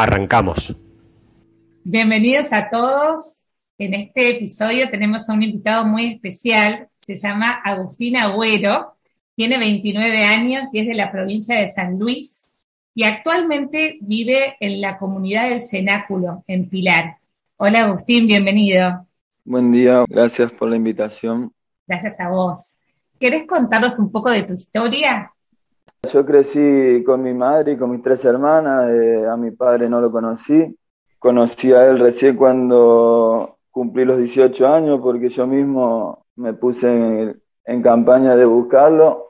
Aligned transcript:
Arrancamos. 0.00 0.76
Bienvenidos 1.82 2.52
a 2.52 2.70
todos. 2.70 3.42
En 3.78 3.94
este 3.94 4.30
episodio 4.30 4.88
tenemos 4.88 5.28
a 5.28 5.32
un 5.32 5.42
invitado 5.42 5.84
muy 5.86 6.12
especial. 6.12 6.88
Se 7.04 7.16
llama 7.16 7.50
Agustín 7.50 8.16
Agüero. 8.16 8.94
Tiene 9.34 9.58
29 9.58 10.24
años 10.24 10.70
y 10.72 10.78
es 10.78 10.86
de 10.86 10.94
la 10.94 11.10
provincia 11.10 11.58
de 11.58 11.66
San 11.66 11.98
Luis. 11.98 12.46
Y 12.94 13.02
actualmente 13.02 13.98
vive 14.00 14.56
en 14.60 14.80
la 14.80 14.98
comunidad 14.98 15.48
del 15.48 15.60
Cenáculo, 15.60 16.44
en 16.46 16.68
Pilar. 16.68 17.16
Hola 17.56 17.80
Agustín, 17.80 18.28
bienvenido. 18.28 19.04
Buen 19.44 19.72
día, 19.72 20.04
gracias 20.08 20.52
por 20.52 20.70
la 20.70 20.76
invitación. 20.76 21.52
Gracias 21.88 22.20
a 22.20 22.28
vos. 22.28 22.76
¿Querés 23.18 23.48
contarnos 23.48 23.98
un 23.98 24.12
poco 24.12 24.30
de 24.30 24.44
tu 24.44 24.54
historia? 24.54 25.32
Yo 26.02 26.24
crecí 26.24 27.02
con 27.04 27.22
mi 27.22 27.34
madre 27.34 27.72
y 27.72 27.76
con 27.76 27.90
mis 27.90 28.02
tres 28.02 28.24
hermanas, 28.24 28.88
eh, 28.88 29.26
a 29.26 29.36
mi 29.36 29.50
padre 29.50 29.88
no 29.88 30.00
lo 30.00 30.12
conocí, 30.12 30.76
conocí 31.18 31.72
a 31.72 31.86
él 31.88 31.98
recién 31.98 32.36
cuando 32.36 33.58
cumplí 33.70 34.04
los 34.04 34.18
18 34.18 34.68
años 34.68 35.00
porque 35.02 35.28
yo 35.28 35.46
mismo 35.46 36.24
me 36.36 36.54
puse 36.54 37.34
en, 37.64 37.82
campaña 37.82 38.36
de 38.36 38.44
buscarlo. 38.44 39.28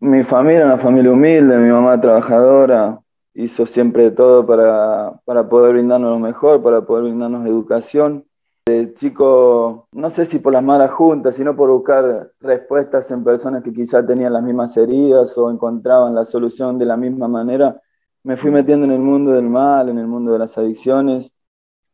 Mi 0.00 0.24
familia, 0.24 0.66
una 0.66 0.76
familia 0.76 1.12
humilde, 1.12 1.56
mi 1.58 1.70
mamá 1.70 2.00
trabajadora, 2.00 2.98
hizo 3.34 3.64
siempre 3.64 4.10
todo 4.10 4.44
para, 4.44 5.20
para 5.24 5.48
poder 5.48 5.74
brindarnos 5.74 6.10
lo 6.10 6.18
mejor, 6.18 6.62
para 6.62 6.82
poder 6.82 7.04
brindarnos 7.04 7.46
educación 7.46 8.24
de 8.70 8.94
chico, 8.94 9.88
no 9.92 10.10
sé 10.10 10.26
si 10.26 10.38
por 10.38 10.52
las 10.52 10.62
malas 10.62 10.90
juntas, 10.92 11.34
sino 11.34 11.56
por 11.56 11.70
buscar 11.70 12.32
respuestas 12.40 13.10
en 13.10 13.24
personas 13.24 13.62
que 13.62 13.72
quizá 13.72 14.04
tenían 14.06 14.32
las 14.32 14.42
mismas 14.42 14.76
heridas 14.76 15.36
o 15.38 15.50
encontraban 15.50 16.14
la 16.14 16.24
solución 16.24 16.78
de 16.78 16.86
la 16.86 16.96
misma 16.96 17.28
manera, 17.28 17.80
me 18.22 18.36
fui 18.36 18.50
metiendo 18.50 18.86
en 18.86 18.92
el 18.92 19.00
mundo 19.00 19.32
del 19.32 19.48
mal, 19.48 19.88
en 19.88 19.98
el 19.98 20.06
mundo 20.06 20.32
de 20.32 20.38
las 20.38 20.56
adicciones. 20.58 21.30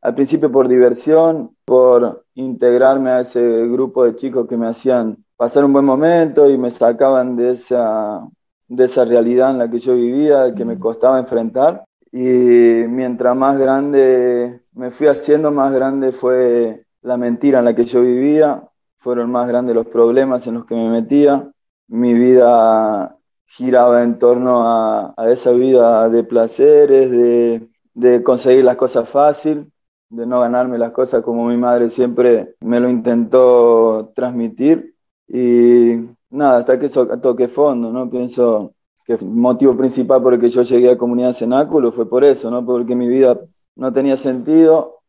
Al 0.02 0.14
principio 0.14 0.50
por 0.50 0.68
diversión, 0.68 1.56
por 1.64 2.24
integrarme 2.34 3.10
a 3.10 3.20
ese 3.20 3.66
grupo 3.68 4.04
de 4.04 4.16
chicos 4.16 4.46
que 4.48 4.56
me 4.56 4.66
hacían 4.66 5.24
pasar 5.36 5.64
un 5.64 5.72
buen 5.72 5.84
momento 5.84 6.48
y 6.50 6.58
me 6.58 6.70
sacaban 6.70 7.36
de 7.36 7.52
esa, 7.52 8.26
de 8.68 8.84
esa 8.84 9.04
realidad 9.04 9.50
en 9.50 9.58
la 9.58 9.70
que 9.70 9.78
yo 9.78 9.94
vivía, 9.94 10.54
que 10.54 10.64
me 10.64 10.78
costaba 10.78 11.18
enfrentar. 11.18 11.84
Y 12.12 12.18
mientras 12.18 13.36
más 13.36 13.58
grande 13.58 14.62
me 14.76 14.90
fui 14.90 15.06
haciendo, 15.08 15.50
más 15.50 15.72
grande 15.72 16.12
fue 16.12 16.84
la 17.02 17.16
mentira 17.16 17.60
en 17.60 17.64
la 17.64 17.74
que 17.74 17.86
yo 17.86 18.02
vivía, 18.02 18.62
fueron 18.98 19.30
más 19.30 19.48
grandes 19.48 19.74
los 19.74 19.86
problemas 19.86 20.46
en 20.46 20.54
los 20.54 20.66
que 20.66 20.74
me 20.74 20.90
metía. 20.90 21.50
Mi 21.88 22.14
vida 22.14 23.16
giraba 23.46 24.02
en 24.02 24.18
torno 24.18 24.62
a, 24.68 25.14
esa 25.30 25.52
vida 25.52 26.08
de 26.10 26.24
placeres, 26.24 27.10
de, 27.10 28.22
conseguir 28.22 28.64
las 28.64 28.76
cosas 28.76 29.08
fácil, 29.08 29.72
de 30.10 30.26
no 30.26 30.40
ganarme 30.40 30.78
las 30.78 30.92
cosas 30.92 31.22
como 31.22 31.48
mi 31.48 31.56
madre 31.56 31.88
siempre 31.88 32.54
me 32.60 32.78
lo 32.78 32.90
intentó 32.90 34.12
transmitir. 34.14 34.94
Y 35.28 35.94
nada, 36.30 36.58
hasta 36.58 36.78
que 36.78 36.88
toqué 36.88 37.48
fondo, 37.48 37.90
¿no? 37.92 38.10
Pienso, 38.10 38.74
que 39.06 39.14
el 39.14 39.24
motivo 39.24 39.76
principal 39.76 40.22
por 40.22 40.34
el 40.34 40.40
que 40.40 40.50
yo 40.50 40.62
llegué 40.62 40.90
a 40.90 40.98
Comunidad 40.98 41.32
Cenáculo 41.32 41.92
fue 41.92 42.08
por 42.08 42.24
eso, 42.24 42.50
¿no? 42.50 42.66
Porque 42.66 42.94
mi 42.94 43.08
vida 43.08 43.38
no 43.76 43.92
tenía 43.92 44.16
sentido, 44.16 45.00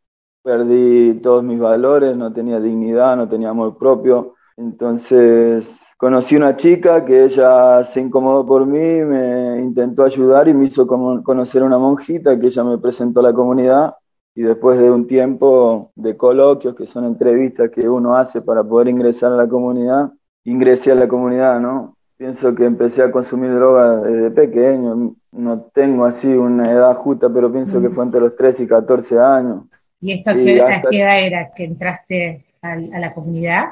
perdí 0.43 1.15
todos 1.15 1.43
mis 1.43 1.59
valores, 1.59 2.15
no 2.15 2.31
tenía 2.31 2.59
dignidad, 2.59 3.17
no 3.17 3.27
tenía 3.27 3.49
amor 3.49 3.77
propio. 3.77 4.35
Entonces 4.55 5.81
conocí 5.97 6.35
una 6.35 6.55
chica 6.55 7.03
que 7.05 7.25
ella 7.25 7.83
se 7.83 7.99
incomodó 7.99 8.45
por 8.45 8.65
mí, 8.65 9.03
me 9.03 9.59
intentó 9.59 10.03
ayudar 10.03 10.47
y 10.47 10.53
me 10.53 10.65
hizo 10.65 10.87
conocer 10.87 11.63
a 11.63 11.65
una 11.65 11.77
monjita 11.77 12.39
que 12.39 12.47
ella 12.47 12.63
me 12.63 12.77
presentó 12.77 13.19
a 13.21 13.23
la 13.23 13.33
comunidad 13.33 13.95
y 14.35 14.43
después 14.43 14.77
de 14.79 14.91
un 14.91 15.07
tiempo 15.07 15.91
de 15.95 16.15
coloquios, 16.15 16.75
que 16.75 16.85
son 16.85 17.05
entrevistas 17.05 17.71
que 17.71 17.89
uno 17.89 18.15
hace 18.15 18.41
para 18.41 18.63
poder 18.63 18.87
ingresar 18.87 19.31
a 19.31 19.35
la 19.35 19.49
comunidad, 19.49 20.11
ingresé 20.43 20.91
a 20.91 20.95
la 20.95 21.07
comunidad, 21.07 21.59
¿no? 21.59 21.96
Pienso 22.17 22.55
que 22.55 22.65
empecé 22.65 23.03
a 23.03 23.11
consumir 23.11 23.53
droga 23.53 23.97
desde 23.97 24.31
pequeño, 24.31 25.15
no 25.31 25.61
tengo 25.73 26.05
así 26.05 26.27
una 26.27 26.71
edad 26.71 26.95
justa, 26.95 27.29
pero 27.31 27.51
pienso 27.51 27.79
que 27.79 27.89
mm. 27.89 27.91
fue 27.91 28.05
entre 28.05 28.21
los 28.21 28.35
13 28.35 28.63
y 28.63 28.67
14 28.67 29.19
años. 29.19 29.63
¿Y 30.01 30.13
esto 30.13 30.31
qué, 30.33 30.61
a 30.61 30.81
qué 30.81 31.01
edad 31.01 31.19
era 31.19 31.51
que 31.55 31.63
entraste 31.63 32.45
a, 32.61 32.75
la 32.75 33.13
comunidad? 33.13 33.65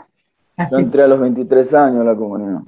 Yo 0.72 0.78
entré 0.78 1.04
a 1.04 1.08
los 1.08 1.20
23 1.20 1.74
años 1.74 2.02
a 2.02 2.04
la 2.04 2.16
comunidad. 2.16 2.62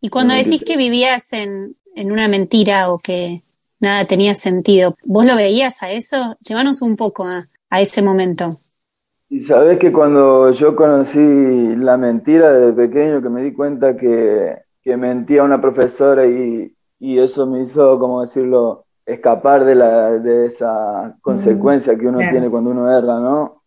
Y 0.00 0.10
cuando 0.10 0.34
decís 0.34 0.62
que 0.64 0.76
vivías 0.76 1.32
en, 1.32 1.76
en 1.96 2.12
una 2.12 2.28
mentira 2.28 2.92
o 2.92 2.98
que 2.98 3.42
nada 3.80 4.06
tenía 4.06 4.34
sentido, 4.34 4.96
¿vos 5.02 5.24
lo 5.24 5.34
veías 5.34 5.82
a 5.82 5.90
eso? 5.90 6.36
Llévanos 6.46 6.82
un 6.82 6.96
poco 6.96 7.24
a, 7.24 7.48
a 7.70 7.80
ese 7.80 8.02
momento. 8.02 8.60
Y 9.30 9.42
sabés 9.44 9.78
que 9.78 9.92
cuando 9.92 10.52
yo 10.52 10.76
conocí 10.76 11.74
la 11.76 11.96
mentira 11.96 12.52
desde 12.52 12.72
pequeño, 12.72 13.22
que 13.22 13.28
me 13.30 13.42
di 13.42 13.52
cuenta 13.52 13.96
que 13.96 14.63
que 14.84 14.96
mentía 14.96 15.42
una 15.42 15.60
profesora 15.60 16.26
y, 16.26 16.76
y 16.98 17.18
eso 17.18 17.46
me 17.46 17.62
hizo, 17.62 17.98
como 17.98 18.20
decirlo, 18.20 18.84
escapar 19.06 19.64
de, 19.64 19.74
la, 19.74 20.10
de 20.12 20.46
esa 20.46 21.16
consecuencia 21.20 21.96
que 21.96 22.06
uno 22.06 22.18
tiene 22.18 22.50
cuando 22.50 22.70
uno 22.70 22.90
erra, 22.90 23.18
¿no? 23.18 23.62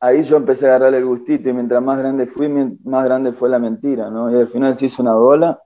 Ahí 0.00 0.22
yo 0.22 0.36
empecé 0.36 0.66
a 0.66 0.76
agarrar 0.76 0.94
el 0.94 1.04
gustito 1.04 1.48
y 1.48 1.52
mientras 1.52 1.82
más 1.82 1.98
grande 1.98 2.26
fui, 2.26 2.48
más 2.48 3.04
grande 3.04 3.32
fue 3.32 3.48
la 3.48 3.58
mentira, 3.58 4.10
¿no? 4.10 4.30
Y 4.30 4.36
al 4.36 4.48
final 4.48 4.76
se 4.76 4.86
hizo 4.86 5.02
una 5.02 5.14
bola 5.14 5.60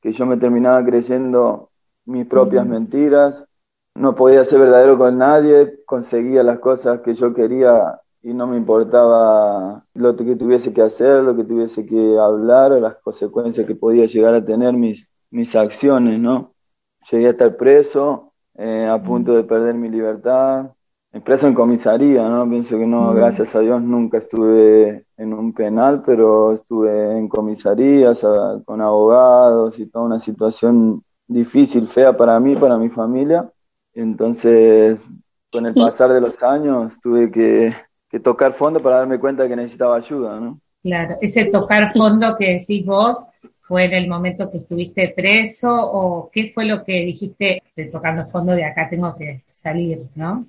que 0.00 0.12
yo 0.12 0.26
me 0.26 0.36
terminaba 0.36 0.84
creyendo 0.84 1.70
mis 2.04 2.26
propias 2.26 2.66
mentiras, 2.66 3.46
no 3.94 4.14
podía 4.14 4.44
ser 4.44 4.60
verdadero 4.60 4.98
con 4.98 5.18
nadie, 5.18 5.80
conseguía 5.84 6.42
las 6.42 6.58
cosas 6.58 7.00
que 7.00 7.14
yo 7.14 7.34
quería 7.34 8.00
y 8.22 8.32
no 8.32 8.46
me 8.46 8.56
importaba 8.56 9.84
lo 9.94 10.16
que 10.16 10.36
tuviese 10.36 10.72
que 10.72 10.82
hacer, 10.82 11.22
lo 11.22 11.36
que 11.36 11.44
tuviese 11.44 11.84
que 11.84 12.18
hablar 12.18 12.72
o 12.72 12.80
las 12.80 12.96
consecuencias 12.96 13.66
que 13.66 13.74
podía 13.74 14.06
llegar 14.06 14.34
a 14.34 14.44
tener 14.44 14.74
mis, 14.74 15.08
mis 15.30 15.56
acciones, 15.56 16.20
¿no? 16.20 16.54
Llegué 17.10 17.26
a 17.26 17.30
estar 17.30 17.56
preso, 17.56 18.32
eh, 18.54 18.86
a 18.86 19.02
punto 19.02 19.34
de 19.34 19.42
perder 19.42 19.74
mi 19.74 19.88
libertad, 19.88 20.70
preso 21.24 21.46
en 21.46 21.54
comisaría, 21.54 22.28
¿no? 22.28 22.48
Pienso 22.48 22.78
que 22.78 22.86
no, 22.86 23.12
gracias 23.12 23.54
a 23.54 23.60
Dios 23.60 23.82
nunca 23.82 24.18
estuve 24.18 25.04
en 25.16 25.34
un 25.34 25.52
penal, 25.52 26.02
pero 26.06 26.52
estuve 26.52 27.18
en 27.18 27.28
comisarías 27.28 28.24
con 28.64 28.80
abogados 28.80 29.78
y 29.78 29.86
toda 29.86 30.06
una 30.06 30.18
situación 30.18 31.02
difícil, 31.26 31.86
fea 31.86 32.16
para 32.16 32.38
mí, 32.40 32.56
para 32.56 32.78
mi 32.78 32.88
familia. 32.88 33.50
Entonces, 33.94 35.06
con 35.50 35.66
el 35.66 35.74
pasar 35.74 36.12
de 36.12 36.20
los 36.20 36.42
años, 36.42 36.98
tuve 37.02 37.30
que 37.30 37.74
que 38.12 38.20
tocar 38.20 38.52
fondo 38.52 38.78
para 38.78 38.98
darme 38.98 39.18
cuenta 39.18 39.48
que 39.48 39.56
necesitaba 39.56 39.96
ayuda, 39.96 40.38
¿no? 40.38 40.60
Claro, 40.82 41.16
ese 41.22 41.46
tocar 41.46 41.92
fondo 41.94 42.36
que 42.38 42.58
decís 42.58 42.84
vos, 42.84 43.30
¿fue 43.62 43.84
en 43.84 43.94
el 43.94 44.06
momento 44.06 44.50
que 44.50 44.58
estuviste 44.58 45.14
preso 45.16 45.70
o 45.72 46.28
qué 46.30 46.52
fue 46.54 46.66
lo 46.66 46.84
que 46.84 47.06
dijiste 47.06 47.62
de 47.74 47.86
tocando 47.86 48.26
fondo 48.26 48.52
de 48.52 48.66
acá 48.66 48.88
tengo 48.90 49.16
que 49.16 49.44
salir, 49.50 50.06
¿no? 50.14 50.44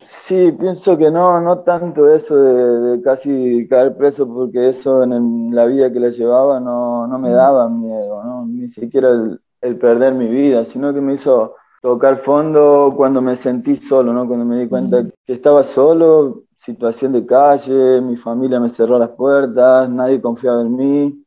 Sí, 0.00 0.52
pienso 0.52 0.96
que 0.96 1.10
no, 1.10 1.40
no 1.40 1.58
tanto 1.58 2.14
eso 2.14 2.36
de, 2.36 3.02
casi 3.02 3.66
caer 3.68 3.96
preso, 3.96 4.32
porque 4.32 4.68
eso 4.68 5.02
en 5.02 5.52
la 5.52 5.66
vida 5.66 5.92
que 5.92 5.98
le 5.98 6.12
llevaba 6.12 6.60
no, 6.60 7.08
no 7.08 7.18
me 7.18 7.30
daba 7.30 7.68
miedo, 7.68 8.22
¿no? 8.22 8.46
ni 8.46 8.68
siquiera 8.68 9.10
el, 9.10 9.40
el, 9.60 9.76
perder 9.76 10.14
mi 10.14 10.28
vida, 10.28 10.64
sino 10.64 10.94
que 10.94 11.00
me 11.00 11.14
hizo 11.14 11.56
tocar 11.82 12.18
fondo 12.18 12.94
cuando 12.96 13.20
me 13.20 13.34
sentí 13.34 13.76
solo, 13.76 14.12
¿no? 14.12 14.28
cuando 14.28 14.44
me 14.44 14.60
di 14.60 14.68
cuenta 14.68 15.04
que 15.26 15.32
estaba 15.32 15.64
solo, 15.64 16.44
situación 16.58 17.12
de 17.12 17.24
calle, 17.26 18.00
mi 18.00 18.16
familia 18.16 18.60
me 18.60 18.68
cerró 18.68 18.98
las 18.98 19.10
puertas, 19.10 19.88
nadie 19.88 20.20
confiaba 20.20 20.62
en 20.62 20.76
mí. 20.76 21.24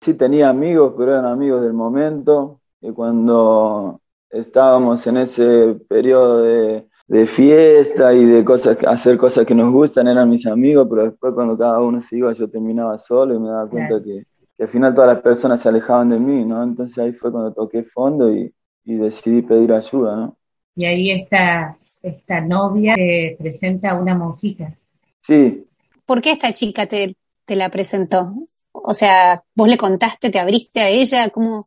Sí 0.00 0.14
tenía 0.14 0.48
amigos, 0.50 0.94
pero 0.96 1.12
eran 1.12 1.26
amigos 1.26 1.62
del 1.62 1.72
momento. 1.72 2.60
Y 2.80 2.92
cuando 2.92 4.00
estábamos 4.30 5.06
en 5.06 5.18
ese 5.18 5.74
periodo 5.88 6.42
de, 6.42 6.86
fiesta 7.26 8.12
y 8.12 8.24
de 8.24 8.44
cosas, 8.44 8.76
hacer 8.86 9.16
cosas 9.16 9.46
que 9.46 9.54
nos 9.54 9.72
gustan, 9.72 10.08
eran 10.08 10.28
mis 10.28 10.46
amigos, 10.46 10.86
pero 10.90 11.04
después 11.04 11.34
cuando 11.34 11.56
cada 11.56 11.80
uno 11.80 12.00
se 12.00 12.18
iba 12.18 12.32
yo 12.32 12.48
terminaba 12.48 12.98
solo 12.98 13.34
y 13.34 13.38
me 13.38 13.48
daba 13.48 13.68
cuenta 13.68 14.02
que, 14.02 14.24
al 14.58 14.68
final 14.68 14.94
todas 14.94 15.14
las 15.14 15.22
personas 15.22 15.60
se 15.60 15.68
alejaban 15.68 16.10
de 16.10 16.18
mí, 16.18 16.44
¿no? 16.44 16.62
Entonces 16.62 16.98
ahí 16.98 17.12
fue 17.12 17.30
cuando 17.30 17.52
toqué 17.52 17.82
fondo 17.84 18.32
y, 18.32 18.52
y 18.84 18.94
decidí 18.96 19.42
pedir 19.42 19.72
ayuda, 19.72 20.16
¿no? 20.16 20.36
y 20.76 20.84
ahí 20.84 21.10
está 21.10 21.76
esta 22.04 22.40
novia 22.40 22.94
que 22.94 23.36
presenta 23.38 23.90
a 23.90 24.00
una 24.00 24.14
monjita. 24.14 24.76
Sí. 25.22 25.66
¿Por 26.04 26.20
qué 26.20 26.32
esta 26.32 26.52
chica 26.52 26.86
te, 26.86 27.16
te 27.44 27.56
la 27.56 27.70
presentó? 27.70 28.30
O 28.72 28.92
sea, 28.92 29.42
vos 29.54 29.68
le 29.68 29.76
contaste, 29.76 30.30
te 30.30 30.38
abriste 30.38 30.80
a 30.80 30.88
ella, 30.88 31.30
¿cómo? 31.30 31.66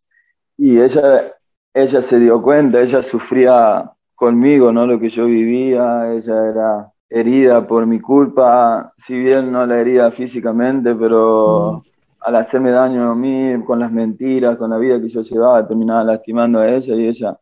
Y 0.57 0.79
ella, 0.79 1.33
ella 1.73 2.01
se 2.01 2.19
dio 2.19 2.41
cuenta, 2.41 2.81
ella 2.81 3.01
sufría 3.01 3.91
conmigo, 4.13 4.71
¿no? 4.71 4.85
Lo 4.85 4.99
que 4.99 5.09
yo 5.09 5.25
vivía, 5.25 6.13
ella 6.13 6.49
era 6.49 6.91
herida 7.09 7.65
por 7.65 7.85
mi 7.85 7.99
culpa, 7.99 8.93
si 8.97 9.17
bien 9.17 9.51
no 9.51 9.65
la 9.65 9.79
herida 9.79 10.11
físicamente, 10.11 10.93
pero 10.95 11.83
al 12.19 12.35
hacerme 12.35 12.71
daño 12.71 13.11
a 13.11 13.15
mí, 13.15 13.63
con 13.65 13.79
las 13.79 13.91
mentiras, 13.91 14.57
con 14.57 14.69
la 14.69 14.77
vida 14.77 14.99
que 14.99 15.07
yo 15.07 15.21
llevaba, 15.21 15.67
terminaba 15.67 16.03
lastimando 16.03 16.59
a 16.59 16.69
ella 16.69 16.95
y 16.95 17.07
ella, 17.07 17.39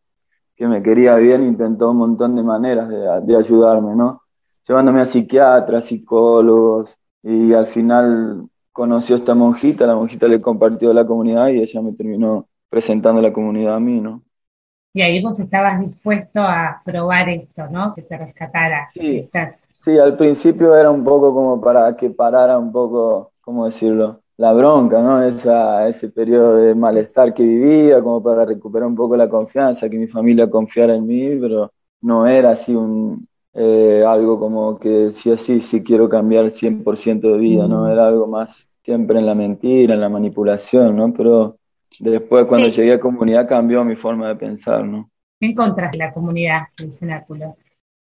que 0.56 0.68
me 0.68 0.82
quería 0.84 1.16
bien, 1.16 1.44
intentó 1.46 1.92
un 1.92 1.98
montón 1.98 2.36
de 2.36 2.44
maneras 2.44 2.90
de, 2.90 2.98
de 3.24 3.38
ayudarme, 3.38 3.96
¿no? 3.96 4.22
Llevándome 4.68 5.02
a 5.02 5.06
psiquiatras, 5.06 5.86
psicólogos, 5.86 6.96
y 7.24 7.54
al 7.54 7.68
final 7.68 8.48
conoció 8.72 9.16
a 9.16 9.20
esta 9.20 9.34
monjita, 9.36 9.86
la 9.88 9.96
monjita 9.96 10.28
le 10.28 10.42
compartió 10.42 10.94
la 10.94 11.06
comunidad 11.06 11.50
y 11.50 11.62
ella 11.62 11.82
me 11.82 11.94
terminó 11.94 12.48
presentando 12.70 13.22
la 13.22 13.34
comunidad 13.34 13.76
a 13.76 13.80
mí, 13.80 14.02
¿no? 14.02 14.24
Y 14.94 15.02
ahí 15.04 15.22
vos 15.22 15.40
estabas 15.40 15.80
dispuesto 15.80 16.42
a 16.42 16.82
probar 16.84 17.30
esto, 17.30 17.68
¿no? 17.70 17.94
Que 17.94 18.02
te 18.02 18.18
rescatara. 18.18 18.88
Sí, 18.94 19.32
sí, 19.82 19.98
al 19.98 20.18
principio 20.18 20.76
era 20.76 20.92
un 20.92 21.04
poco 21.04 21.34
como 21.34 21.62
para 21.62 21.96
que 21.96 22.10
parara 22.10 22.58
un 22.58 22.72
poco, 22.72 23.34
¿cómo 23.42 23.66
decirlo? 23.66 24.24
La 24.38 24.52
bronca, 24.54 25.02
¿no? 25.02 25.24
Esa, 25.24 25.88
ese 25.88 26.10
periodo 26.10 26.58
de 26.58 26.76
malestar 26.76 27.34
que 27.34 27.44
vivía, 27.44 28.02
como 28.02 28.22
para 28.22 28.46
recuperar 28.46 28.88
un 28.88 28.96
poco 28.96 29.16
la 29.16 29.30
confianza, 29.30 29.90
que 29.90 29.98
mi 29.98 30.08
familia 30.08 30.50
confiara 30.50 30.96
en 30.96 31.08
mí, 31.08 31.36
pero 31.40 31.72
no 32.02 32.28
era 32.28 32.52
así 32.52 32.76
un, 32.76 33.28
eh, 33.54 34.04
algo 34.06 34.40
como 34.40 34.78
que 34.78 35.12
sí 35.12 35.32
así, 35.32 35.62
sí 35.62 35.84
quiero 35.84 36.10
cambiar 36.10 36.52
100% 36.52 37.32
de 37.32 37.38
vida, 37.38 37.68
¿no? 37.68 37.90
Era 37.90 38.08
algo 38.08 38.28
más 38.28 38.68
siempre 38.84 39.20
en 39.20 39.26
la 39.26 39.36
mentira, 39.36 39.94
en 39.94 40.02
la 40.02 40.10
manipulación, 40.10 40.96
¿no? 40.96 41.14
Pero 41.14 41.58
Después, 42.00 42.46
cuando 42.46 42.68
llegué 42.68 42.94
a 42.94 43.00
comunidad, 43.00 43.48
cambió 43.48 43.84
mi 43.84 43.96
forma 43.96 44.28
de 44.28 44.36
pensar, 44.36 44.84
¿no? 44.84 45.10
¿Qué 45.40 45.48
encontraste 45.48 45.98
la 45.98 46.14
comunidad 46.14 46.64
del 46.78 46.92
cenáculo? 46.92 47.56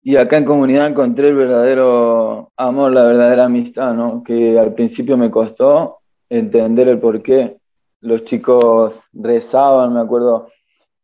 Y 0.03 0.17
acá 0.17 0.39
en 0.39 0.45
comunidad 0.45 0.89
encontré 0.89 1.29
el 1.29 1.37
verdadero 1.37 2.53
amor, 2.57 2.93
la 2.93 3.05
verdadera 3.05 3.45
amistad, 3.45 3.95
¿no? 3.95 4.23
Que 4.23 4.59
al 4.59 4.75
principio 4.75 5.17
me 5.17 5.31
costó 5.31 5.98
entender 6.29 6.89
el 6.89 6.99
por 6.99 7.23
qué. 7.23 7.59
Los 8.01 8.25
chicos 8.25 9.03
rezaban, 9.13 9.95
me 9.95 10.01
acuerdo, 10.01 10.49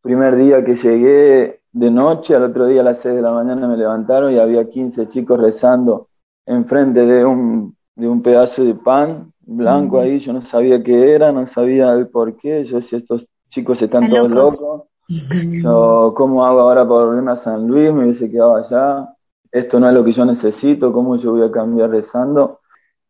primer 0.00 0.37
día 0.37 0.65
que 0.65 0.76
llegué 0.76 1.61
de 1.73 1.91
noche, 1.91 2.37
al 2.37 2.44
otro 2.44 2.67
día 2.67 2.82
a 2.82 2.85
las 2.85 3.00
6 3.00 3.17
de 3.17 3.23
la 3.23 3.32
mañana 3.32 3.67
me 3.67 3.76
levantaron 3.76 4.32
y 4.32 4.38
había 4.38 4.69
15 4.69 5.09
chicos 5.09 5.41
rezando 5.41 6.09
enfrente 6.47 7.05
de 7.05 7.25
un, 7.25 7.76
de 7.97 8.09
un 8.09 8.23
pedazo 8.23 8.65
de 8.65 8.75
pan 8.75 9.32
blanco 9.41 9.99
ahí, 9.99 10.19
yo 10.19 10.32
no 10.32 10.41
sabía 10.41 10.82
qué 10.82 11.12
era, 11.12 11.32
no 11.32 11.47
sabía 11.47 11.93
el 11.94 12.09
por 12.09 12.37
qué, 12.37 12.65
yo 12.65 12.76
decía, 12.76 12.99
estos 12.99 13.29
chicos 13.50 13.81
están 13.82 14.09
todos 14.09 14.31
locos, 14.31 14.85
yo, 15.62 16.15
¿cómo 16.17 16.44
hago 16.44 16.61
ahora 16.61 16.87
para 16.87 17.05
volverme 17.05 17.32
a 17.32 17.37
San 17.37 17.67
Luis? 17.67 17.93
Me 17.93 18.05
hubiese 18.05 18.31
quedado 18.31 18.56
allá, 18.56 19.15
esto 19.50 19.79
no 19.79 19.88
es 19.88 19.94
lo 19.94 20.05
que 20.05 20.12
yo 20.12 20.25
necesito, 20.25 20.93
¿cómo 20.93 21.17
yo 21.17 21.32
voy 21.32 21.43
a 21.43 21.50
cambiar 21.50 21.91
rezando? 21.91 22.61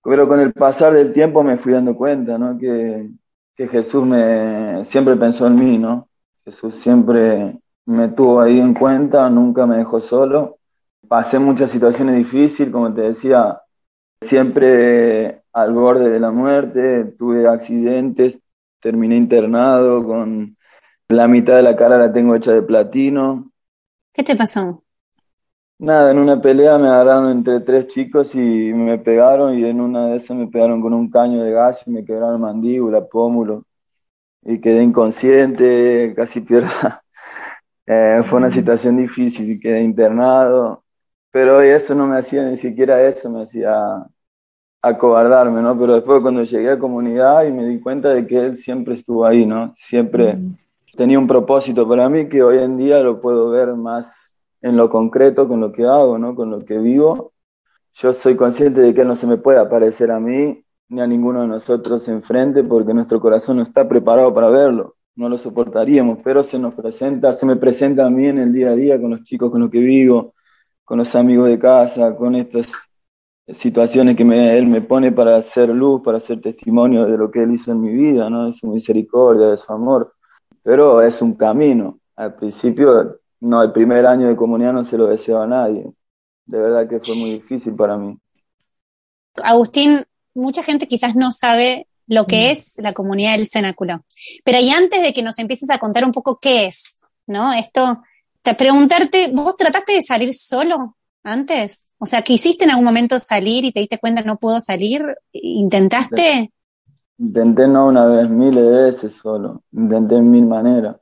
Pero 0.05 0.29
con 0.29 0.41
el 0.41 0.53
pasar 0.53 0.93
del 0.93 1.13
tiempo 1.13 1.43
me 1.43 1.57
fui 1.57 1.73
dando 1.73 1.97
cuenta, 1.97 2.37
¿no? 2.39 2.59
Que, 2.59 3.11
que 3.57 3.69
Jesús 3.69 4.05
me, 4.07 4.85
siempre 4.85 5.17
pensó 5.17 5.47
en 5.47 5.57
mí, 5.57 5.79
¿no? 5.79 6.09
Jesús 6.45 6.77
siempre 6.77 7.59
me 7.87 8.09
tuvo 8.09 8.41
ahí 8.41 8.61
en 8.61 8.75
cuenta, 8.75 9.29
nunca 9.31 9.67
me 9.67 9.79
dejó 9.79 10.01
solo. 10.01 10.59
Pasé 11.09 11.39
muchas 11.39 11.71
situaciones 11.71 12.17
difíciles, 12.17 12.73
como 12.73 12.93
te 12.93 13.03
decía, 13.03 13.61
siempre 14.21 15.43
al 15.53 15.73
borde 15.73 16.11
de 16.11 16.21
la 16.21 16.31
muerte, 16.31 17.05
tuve 17.19 17.49
accidentes, 17.49 18.39
terminé 18.81 19.17
internado 19.17 20.05
con 20.05 20.57
la 21.09 21.29
mitad 21.29 21.57
de 21.57 21.63
la 21.63 21.77
cara 21.77 21.99
la 21.99 22.13
tengo 22.13 22.35
hecha 22.35 22.53
de 22.53 22.63
platino. 22.63 23.51
¿Qué 24.13 24.23
te 24.23 24.37
pasó? 24.37 24.84
Nada, 25.79 26.13
en 26.13 26.19
una 26.19 26.41
pelea 26.41 26.79
me 26.79 26.87
agarraron 26.89 27.31
entre 27.31 27.61
tres 27.61 27.89
chicos 27.89 28.35
y 28.35 28.39
me 28.39 28.99
pegaron 28.99 29.59
y 29.59 29.65
en 29.65 29.81
una 29.81 30.07
de 30.07 30.17
esas 30.17 30.37
me 30.37 30.47
pegaron 30.47 30.81
con 30.81 30.95
un 30.95 31.11
caño 31.11 31.43
de 31.43 31.51
gas 31.51 31.83
y 31.87 31.91
me 31.91 32.05
quebraron 32.05 32.41
mandíbula, 32.41 33.05
pómulo 33.05 33.65
y 34.43 34.61
quedé 34.61 34.83
inconsciente, 34.83 36.15
casi 36.17 36.41
pierdo. 36.41 36.69
Eh, 37.87 38.23
fue 38.25 38.39
una 38.39 38.51
situación 38.51 38.97
difícil 38.97 39.51
y 39.51 39.61
quedé 39.61 39.83
internado, 39.83 40.83
pero 41.31 41.61
eso 41.61 41.95
no 41.95 42.07
me 42.07 42.17
hacía 42.17 42.43
ni 42.43 42.57
siquiera 42.57 43.07
eso, 43.07 43.29
me 43.29 43.43
hacía 43.43 44.07
acobardarme, 44.81 45.61
¿no? 45.61 45.79
Pero 45.79 45.97
después 45.97 46.23
cuando 46.23 46.45
llegué 46.45 46.71
a 46.71 46.79
comunidad 46.79 47.45
y 47.45 47.53
me 47.53 47.67
di 47.67 47.81
cuenta 47.81 48.09
de 48.09 48.27
que 48.27 48.39
él 48.39 48.57
siempre 48.57 48.95
estuvo 48.95 49.27
ahí, 49.27 49.45
¿no? 49.45 49.75
Siempre 49.77 50.39
tenía 50.97 51.19
un 51.19 51.27
propósito 51.27 51.87
para 51.87 52.09
mí 52.09 52.27
que 52.27 52.43
hoy 52.43 52.57
en 52.57 52.79
día 52.79 53.01
lo 53.01 53.21
puedo 53.21 53.51
ver 53.51 53.75
más 53.75 54.34
en 54.65 54.79
lo 54.79 54.89
concreto 54.89 55.47
con 55.47 55.61
lo 55.61 55.73
que 55.73 55.85
hago, 55.85 56.19
¿no? 56.19 56.35
Con 56.35 56.51
lo 56.51 56.65
que 56.65 56.79
vivo. 56.79 57.35
Yo 57.93 58.15
soy 58.15 58.35
consciente 58.35 58.81
de 58.81 58.95
que 58.95 59.05
no 59.05 59.15
se 59.15 59.27
me 59.27 59.37
puede 59.37 59.59
aparecer 59.59 60.11
a 60.11 60.19
mí 60.19 60.65
ni 60.89 61.01
a 61.03 61.07
ninguno 61.07 61.43
de 61.43 61.49
nosotros 61.49 62.09
enfrente 62.09 62.65
porque 62.65 62.95
nuestro 62.95 63.21
corazón 63.21 63.59
no 63.59 63.63
está 63.63 63.87
preparado 63.87 64.33
para 64.33 64.49
verlo. 64.49 64.97
No 65.17 65.29
lo 65.29 65.37
soportaríamos, 65.37 66.19
pero 66.25 66.43
se 66.43 66.59
nos 66.59 66.75
presenta, 66.75 67.35
se 67.35 67.45
me 67.45 67.57
presenta 67.57 68.07
a 68.07 68.11
mí 68.11 68.27
en 68.27 68.39
el 68.39 68.55
día 68.55 68.71
a 68.71 68.75
día 68.75 68.99
con 68.99 69.11
los 69.11 69.23
chicos 69.25 69.51
con 69.51 69.61
los 69.61 69.71
que 69.71 69.81
vivo, 69.81 70.33
con 70.83 70.97
los 70.97 71.15
amigos 71.15 71.51
de 71.51 71.59
casa, 71.59 72.17
con 72.17 72.35
estos 72.35 72.67
situaciones 73.53 74.17
que 74.17 74.23
él 74.23 74.67
me 74.67 74.81
pone 74.81 75.13
para 75.13 75.37
hacer 75.37 75.69
luz, 75.69 76.01
para 76.03 76.17
hacer 76.17 76.41
testimonio 76.41 77.05
de 77.05 77.19
lo 77.19 77.31
que 77.31 77.43
él 77.43 77.53
hizo 77.53 77.71
en 77.71 77.83
mi 77.83 77.93
vida, 77.93 78.31
¿no? 78.31 78.47
De 78.47 78.55
su 78.55 78.67
misericordia, 78.69 79.49
de 79.49 79.59
su 79.59 79.71
amor. 79.71 80.15
Pero 80.63 81.03
es 81.03 81.21
un 81.21 81.35
camino. 81.35 81.99
Al 82.17 82.35
principio, 82.35 83.21
no, 83.45 83.63
el 83.63 83.73
primer 83.73 84.07
año 84.07 84.27
de 84.27 84.37
comunidad 84.37 84.73
no 84.73 84.85
se 84.85 84.97
lo 84.97 85.07
deseo 85.07 85.43
a 85.43 85.47
nadie. 85.47 85.85
De 86.47 86.59
verdad 86.59 86.89
que 86.89 86.99
fue 86.99 87.15
muy 87.15 87.31
difícil 87.33 87.75
para 87.75 87.99
mí. 87.99 88.17
Agustín, 89.43 90.01
mucha 90.33 90.63
gente 90.63 90.89
quizás 90.89 91.15
no 91.15 91.31
sabe 91.31 91.87
lo 92.07 92.27
que 92.27 92.49
mm. 92.49 92.53
es 92.53 92.75
la 92.79 92.95
comunidad 92.95 93.37
del 93.37 93.47
cenáculo. 93.47 94.03
Pero 94.45 94.61
y 94.61 94.71
antes 94.71 95.03
de 95.03 95.13
que 95.13 95.23
nos 95.23 95.39
empieces 95.39 95.69
a 95.69 95.79
contar 95.79 96.05
un 96.05 96.13
poco 96.13 96.39
qué 96.41 96.67
es, 96.67 97.03
¿no? 97.27 97.53
Esto, 97.53 98.03
te 98.41 98.55
preguntarte, 98.55 99.31
¿vos 99.31 99.57
trataste 99.59 99.93
de 99.93 100.03
salir 100.03 100.33
solo 100.33 100.97
antes? 101.23 101.93
O 101.99 102.07
sea, 102.07 102.23
¿quisiste 102.23 102.65
en 102.65 102.71
algún 102.71 102.87
momento 102.87 103.19
salir 103.19 103.67
y 103.67 103.73
te 103.73 103.81
diste 103.81 103.99
cuenta 103.99 104.23
no 104.23 104.39
puedo 104.39 104.59
salir? 104.61 105.03
¿Intentaste? 105.33 106.51
Intenté 107.19 107.69
no 107.69 107.89
una 107.89 108.07
vez, 108.07 108.29
miles 108.31 108.65
de 108.65 108.71
veces 108.71 109.13
solo. 109.13 109.63
Intenté 109.71 110.17
en 110.17 110.31
mil 110.31 110.47
maneras. 110.47 110.97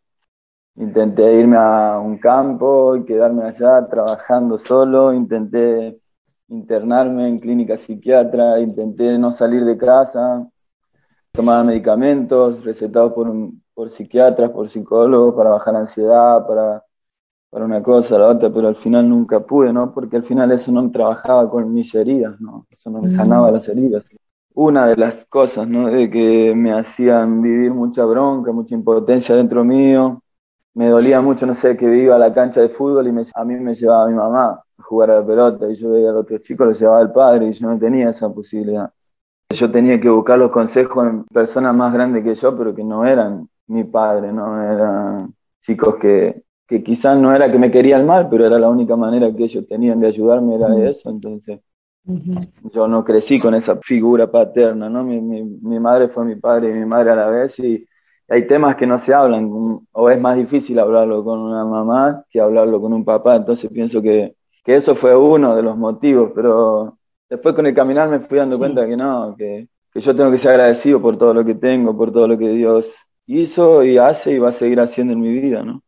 Intenté 0.76 1.34
irme 1.38 1.56
a 1.56 1.98
un 1.98 2.18
campo 2.18 2.96
y 2.96 3.04
quedarme 3.04 3.44
allá 3.44 3.86
trabajando 3.88 4.56
solo. 4.58 5.12
Intenté 5.12 6.00
internarme 6.48 7.28
en 7.28 7.38
clínica 7.38 7.76
psiquiatra. 7.76 8.60
Intenté 8.60 9.18
no 9.18 9.32
salir 9.32 9.64
de 9.64 9.76
casa. 9.76 10.48
Tomar 11.32 11.64
medicamentos 11.64 12.64
recetados 12.64 13.12
por, 13.12 13.32
por 13.74 13.90
psiquiatras, 13.90 14.50
por 14.50 14.68
psicólogos 14.68 15.34
para 15.34 15.50
bajar 15.50 15.74
la 15.74 15.80
ansiedad, 15.80 16.46
para 16.46 16.84
para 17.52 17.66
una 17.66 17.82
cosa, 17.82 18.16
la 18.16 18.28
otra, 18.28 18.50
pero 18.50 18.68
al 18.68 18.76
final 18.76 19.06
nunca 19.06 19.40
pude, 19.40 19.74
¿no? 19.74 19.92
Porque 19.92 20.16
al 20.16 20.22
final 20.22 20.50
eso 20.52 20.72
no 20.72 20.90
trabajaba 20.90 21.50
con 21.50 21.70
mis 21.70 21.94
heridas, 21.94 22.40
¿no? 22.40 22.66
Eso 22.70 22.88
no 22.88 23.02
me 23.02 23.08
mm. 23.08 23.10
sanaba 23.10 23.50
las 23.50 23.68
heridas. 23.68 24.06
Una 24.54 24.86
de 24.86 24.96
las 24.96 25.26
cosas, 25.26 25.68
¿no? 25.68 25.88
De 25.88 26.08
que 26.08 26.54
me 26.56 26.72
hacían 26.72 27.42
vivir 27.42 27.74
mucha 27.74 28.06
bronca, 28.06 28.52
mucha 28.52 28.74
impotencia 28.74 29.36
dentro 29.36 29.64
mío. 29.64 30.21
Me 30.74 30.88
dolía 30.88 31.20
mucho, 31.20 31.46
no 31.46 31.54
sé, 31.54 31.76
que 31.76 31.84
iba 31.96 32.16
a 32.16 32.18
la 32.18 32.32
cancha 32.32 32.60
de 32.60 32.68
fútbol 32.68 33.06
y 33.06 33.10
a 33.34 33.44
mí 33.44 33.54
me 33.56 33.74
llevaba 33.74 34.08
mi 34.08 34.14
mamá 34.14 34.62
a 34.78 34.82
jugar 34.82 35.10
a 35.10 35.20
la 35.20 35.26
pelota 35.26 35.70
y 35.70 35.74
yo 35.74 35.90
veía 35.90 36.10
a 36.10 36.12
los 36.12 36.22
otros 36.22 36.40
chicos, 36.40 36.66
lo 36.66 36.72
llevaba 36.72 37.02
el 37.02 37.12
padre 37.12 37.48
y 37.48 37.52
yo 37.52 37.68
no 37.68 37.78
tenía 37.78 38.08
esa 38.08 38.32
posibilidad. 38.32 38.90
Yo 39.50 39.70
tenía 39.70 40.00
que 40.00 40.08
buscar 40.08 40.38
los 40.38 40.50
consejos 40.50 41.06
en 41.06 41.24
personas 41.24 41.74
más 41.74 41.92
grandes 41.92 42.24
que 42.24 42.34
yo, 42.34 42.56
pero 42.56 42.74
que 42.74 42.82
no 42.82 43.04
eran 43.04 43.48
mi 43.66 43.84
padre, 43.84 44.32
¿no? 44.32 44.62
Eran 44.62 45.34
chicos 45.60 45.96
que, 45.96 46.42
que 46.66 46.82
quizás 46.82 47.18
no 47.18 47.34
era 47.34 47.52
que 47.52 47.58
me 47.58 47.70
querían 47.70 48.06
mal, 48.06 48.28
pero 48.30 48.46
era 48.46 48.58
la 48.58 48.70
única 48.70 48.96
manera 48.96 49.30
que 49.34 49.44
ellos 49.44 49.66
tenían 49.68 50.00
de 50.00 50.06
ayudarme, 50.06 50.54
era 50.54 50.68
eso, 50.78 51.10
entonces 51.10 51.60
yo 52.04 52.88
no 52.88 53.04
crecí 53.04 53.38
con 53.38 53.54
esa 53.54 53.76
figura 53.76 54.30
paterna, 54.30 54.88
¿no? 54.88 55.04
Mi, 55.04 55.20
mi, 55.20 55.78
madre 55.78 56.08
fue 56.08 56.24
mi 56.24 56.36
padre 56.36 56.70
y 56.70 56.72
mi 56.72 56.84
madre 56.84 57.12
a 57.12 57.16
la 57.16 57.26
vez, 57.28 57.58
y 57.60 57.86
hay 58.28 58.46
temas 58.46 58.76
que 58.76 58.86
no 58.86 58.98
se 58.98 59.12
hablan, 59.14 59.50
o 59.92 60.10
es 60.10 60.20
más 60.20 60.36
difícil 60.36 60.78
hablarlo 60.78 61.24
con 61.24 61.40
una 61.40 61.64
mamá 61.64 62.24
que 62.30 62.40
hablarlo 62.40 62.80
con 62.80 62.92
un 62.92 63.04
papá, 63.04 63.36
entonces 63.36 63.70
pienso 63.70 64.00
que, 64.00 64.34
que 64.64 64.76
eso 64.76 64.94
fue 64.94 65.16
uno 65.16 65.54
de 65.54 65.62
los 65.62 65.76
motivos, 65.76 66.32
pero 66.34 66.98
después 67.28 67.54
con 67.54 67.66
el 67.66 67.74
caminar 67.74 68.08
me 68.08 68.20
fui 68.20 68.38
dando 68.38 68.58
cuenta 68.58 68.86
que 68.86 68.96
no, 68.96 69.34
que, 69.36 69.68
que 69.92 70.00
yo 70.00 70.16
tengo 70.16 70.30
que 70.30 70.38
ser 70.38 70.52
agradecido 70.52 71.00
por 71.02 71.18
todo 71.18 71.34
lo 71.34 71.44
que 71.44 71.54
tengo, 71.54 71.96
por 71.96 72.12
todo 72.12 72.26
lo 72.28 72.38
que 72.38 72.48
Dios 72.48 72.94
hizo 73.26 73.84
y 73.84 73.98
hace 73.98 74.32
y 74.32 74.38
va 74.38 74.48
a 74.48 74.52
seguir 74.52 74.80
haciendo 74.80 75.12
en 75.12 75.20
mi 75.20 75.32
vida, 75.32 75.62
¿no? 75.62 75.82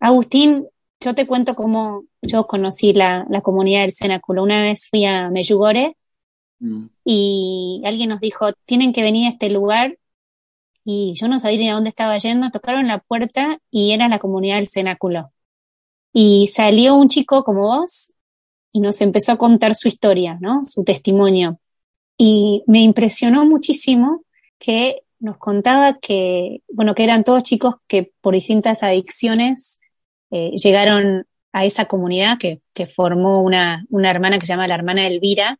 Agustín, 0.00 0.66
yo 1.00 1.14
te 1.14 1.26
cuento 1.26 1.54
cómo 1.54 2.04
yo 2.22 2.46
conocí 2.46 2.92
la, 2.92 3.26
la 3.30 3.40
comunidad 3.40 3.82
del 3.82 3.94
Cenáculo. 3.94 4.42
Una 4.42 4.60
vez 4.60 4.88
fui 4.88 5.04
a 5.04 5.30
Meyugore 5.30 5.96
mm. 6.60 6.84
y 7.04 7.82
alguien 7.84 8.10
nos 8.10 8.20
dijo, 8.20 8.52
tienen 8.64 8.92
que 8.92 9.02
venir 9.02 9.26
a 9.26 9.30
este 9.30 9.50
lugar 9.50 9.96
y 10.90 11.12
yo 11.12 11.28
no 11.28 11.38
sabía 11.38 11.58
ni 11.58 11.68
a 11.68 11.74
dónde 11.74 11.90
estaba 11.90 12.16
yendo, 12.16 12.48
tocaron 12.48 12.86
la 12.86 13.00
puerta 13.00 13.58
y 13.70 13.92
era 13.92 14.08
la 14.08 14.18
comunidad 14.18 14.56
del 14.56 14.70
cenáculo. 14.70 15.30
Y 16.14 16.46
salió 16.46 16.94
un 16.94 17.08
chico 17.08 17.44
como 17.44 17.66
vos 17.66 18.14
y 18.72 18.80
nos 18.80 19.02
empezó 19.02 19.32
a 19.32 19.36
contar 19.36 19.74
su 19.74 19.86
historia, 19.86 20.38
¿no? 20.40 20.62
Su 20.64 20.84
testimonio. 20.84 21.60
Y 22.16 22.64
me 22.66 22.80
impresionó 22.80 23.44
muchísimo 23.44 24.24
que 24.58 25.02
nos 25.18 25.36
contaba 25.36 25.98
que, 25.98 26.62
bueno, 26.72 26.94
que 26.94 27.04
eran 27.04 27.22
todos 27.22 27.42
chicos 27.42 27.74
que 27.86 28.10
por 28.22 28.32
distintas 28.32 28.82
adicciones 28.82 29.80
eh, 30.30 30.52
llegaron 30.52 31.26
a 31.52 31.66
esa 31.66 31.84
comunidad 31.84 32.38
que, 32.38 32.62
que 32.72 32.86
formó 32.86 33.42
una, 33.42 33.84
una 33.90 34.10
hermana 34.10 34.38
que 34.38 34.46
se 34.46 34.54
llama 34.54 34.66
la 34.66 34.76
hermana 34.76 35.06
Elvira, 35.06 35.58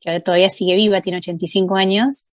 que 0.00 0.18
todavía 0.18 0.50
sigue 0.50 0.74
viva, 0.74 1.00
tiene 1.00 1.18
85 1.18 1.76
años, 1.76 2.26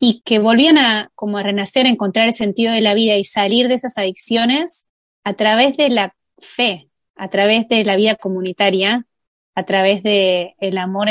y 0.00 0.22
que 0.24 0.38
volvían 0.38 0.78
a 0.78 1.12
como 1.14 1.38
a 1.38 1.42
renacer, 1.42 1.86
a 1.86 1.90
encontrar 1.90 2.26
el 2.26 2.34
sentido 2.34 2.72
de 2.72 2.80
la 2.80 2.94
vida 2.94 3.16
y 3.16 3.24
salir 3.24 3.68
de 3.68 3.74
esas 3.74 3.98
adicciones 3.98 4.86
a 5.22 5.34
través 5.34 5.76
de 5.76 5.90
la 5.90 6.16
fe, 6.38 6.88
a 7.14 7.28
través 7.28 7.68
de 7.68 7.84
la 7.84 7.96
vida 7.96 8.16
comunitaria, 8.16 9.06
a 9.54 9.64
través 9.64 10.02
de 10.02 10.56
el 10.58 10.78
amor 10.78 11.08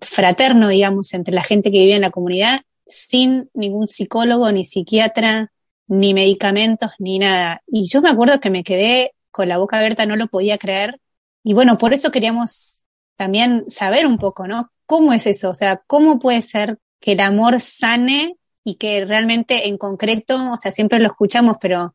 fraterno, 0.00 0.68
digamos, 0.68 1.12
entre 1.12 1.34
la 1.34 1.44
gente 1.44 1.70
que 1.70 1.80
vive 1.80 1.94
en 1.94 2.00
la 2.00 2.10
comunidad, 2.10 2.62
sin 2.86 3.50
ningún 3.52 3.86
psicólogo, 3.86 4.50
ni 4.50 4.64
psiquiatra, 4.64 5.52
ni 5.86 6.14
medicamentos, 6.14 6.92
ni 6.98 7.18
nada. 7.18 7.62
Y 7.66 7.86
yo 7.88 8.00
me 8.00 8.08
acuerdo 8.08 8.40
que 8.40 8.48
me 8.48 8.64
quedé 8.64 9.12
con 9.30 9.48
la 9.48 9.58
boca 9.58 9.76
abierta, 9.76 10.06
no 10.06 10.16
lo 10.16 10.28
podía 10.28 10.56
creer. 10.56 11.00
Y 11.44 11.52
bueno, 11.52 11.76
por 11.76 11.92
eso 11.92 12.10
queríamos 12.10 12.84
también 13.16 13.68
saber 13.68 14.06
un 14.06 14.16
poco, 14.16 14.46
¿no? 14.46 14.70
¿Cómo 14.86 15.12
es 15.12 15.26
eso? 15.26 15.50
O 15.50 15.54
sea, 15.54 15.82
¿cómo 15.86 16.18
puede 16.18 16.40
ser 16.40 16.78
que 17.00 17.12
el 17.12 17.20
amor 17.20 17.60
sane 17.60 18.36
y 18.64 18.76
que 18.76 19.04
realmente 19.04 19.68
en 19.68 19.78
concreto, 19.78 20.52
o 20.52 20.56
sea, 20.56 20.70
siempre 20.70 20.98
lo 20.98 21.08
escuchamos, 21.08 21.56
pero 21.60 21.94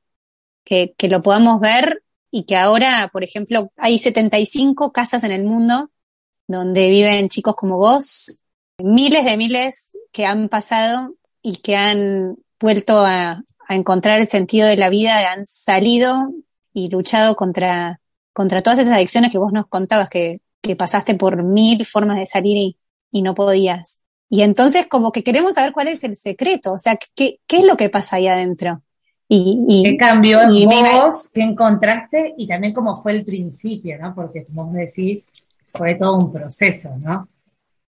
que, 0.64 0.94
que 0.98 1.08
lo 1.08 1.22
podamos 1.22 1.60
ver 1.60 2.04
y 2.30 2.44
que 2.46 2.56
ahora, 2.56 3.10
por 3.12 3.24
ejemplo, 3.24 3.72
hay 3.78 4.00
75 4.00 4.92
casas 4.92 5.24
en 5.24 5.32
el 5.32 5.44
mundo 5.44 5.92
donde 6.48 6.90
viven 6.90 7.30
chicos 7.30 7.56
como 7.56 7.78
vos, 7.78 8.44
miles 8.78 9.26
de 9.26 9.38
miles 9.38 9.92
que 10.12 10.26
han 10.26 10.50
pasado 10.50 11.16
y 11.42 11.58
que 11.58 11.76
han 11.76 12.36
vuelto 12.60 13.00
a, 13.00 13.44
a 13.68 13.76
encontrar 13.76 14.20
el 14.20 14.28
sentido 14.28 14.68
de 14.68 14.78
la 14.78 14.90
vida, 14.90 15.32
han 15.32 15.46
salido 15.46 16.34
y 16.74 16.90
luchado 16.90 17.36
contra, 17.36 18.02
contra 18.34 18.62
todas 18.62 18.80
esas 18.80 18.94
adicciones 18.94 19.32
que 19.32 19.38
vos 19.38 19.54
nos 19.54 19.68
contabas, 19.68 20.10
que, 20.10 20.42
que 20.62 20.76
pasaste 20.76 21.16
por 21.16 21.44
mil 21.44 21.86
formas 21.86 22.18
de 22.18 22.26
salir 22.26 22.58
y, 22.58 22.78
y 23.12 23.22
no 23.22 23.34
podías. 23.34 24.01
Y 24.34 24.44
entonces 24.44 24.88
como 24.88 25.12
que 25.12 25.24
queremos 25.24 25.56
saber 25.56 25.74
cuál 25.74 25.90
es 25.90 26.06
el 26.06 26.16
secreto, 26.16 26.72
o 26.72 26.78
sea, 26.78 26.98
qué, 27.16 27.42
qué 27.46 27.58
es 27.58 27.66
lo 27.66 27.76
que 27.76 27.90
pasa 27.90 28.16
ahí 28.16 28.28
adentro. 28.28 28.82
Y, 29.28 29.66
y, 29.68 29.84
¿Qué 29.84 29.98
cambió 29.98 30.40
en 30.42 30.70
vos? 30.70 31.30
¿Qué 31.34 31.42
encontraste? 31.42 32.34
Y 32.38 32.48
también 32.48 32.74
cómo 32.74 32.96
fue 32.96 33.12
el 33.12 33.26
principio, 33.26 33.98
¿no? 34.00 34.16
Porque 34.16 34.46
como 34.46 34.68
vos 34.68 34.74
decís, 34.74 35.34
fue 35.68 35.96
todo 35.96 36.18
un 36.18 36.32
proceso, 36.32 36.96
¿no? 36.98 37.28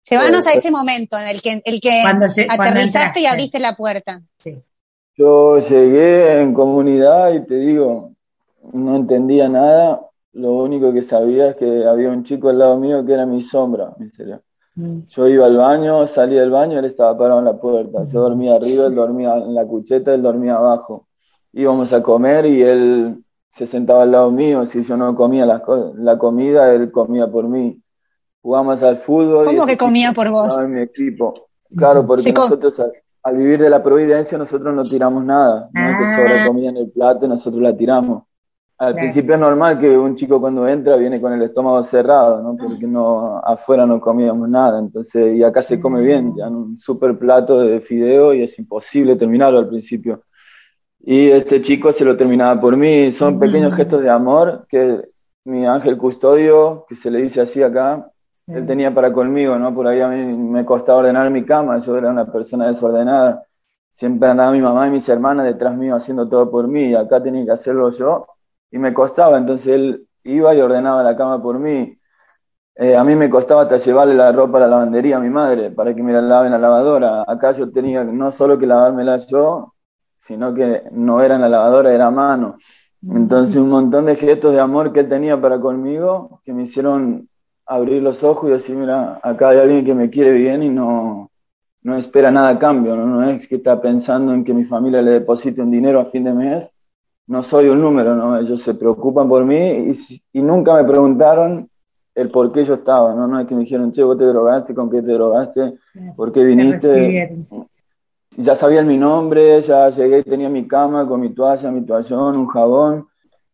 Llévanos 0.08 0.46
a 0.46 0.52
ese 0.52 0.70
momento 0.70 1.18
en 1.18 1.26
el 1.26 1.42
que, 1.42 1.60
el 1.64 1.80
que 1.80 2.04
aterrizaste 2.48 3.18
y 3.18 3.26
abriste 3.26 3.58
la 3.58 3.74
puerta. 3.74 4.22
Sí. 4.38 4.62
Yo 5.16 5.58
llegué 5.58 6.40
en 6.40 6.54
comunidad 6.54 7.32
y 7.34 7.44
te 7.44 7.56
digo, 7.56 8.12
no 8.72 8.94
entendía 8.94 9.48
nada. 9.48 10.02
Lo 10.34 10.52
único 10.52 10.92
que 10.92 11.02
sabía 11.02 11.50
es 11.50 11.56
que 11.56 11.84
había 11.84 12.10
un 12.10 12.22
chico 12.22 12.48
al 12.48 12.60
lado 12.60 12.78
mío 12.78 13.04
que 13.04 13.14
era 13.14 13.26
mi 13.26 13.42
sombra, 13.42 13.92
mi 13.98 14.08
serio. 14.10 14.40
Mm. 14.78 15.08
Yo 15.08 15.26
iba 15.26 15.46
al 15.46 15.56
baño, 15.56 16.06
salía 16.06 16.40
del 16.40 16.52
baño, 16.52 16.78
él 16.78 16.84
estaba 16.84 17.18
parado 17.18 17.40
en 17.40 17.46
la 17.46 17.54
puerta. 17.54 18.04
Yo 18.04 18.20
dormía 18.20 18.54
arriba, 18.54 18.86
él 18.86 18.94
dormía 18.94 19.34
en 19.34 19.52
la 19.52 19.66
cucheta, 19.66 20.14
él 20.14 20.22
dormía 20.22 20.54
abajo. 20.54 21.08
Íbamos 21.52 21.92
a 21.92 22.00
comer 22.00 22.46
y 22.46 22.62
él 22.62 23.24
se 23.50 23.66
sentaba 23.66 24.04
al 24.04 24.12
lado 24.12 24.30
mío. 24.30 24.64
Si 24.66 24.84
yo 24.84 24.96
no 24.96 25.16
comía 25.16 25.44
la, 25.44 25.64
la 25.96 26.16
comida, 26.16 26.72
él 26.72 26.92
comía 26.92 27.26
por 27.26 27.48
mí. 27.48 27.82
Jugamos 28.40 28.80
al 28.84 28.98
fútbol. 28.98 29.46
¿Cómo 29.46 29.66
que 29.66 29.76
comía 29.76 30.12
por 30.12 30.30
vos? 30.30 30.56
En 30.60 30.70
mi 30.70 30.80
equipo. 30.80 31.34
Claro, 31.76 32.06
porque 32.06 32.32
nosotros 32.32 32.80
al, 33.24 33.36
vivir 33.36 33.60
de 33.60 33.68
la 33.68 33.82
providencia 33.82 34.38
nosotros 34.38 34.72
no 34.72 34.84
tiramos 34.84 35.24
nada. 35.24 35.68
No 35.72 35.98
que 35.98 36.04
sobra 36.14 36.42
ah. 36.42 36.46
comida 36.46 36.68
en 36.68 36.76
el 36.76 36.90
plato, 36.92 37.26
nosotros 37.26 37.60
la 37.60 37.76
tiramos. 37.76 38.27
Al 38.80 38.94
principio 38.94 39.34
es 39.34 39.40
normal 39.40 39.76
que 39.76 39.98
un 39.98 40.14
chico 40.14 40.40
cuando 40.40 40.68
entra 40.68 40.96
viene 40.96 41.20
con 41.20 41.32
el 41.32 41.42
estómago 41.42 41.82
cerrado, 41.82 42.40
¿no? 42.40 42.56
Porque 42.56 42.86
no, 42.86 43.38
afuera 43.38 43.84
no 43.84 44.00
comíamos 44.00 44.48
nada. 44.48 44.78
Entonces, 44.78 45.34
y 45.34 45.42
acá 45.42 45.62
se 45.62 45.80
come 45.80 46.00
bien, 46.00 46.36
ya 46.36 46.46
un 46.46 46.78
super 46.78 47.18
plato 47.18 47.60
de 47.60 47.80
fideo 47.80 48.32
y 48.32 48.44
es 48.44 48.56
imposible 48.56 49.16
terminarlo 49.16 49.58
al 49.58 49.68
principio. 49.68 50.22
Y 51.00 51.28
este 51.28 51.60
chico 51.60 51.90
se 51.90 52.04
lo 52.04 52.16
terminaba 52.16 52.60
por 52.60 52.76
mí. 52.76 53.10
Son 53.10 53.40
pequeños 53.40 53.74
gestos 53.74 54.00
de 54.00 54.10
amor 54.10 54.64
que 54.68 55.02
mi 55.44 55.66
ángel 55.66 55.98
custodio, 55.98 56.86
que 56.88 56.94
se 56.94 57.10
le 57.10 57.20
dice 57.20 57.40
así 57.40 57.60
acá, 57.60 58.08
él 58.46 58.64
tenía 58.64 58.94
para 58.94 59.12
conmigo, 59.12 59.58
¿no? 59.58 59.74
Por 59.74 59.88
ahí 59.88 60.00
a 60.00 60.08
mí 60.08 60.36
me 60.36 60.64
costaba 60.64 61.00
ordenar 61.00 61.28
mi 61.30 61.44
cama, 61.44 61.80
yo 61.80 61.96
era 61.98 62.10
una 62.10 62.30
persona 62.30 62.68
desordenada. 62.68 63.42
Siempre 63.92 64.28
andaba 64.28 64.52
mi 64.52 64.60
mamá 64.60 64.86
y 64.86 64.90
mis 64.92 65.08
hermanas 65.08 65.46
detrás 65.46 65.76
mío 65.76 65.96
haciendo 65.96 66.28
todo 66.28 66.48
por 66.48 66.68
mí, 66.68 66.90
y 66.90 66.94
acá 66.94 67.20
tenía 67.20 67.44
que 67.44 67.50
hacerlo 67.50 67.90
yo 67.90 68.26
y 68.70 68.78
me 68.78 68.92
costaba, 68.94 69.38
entonces 69.38 69.68
él 69.68 70.06
iba 70.24 70.54
y 70.54 70.60
ordenaba 70.60 71.02
la 71.02 71.16
cama 71.16 71.42
por 71.42 71.58
mí. 71.58 71.98
Eh, 72.74 72.96
a 72.96 73.02
mí 73.02 73.16
me 73.16 73.28
costaba 73.28 73.62
hasta 73.62 73.78
llevarle 73.78 74.14
la 74.14 74.30
ropa 74.30 74.58
a 74.58 74.60
la 74.62 74.68
lavandería 74.68 75.16
a 75.16 75.20
mi 75.20 75.30
madre 75.30 75.70
para 75.70 75.94
que 75.94 76.02
me 76.02 76.12
la 76.12 76.22
lave 76.22 76.46
en 76.46 76.52
la 76.52 76.58
lavadora. 76.58 77.24
Acá 77.26 77.52
yo 77.52 77.70
tenía 77.70 78.04
no 78.04 78.30
solo 78.30 78.58
que 78.58 78.66
lavármela 78.66 79.16
yo, 79.18 79.74
sino 80.16 80.54
que 80.54 80.84
no 80.92 81.20
era 81.20 81.36
en 81.36 81.40
la 81.40 81.48
lavadora, 81.48 81.92
era 81.92 82.06
a 82.06 82.10
mano. 82.10 82.56
Entonces 83.02 83.56
un 83.56 83.68
montón 83.68 84.06
de 84.06 84.16
gestos 84.16 84.52
de 84.52 84.60
amor 84.60 84.92
que 84.92 85.00
él 85.00 85.08
tenía 85.08 85.40
para 85.40 85.60
conmigo 85.60 86.40
que 86.44 86.52
me 86.52 86.64
hicieron 86.64 87.28
abrir 87.66 88.02
los 88.02 88.24
ojos 88.24 88.48
y 88.48 88.52
decir, 88.52 88.76
mira, 88.76 89.20
acá 89.22 89.50
hay 89.50 89.58
alguien 89.58 89.84
que 89.84 89.94
me 89.94 90.10
quiere 90.10 90.32
bien 90.32 90.62
y 90.62 90.68
no, 90.68 91.30
no 91.82 91.96
espera 91.96 92.30
nada 92.30 92.50
a 92.50 92.58
cambio, 92.58 92.96
¿no? 92.96 93.06
no 93.06 93.22
es 93.28 93.46
que 93.46 93.56
está 93.56 93.80
pensando 93.80 94.32
en 94.32 94.44
que 94.44 94.54
mi 94.54 94.64
familia 94.64 95.02
le 95.02 95.12
deposite 95.12 95.62
un 95.62 95.70
dinero 95.70 96.00
a 96.00 96.06
fin 96.06 96.24
de 96.24 96.32
mes, 96.32 96.70
no 97.28 97.42
soy 97.42 97.68
un 97.68 97.80
número, 97.80 98.16
¿no? 98.16 98.38
Ellos 98.38 98.62
se 98.62 98.74
preocupan 98.74 99.28
por 99.28 99.44
mí 99.44 99.94
y, 100.32 100.42
nunca 100.42 100.74
me 100.74 100.84
preguntaron 100.84 101.68
el 102.14 102.30
por 102.30 102.50
qué 102.50 102.64
yo 102.64 102.74
estaba, 102.74 103.14
¿no? 103.14 103.28
No 103.28 103.38
es 103.38 103.46
que 103.46 103.54
me 103.54 103.60
dijeron, 103.60 103.92
che, 103.92 104.02
vos 104.02 104.16
te 104.16 104.24
drogaste, 104.24 104.74
¿con 104.74 104.90
qué 104.90 105.02
te 105.02 105.12
drogaste? 105.12 105.74
¿Por 106.16 106.32
qué 106.32 106.42
viniste? 106.42 107.46
Ya 108.38 108.54
sabían 108.54 108.86
mi 108.86 108.96
nombre, 108.96 109.60
ya 109.60 109.90
llegué 109.90 110.20
y 110.20 110.22
tenía 110.22 110.48
mi 110.48 110.66
cama 110.66 111.06
con 111.06 111.20
mi 111.20 111.34
toalla, 111.34 111.70
mi 111.70 111.84
toallón, 111.84 112.36
un 112.36 112.46
jabón. 112.46 113.08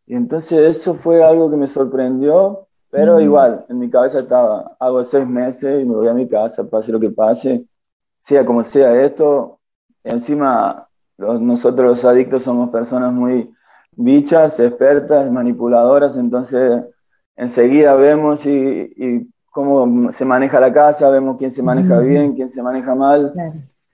Y 0.06 0.14
entonces 0.14 0.76
eso 0.76 0.94
fue 0.94 1.24
algo 1.24 1.50
que 1.50 1.56
me 1.56 1.66
sorprendió, 1.66 2.68
pero 2.90 3.20
igual, 3.20 3.66
en 3.68 3.80
mi 3.80 3.90
cabeza 3.90 4.20
estaba, 4.20 4.76
hago 4.78 5.02
seis 5.02 5.26
meses 5.26 5.82
y 5.82 5.84
me 5.84 5.96
voy 5.96 6.06
a 6.06 6.14
mi 6.14 6.28
casa, 6.28 6.62
pase 6.62 6.92
lo 6.92 7.00
que 7.00 7.10
pase, 7.10 7.66
sea 8.20 8.46
como 8.46 8.62
sea 8.62 9.04
esto. 9.04 9.58
Encima, 10.04 10.86
nosotros 11.18 11.88
los 11.88 12.04
adictos 12.04 12.44
somos 12.44 12.70
personas 12.70 13.12
muy 13.12 13.50
bichas, 13.96 14.58
expertas, 14.60 15.30
manipuladoras, 15.30 16.16
entonces 16.16 16.82
enseguida 17.36 17.94
vemos 17.94 18.44
y, 18.46 19.28
cómo 19.50 20.12
se 20.12 20.24
maneja 20.24 20.58
la 20.58 20.72
casa, 20.72 21.08
vemos 21.10 21.36
quién 21.36 21.52
se 21.52 21.62
maneja 21.62 22.00
bien, 22.00 22.34
quién 22.34 22.50
se 22.50 22.60
maneja 22.60 22.94
mal, 22.96 23.32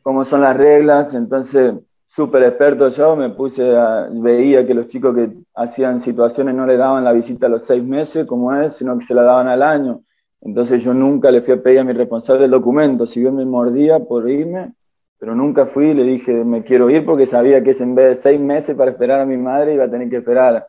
cómo 0.02 0.24
son 0.24 0.40
las 0.40 0.56
reglas, 0.56 1.12
entonces 1.12 1.74
súper 2.06 2.44
experto 2.44 2.88
yo, 2.88 3.14
me 3.14 3.30
puse 3.30 3.76
a, 3.76 4.08
veía 4.10 4.66
que 4.66 4.74
los 4.74 4.88
chicos 4.88 5.14
que 5.14 5.32
hacían 5.54 6.00
situaciones 6.00 6.54
no 6.54 6.66
le 6.66 6.76
daban 6.76 7.04
la 7.04 7.12
visita 7.12 7.46
a 7.46 7.50
los 7.50 7.64
seis 7.64 7.84
meses 7.84 8.26
como 8.26 8.54
es, 8.54 8.76
sino 8.76 8.98
que 8.98 9.04
se 9.04 9.14
la 9.14 9.22
daban 9.22 9.48
al 9.48 9.62
año. 9.62 10.00
Entonces 10.40 10.82
yo 10.82 10.94
nunca 10.94 11.30
le 11.30 11.42
fui 11.42 11.54
a 11.54 11.62
pedir 11.62 11.80
a 11.80 11.84
mi 11.84 11.92
responsable 11.92 12.46
el 12.46 12.50
documento, 12.50 13.06
si 13.06 13.20
bien 13.20 13.36
me 13.36 13.44
mordía 13.44 14.00
por 14.00 14.28
irme, 14.28 14.72
pero 15.20 15.34
nunca 15.34 15.66
fui 15.66 15.88
y 15.88 15.94
le 15.94 16.02
dije, 16.02 16.32
me 16.32 16.64
quiero 16.64 16.88
ir 16.88 17.04
porque 17.04 17.26
sabía 17.26 17.62
que 17.62 17.70
es 17.70 17.80
en 17.82 17.94
vez 17.94 18.08
de 18.08 18.14
seis 18.22 18.40
meses 18.40 18.74
para 18.74 18.90
esperar 18.90 19.20
a 19.20 19.26
mi 19.26 19.36
madre, 19.36 19.74
iba 19.74 19.84
a 19.84 19.90
tener 19.90 20.08
que 20.08 20.16
esperar 20.16 20.66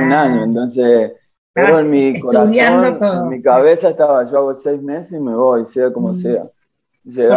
un 0.00 0.12
ah. 0.12 0.22
año. 0.22 0.44
Entonces, 0.44 1.12
pero 1.52 1.80
en 1.80 1.90
mi 1.90 2.20
corazón, 2.20 2.54
en 2.54 3.28
mi 3.28 3.42
cabeza 3.42 3.90
estaba, 3.90 4.24
yo 4.24 4.38
hago 4.38 4.54
seis 4.54 4.80
meses 4.80 5.12
y 5.12 5.20
me 5.20 5.34
voy, 5.34 5.64
sea 5.64 5.92
como 5.92 6.10
mm. 6.10 6.14
sea. 6.14 6.44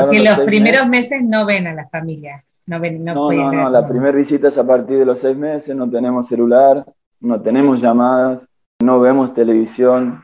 porque 0.02 0.20
los, 0.20 0.40
primeros 0.42 0.88
meses. 0.88 1.24
no 1.24 1.44
ven 1.48 1.66
a 1.66 1.74
la 1.74 1.88
familia. 1.88 2.44
No, 2.68 2.80
ven, 2.80 3.04
no, 3.04 3.16
no, 3.16 3.52
no, 3.52 3.70
la 3.70 3.88
primera 3.88 4.16
visita 4.16 4.48
es 4.48 4.58
a 4.58 4.66
partir 4.66 5.00
de 5.00 5.06
los 5.06 5.20
seis 5.20 5.36
meses, 5.36 5.76
no 5.76 5.90
tenemos 5.90 6.28
celular, 6.28 6.86
no 7.20 7.42
tenemos 7.42 7.82
llamadas, 7.82 8.48
no 8.80 9.02
vemos 9.02 9.34
televisión, 9.34 10.22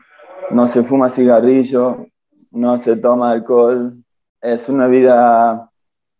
no 0.50 0.66
se 0.68 0.84
fuma 0.84 1.10
cigarrillo, 1.10 2.06
no 2.52 2.78
se 2.78 2.96
toma 2.96 3.32
alcohol. 3.32 3.96
Es 4.40 4.68
una 4.70 4.86
vida 4.86 5.69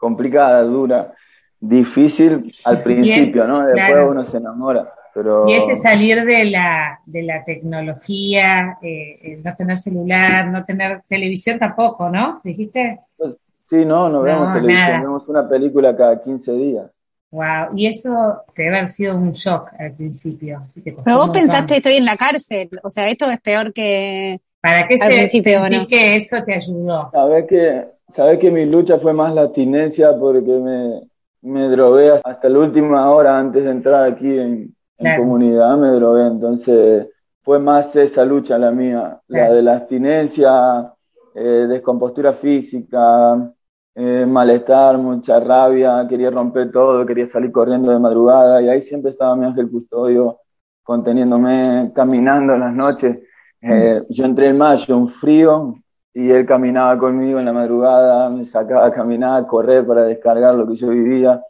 complicada, 0.00 0.62
dura, 0.62 1.12
difícil 1.60 2.40
al 2.64 2.82
principio, 2.82 3.46
¿no? 3.46 3.60
Después 3.66 4.08
uno 4.08 4.24
se 4.24 4.38
enamora. 4.38 4.92
Pero... 5.12 5.46
Y 5.48 5.54
ese 5.54 5.76
salir 5.76 6.24
de 6.24 6.44
la, 6.44 7.00
de 7.04 7.22
la 7.22 7.44
tecnología, 7.44 8.78
eh, 8.80 9.40
no 9.44 9.54
tener 9.54 9.76
celular, 9.76 10.48
no 10.48 10.64
tener 10.64 11.02
televisión 11.06 11.58
tampoco, 11.58 12.08
¿no? 12.08 12.40
¿Dijiste? 12.42 13.00
Pues, 13.16 13.36
sí, 13.68 13.84
no, 13.84 14.08
no 14.08 14.22
vemos 14.22 14.48
No, 14.48 14.54
televisión, 14.54 14.88
nada. 14.88 15.00
vemos 15.00 15.28
una 15.28 15.48
película 15.48 15.94
cada 15.94 16.20
15 16.20 16.52
días. 16.52 16.90
Wow, 17.32 17.76
y 17.76 17.86
eso 17.86 18.42
te 18.54 18.62
debe 18.62 18.78
haber 18.78 18.88
sido 18.88 19.16
un 19.16 19.32
shock 19.32 19.70
al 19.78 19.92
principio. 19.92 20.62
Pero 20.82 21.16
vos 21.16 21.30
pensaste, 21.30 21.76
estoy 21.76 21.96
en 21.96 22.04
la 22.04 22.16
cárcel. 22.16 22.68
O 22.82 22.90
sea, 22.90 23.08
esto 23.08 23.30
es 23.30 23.40
peor 23.40 23.72
que. 23.72 24.40
¿Para 24.60 24.88
qué 24.88 24.94
al 24.94 25.12
se, 25.12 25.16
principio, 25.18 25.60
sentís 25.62 25.80
¿no? 25.80 25.86
que 25.86 26.16
eso 26.16 26.42
te 26.42 26.54
ayudó? 26.54 27.08
Sabés 27.12 27.46
que, 27.46 27.84
sabés 28.12 28.38
que 28.38 28.50
mi 28.50 28.66
lucha 28.66 28.98
fue 28.98 29.12
más 29.12 29.34
la 29.34 29.42
abstinencia 29.42 30.16
porque 30.18 30.50
me, 30.50 31.00
me 31.42 31.68
drogué 31.68 32.10
hasta 32.22 32.48
la 32.48 32.58
última 32.58 33.10
hora 33.10 33.38
antes 33.38 33.64
de 33.64 33.70
entrar 33.70 34.04
aquí 34.04 34.38
en, 34.38 34.74
en 34.98 35.16
comunidad, 35.16 35.76
me 35.76 35.88
drogué. 35.88 36.26
Entonces 36.26 37.08
fue 37.42 37.58
más 37.58 37.94
esa 37.96 38.24
lucha 38.24 38.58
la 38.58 38.70
mía, 38.70 39.20
la 39.28 39.52
de 39.52 39.62
la 39.62 39.76
abstinencia, 39.76 40.92
eh, 41.34 41.66
descompostura 41.68 42.32
física, 42.32 43.52
eh, 43.94 44.26
malestar, 44.26 44.98
mucha 44.98 45.40
rabia, 45.40 46.06
quería 46.08 46.30
romper 46.30 46.70
todo, 46.70 47.04
quería 47.06 47.26
salir 47.26 47.50
corriendo 47.50 47.90
de 47.92 47.98
madrugada 47.98 48.62
y 48.62 48.68
ahí 48.68 48.82
siempre 48.82 49.12
estaba 49.12 49.36
mi 49.36 49.46
ángel 49.46 49.70
custodio 49.70 50.38
conteniéndome, 50.82 51.90
caminando 51.94 52.54
en 52.54 52.60
las 52.60 52.74
noches. 52.74 53.18
Eh, 53.62 54.02
yo 54.08 54.24
entré 54.24 54.48
en 54.48 54.58
mayo, 54.58 54.96
un 54.96 55.08
frío, 55.08 55.74
y 56.14 56.30
él 56.30 56.46
caminaba 56.46 56.98
conmigo 56.98 57.38
en 57.38 57.46
la 57.46 57.52
madrugada, 57.52 58.30
me 58.30 58.44
sacaba 58.44 58.86
a 58.86 58.92
caminar, 58.92 59.42
a 59.42 59.46
correr 59.46 59.86
para 59.86 60.02
descargar 60.04 60.54
lo 60.54 60.66
que 60.66 60.74
yo 60.76 60.88
vivía, 60.88 61.42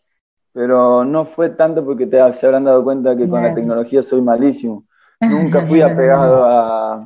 pero 0.52 1.04
no 1.04 1.24
fue 1.26 1.50
tanto 1.50 1.84
porque 1.84 2.06
te, 2.06 2.32
se 2.32 2.46
habrán 2.46 2.64
dado 2.64 2.84
cuenta 2.84 3.16
que 3.16 3.28
con 3.28 3.42
la 3.42 3.54
tecnología 3.54 4.02
soy 4.02 4.22
malísimo. 4.22 4.84
Nunca 5.20 5.62
fui 5.62 5.80
apegado 5.82 6.44
a, 6.44 6.94
a 6.96 7.04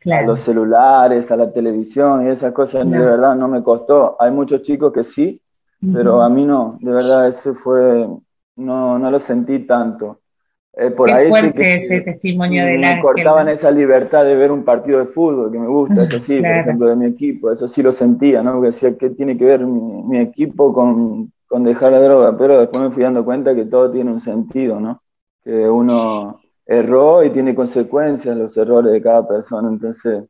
Claro. 0.00 0.26
los 0.26 0.40
celulares, 0.40 1.30
a 1.30 1.36
la 1.36 1.52
televisión 1.52 2.26
y 2.26 2.30
esas 2.30 2.52
cosas, 2.52 2.86
No. 2.86 2.98
de 2.98 3.04
verdad 3.06 3.36
no 3.36 3.48
me 3.48 3.62
costó. 3.62 4.16
Hay 4.20 4.30
muchos 4.32 4.62
chicos 4.62 4.92
que 4.92 5.04
sí, 5.04 5.42
pero 5.92 6.22
a 6.22 6.28
mí 6.30 6.44
no, 6.44 6.78
de 6.80 6.92
verdad 6.92 7.28
ese 7.28 7.54
fue, 7.54 8.08
no, 8.56 8.98
no 8.98 9.10
lo 9.10 9.18
sentí 9.20 9.60
tanto. 9.66 10.21
Eh, 10.74 10.90
por 10.90 11.10
Qué 11.10 11.12
ahí 11.12 11.32
sí 11.34 11.52
fuerte 11.52 11.52
que 11.52 11.76
ese 11.76 12.00
testimonio 12.00 12.64
del 12.64 12.82
me 12.82 12.98
ángel. 12.98 13.00
cortaban 13.00 13.48
esa 13.48 13.70
libertad 13.70 14.24
de 14.24 14.34
ver 14.36 14.50
un 14.52 14.64
partido 14.64 14.98
de 15.00 15.06
fútbol, 15.06 15.52
que 15.52 15.58
me 15.58 15.68
gusta, 15.68 16.04
eso 16.04 16.18
sí, 16.18 16.42
por 16.42 16.56
Claro. 16.56 16.58
ejemplo, 16.58 16.88
de 16.88 16.96
mi 16.96 17.06
equipo, 17.06 17.50
eso 17.50 17.68
sí 17.68 17.82
lo 17.82 17.92
sentía, 17.92 18.42
¿no? 18.42 18.52
Porque 18.54 18.68
decía, 18.68 18.96
¿qué 18.96 19.10
tiene 19.10 19.36
que 19.36 19.44
ver 19.44 19.66
mi, 19.66 20.02
mi 20.04 20.18
equipo 20.20 20.72
con, 20.72 21.32
con 21.46 21.64
dejar 21.64 21.92
la 21.92 22.00
droga? 22.00 22.36
Pero 22.38 22.58
después 22.60 22.82
me 22.84 22.90
fui 22.90 23.02
dando 23.02 23.24
cuenta 23.24 23.54
que 23.54 23.66
todo 23.66 23.90
tiene 23.92 24.12
un 24.12 24.20
sentido, 24.20 24.80
¿no? 24.80 25.02
Que 25.44 25.68
uno 25.68 26.40
erró 26.66 27.22
y 27.24 27.30
tiene 27.30 27.54
consecuencias 27.54 28.36
los 28.36 28.56
errores 28.56 28.92
de 28.92 29.02
cada 29.02 29.26
persona, 29.28 29.68
entonces, 29.68 30.24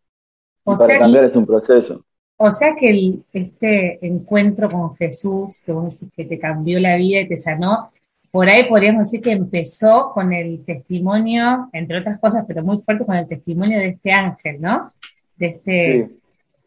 O 0.64 0.76
para 0.76 0.96
sea, 0.96 0.98
cambiar 0.98 1.24
es 1.24 1.36
un 1.36 1.46
proceso. 1.46 2.04
O 2.36 2.50
sea 2.50 2.74
que 2.78 2.90
el- 2.90 3.24
este 3.32 4.04
encuentro 4.06 4.68
con 4.68 4.94
Jesús, 4.96 5.62
que 5.64 5.72
vos 5.72 5.84
decís 5.98 6.12
que 6.14 6.24
te 6.26 6.38
cambió 6.38 6.78
la 6.80 6.96
vida 6.96 7.20
y 7.20 7.28
te 7.28 7.36
sanó, 7.38 7.90
por 8.32 8.48
ahí 8.48 8.64
podríamos 8.64 9.04
decir 9.04 9.20
que 9.20 9.30
empezó 9.30 10.10
con 10.12 10.32
el 10.32 10.64
testimonio, 10.64 11.68
entre 11.72 12.00
otras 12.00 12.18
cosas, 12.18 12.44
pero 12.48 12.64
muy 12.64 12.78
fuerte 12.78 13.04
con 13.06 13.14
el 13.14 13.28
testimonio 13.28 13.78
de 13.78 13.88
este 13.88 14.10
ángel, 14.10 14.60
¿no? 14.60 14.90
De 15.36 15.46
este, 15.46 16.08
Sí. 16.08 16.18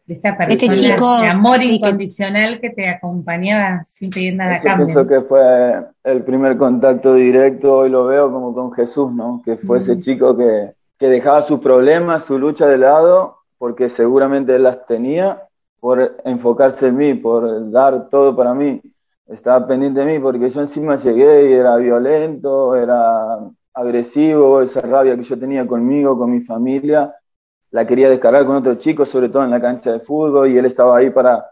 de 0.06 0.14
esta 0.14 0.28
Este 0.44 0.66
persona 0.68 0.72
chico, 0.94 1.20
de 1.20 1.26
amor 1.28 1.58
sí, 1.58 1.66
que- 1.68 1.74
incondicional 1.74 2.60
que 2.60 2.70
te 2.70 2.88
acompañaba 2.88 3.84
sin 3.88 4.10
pedir 4.10 4.36
nada 4.36 4.54
a 4.56 4.60
cambio. 4.60 4.86
pienso 4.86 5.06
que 5.06 5.20
fue 5.22 5.84
el 6.04 6.22
primer 6.22 6.56
contacto 6.56 7.14
directo, 7.14 7.78
hoy 7.78 7.90
lo 7.90 8.06
veo 8.06 8.30
como 8.30 8.54
con 8.54 8.72
Jesús, 8.72 9.12
¿no? 9.12 9.42
Que 9.44 9.56
fue 9.56 9.78
ese 9.78 9.98
chico 9.98 10.36
que, 10.36 10.70
que 10.98 11.08
dejaba 11.08 11.42
sus 11.42 11.58
problemas, 11.58 12.22
su 12.24 12.38
lucha 12.38 12.66
de 12.68 12.78
lado, 12.78 13.38
porque 13.58 13.90
seguramente 13.90 14.54
él 14.54 14.62
las 14.62 14.86
tenía, 14.86 15.42
por 15.80 16.16
enfocarse 16.24 16.86
en 16.88 16.96
mí, 16.96 17.14
por 17.14 17.70
dar 17.72 18.08
todo 18.08 18.36
para 18.36 18.54
mí. 18.54 18.80
Estaba 19.26 19.66
pendiente 19.66 20.00
de 20.00 20.06
mí, 20.06 20.18
porque 20.20 20.50
yo 20.50 20.60
encima 20.60 20.96
llegué 20.96 21.50
y 21.50 21.52
era 21.54 21.76
violento, 21.76 22.74
era 22.76 23.38
agresivo, 23.74 24.62
esa 24.62 24.80
rabia 24.80 25.16
que 25.16 25.24
yo 25.24 25.38
tenía 25.38 25.66
conmigo, 25.66 26.16
con 26.16 26.30
mi 26.30 26.40
familia, 26.42 27.12
la 27.70 27.86
quería 27.86 28.08
descargar 28.10 28.46
con 28.46 28.56
otros 28.56 28.78
chicos, 28.78 29.08
sobre 29.08 29.28
todo 29.28 29.44
en 29.44 29.50
la 29.50 29.60
cancha 29.60 29.92
de 29.92 30.00
fútbol, 30.00 30.48
y 30.50 30.58
él 30.58 30.66
estaba 30.66 30.98
ahí 30.98 31.10
para, 31.10 31.44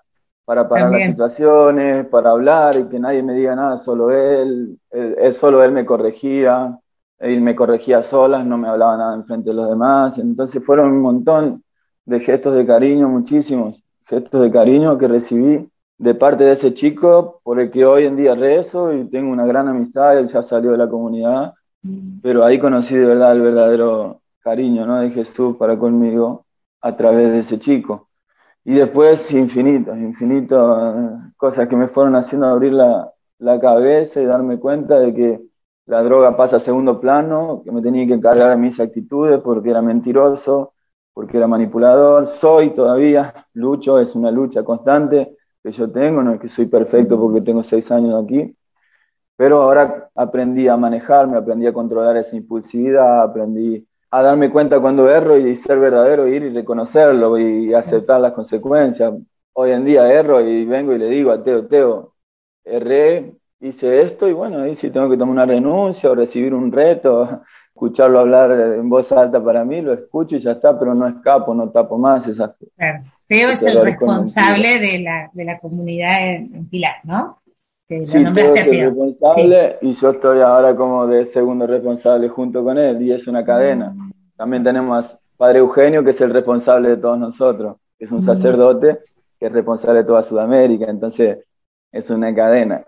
para 0.45 0.69
parar 0.69 0.91
las 0.91 1.05
situaciones, 1.05 2.07
para 2.09 2.31
hablar 2.31 2.77
y 2.79 2.89
que 2.89 3.01
nadie 3.01 3.23
me 3.25 3.35
diga 3.35 3.57
nada, 3.57 3.77
solo 3.77 4.11
él, 4.13 4.79
él, 4.91 5.17
él- 5.19 5.35
solo 5.35 5.63
él 5.65 5.73
me 5.73 5.85
corregía, 5.87 6.79
él 7.19 7.41
me 7.41 7.57
corregía 7.57 8.03
solas, 8.03 8.47
no 8.47 8.57
me 8.59 8.69
hablaba 8.69 8.97
nada 8.97 9.15
enfrente 9.17 9.51
de 9.51 9.57
los 9.57 9.69
demás, 9.69 10.19
entonces 10.19 10.65
fueron 10.65 10.93
un 10.93 11.03
montón 11.03 11.65
de 12.05 12.21
gestos 12.21 12.55
de 12.55 12.67
cariño, 12.67 13.09
muchísimos 13.09 13.83
gestos 14.07 14.43
de 14.43 14.51
cariño 14.53 14.97
que 14.99 15.09
recibí 15.09 15.69
de 15.99 16.15
parte 16.15 16.45
de 16.45 16.53
ese 16.53 16.75
chico 16.75 17.41
por 17.45 17.61
el 17.61 17.71
que 17.71 17.85
hoy 17.87 18.05
en 18.05 18.17
día 18.17 18.35
rezo 18.35 18.93
y 18.93 19.09
tengo 19.11 19.33
una 19.33 19.47
gran 19.47 19.69
amistad, 19.69 20.19
él 20.19 20.27
ya 20.27 20.43
salió 20.43 20.73
de 20.73 20.79
la 20.79 20.89
comunidad, 20.89 21.55
Mm. 21.85 22.21
pero 22.23 22.45
ahí 22.45 22.59
conocí 22.59 22.97
de 22.97 23.05
verdad 23.07 23.33
el 23.33 23.43
verdadero 23.43 24.23
cariño 24.41 24.87
¿no? 24.87 25.01
de 25.01 25.11
Jesús 25.11 25.57
para 25.57 25.79
conmigo 25.79 26.47
a 26.81 26.97
través 26.97 27.31
de 27.31 27.41
ese 27.41 27.59
chico. 27.59 28.09
Y 28.65 28.75
después 28.75 29.31
infinitos, 29.33 29.97
infinitos 29.99 30.95
eh, 30.97 31.33
cosas 31.37 31.69
que 31.69 31.77
me 31.77 31.89
fueron 31.89 32.17
haciendo 32.17 32.47
abrir 32.47 32.73
la, 32.73 33.13
la 33.39 33.61
cabeza 33.61 34.21
y 34.21 34.25
darme 34.25 34.59
cuenta 34.59 34.99
de 34.99 35.13
que 35.15 35.41
la 35.87 36.03
droga 36.03 36.37
pasa 36.37 36.57
a 36.57 36.61
segundo 36.61 36.99
plano, 37.01 37.61
que 37.63 37.71
me 37.71 37.83
tenía 37.83 38.07
que 38.07 38.15
encargar 38.15 38.51
de 38.51 38.57
mis 38.57 38.81
actitudes 38.81 39.41
porque 39.43 39.69
era 39.71 39.83
mentiroso, 39.83 40.73
porque 41.13 41.37
era 41.37 41.47
manipulador, 41.47 42.27
soy 42.27 42.71
todavía, 42.71 43.35
lucho, 43.53 43.99
es 43.99 44.15
una 44.15 44.31
lucha 44.31 44.65
constante 44.65 45.37
que 45.65 45.73
yo 45.73 45.91
tengo, 45.91 46.23
no 46.23 46.35
es 46.35 46.41
que 46.41 46.49
soy 46.49 46.67
perfecto 46.67 47.19
porque 47.19 47.41
tengo 47.41 47.63
seis 47.63 47.91
años 47.91 48.23
aquí, 48.23 48.55
pero 49.35 49.63
ahora 49.63 50.11
aprendí 50.15 50.69
a 50.69 50.77
manejarme, 50.77 51.39
aprendí 51.39 51.67
a 51.67 51.73
controlar 51.73 52.19
esa 52.19 52.37
impulsividad, 52.37 53.23
aprendí 53.23 53.87
a 54.11 54.23
darme 54.23 54.51
cuenta 54.51 54.79
cuando 54.79 55.11
erro 55.11 55.39
y 55.39 55.57
ser 55.57 55.79
verdadero, 55.81 56.29
ir 56.29 56.43
y 56.43 56.51
reconocerlo 56.51 57.39
y 57.39 57.73
aceptar 57.73 58.21
las 58.21 58.35
consecuencias. 58.35 59.15
Hoy 59.55 59.71
en 59.71 59.87
día 59.87 60.13
erro 60.13 60.41
y 60.43 60.67
vengo 60.67 60.93
y 60.93 60.99
le 60.99 61.09
digo 61.09 61.33
a 61.33 61.43
Teo, 61.43 61.67
Teo, 61.67 62.15
erré, 62.63 63.35
hice 63.61 64.03
esto 64.03 64.29
y 64.29 64.35
bueno, 64.35 64.59
ahí 64.61 64.77
sí 64.77 64.91
tengo 64.91 65.09
que 65.09 65.17
tomar 65.17 65.33
una 65.33 65.47
renuncia 65.47 66.11
o 66.11 66.15
recibir 66.15 66.53
un 66.53 66.71
reto, 66.71 67.43
escucharlo 67.75 68.21
hablar 68.21 68.53
en 68.53 68.89
voz 68.89 69.11
alta 69.13 69.43
para 69.43 69.65
mí, 69.65 69.81
lo 69.83 69.93
escucho 69.93 70.37
y 70.37 70.39
ya 70.39 70.53
está, 70.53 70.79
pero 70.79 70.95
no 70.95 71.09
escapo, 71.09 71.53
no 71.55 71.69
tapo 71.71 71.99
más 71.99 72.27
esas 72.29 72.51
cosas. 72.51 72.73
Claro. 72.77 73.05
Teo 73.27 73.49
es 73.51 73.63
el 73.65 73.81
responsable 73.83 74.79
de 74.79 75.01
la, 75.01 75.31
de 75.33 75.45
la 75.45 75.59
comunidad 75.59 76.21
en, 76.29 76.55
en 76.55 76.69
Pilar, 76.69 76.97
¿no? 77.05 77.41
Que 77.89 78.07
Sí, 78.07 78.23
Teo 78.33 78.55
es 78.55 78.67
el 78.67 78.81
responsable 78.81 79.77
y 79.83 79.93
yo 79.95 80.11
estoy 80.11 80.41
ahora 80.41 80.77
como 80.77 81.07
de 81.07 81.25
segundo 81.27 81.67
responsable 81.67 82.29
junto 82.29 82.63
con 82.63 82.79
él 82.79 83.03
y 83.03 83.13
es 83.13 83.27
una 83.27 83.45
cadena. 83.45 83.95
También 84.37 84.63
tenemos 84.63 85.15
a 85.15 85.19
Padre 85.37 85.59
Eugenio, 85.59 86.05
que 86.05 86.11
es 86.11 86.21
el 86.21 86.33
responsable 86.33 86.91
de 86.91 86.97
todos 86.99 87.19
nosotros, 87.19 87.77
que 87.99 88.05
es 88.05 88.13
un 88.13 88.19
Mm. 88.19 88.23
sacerdote 88.23 88.99
que 89.41 89.47
es 89.47 89.53
responsable 89.53 90.01
de 90.01 90.05
toda 90.07 90.23
Sudamérica, 90.23 90.87
entonces 90.89 91.39
es 91.91 92.09
una 92.11 92.33
cadena. 92.35 92.85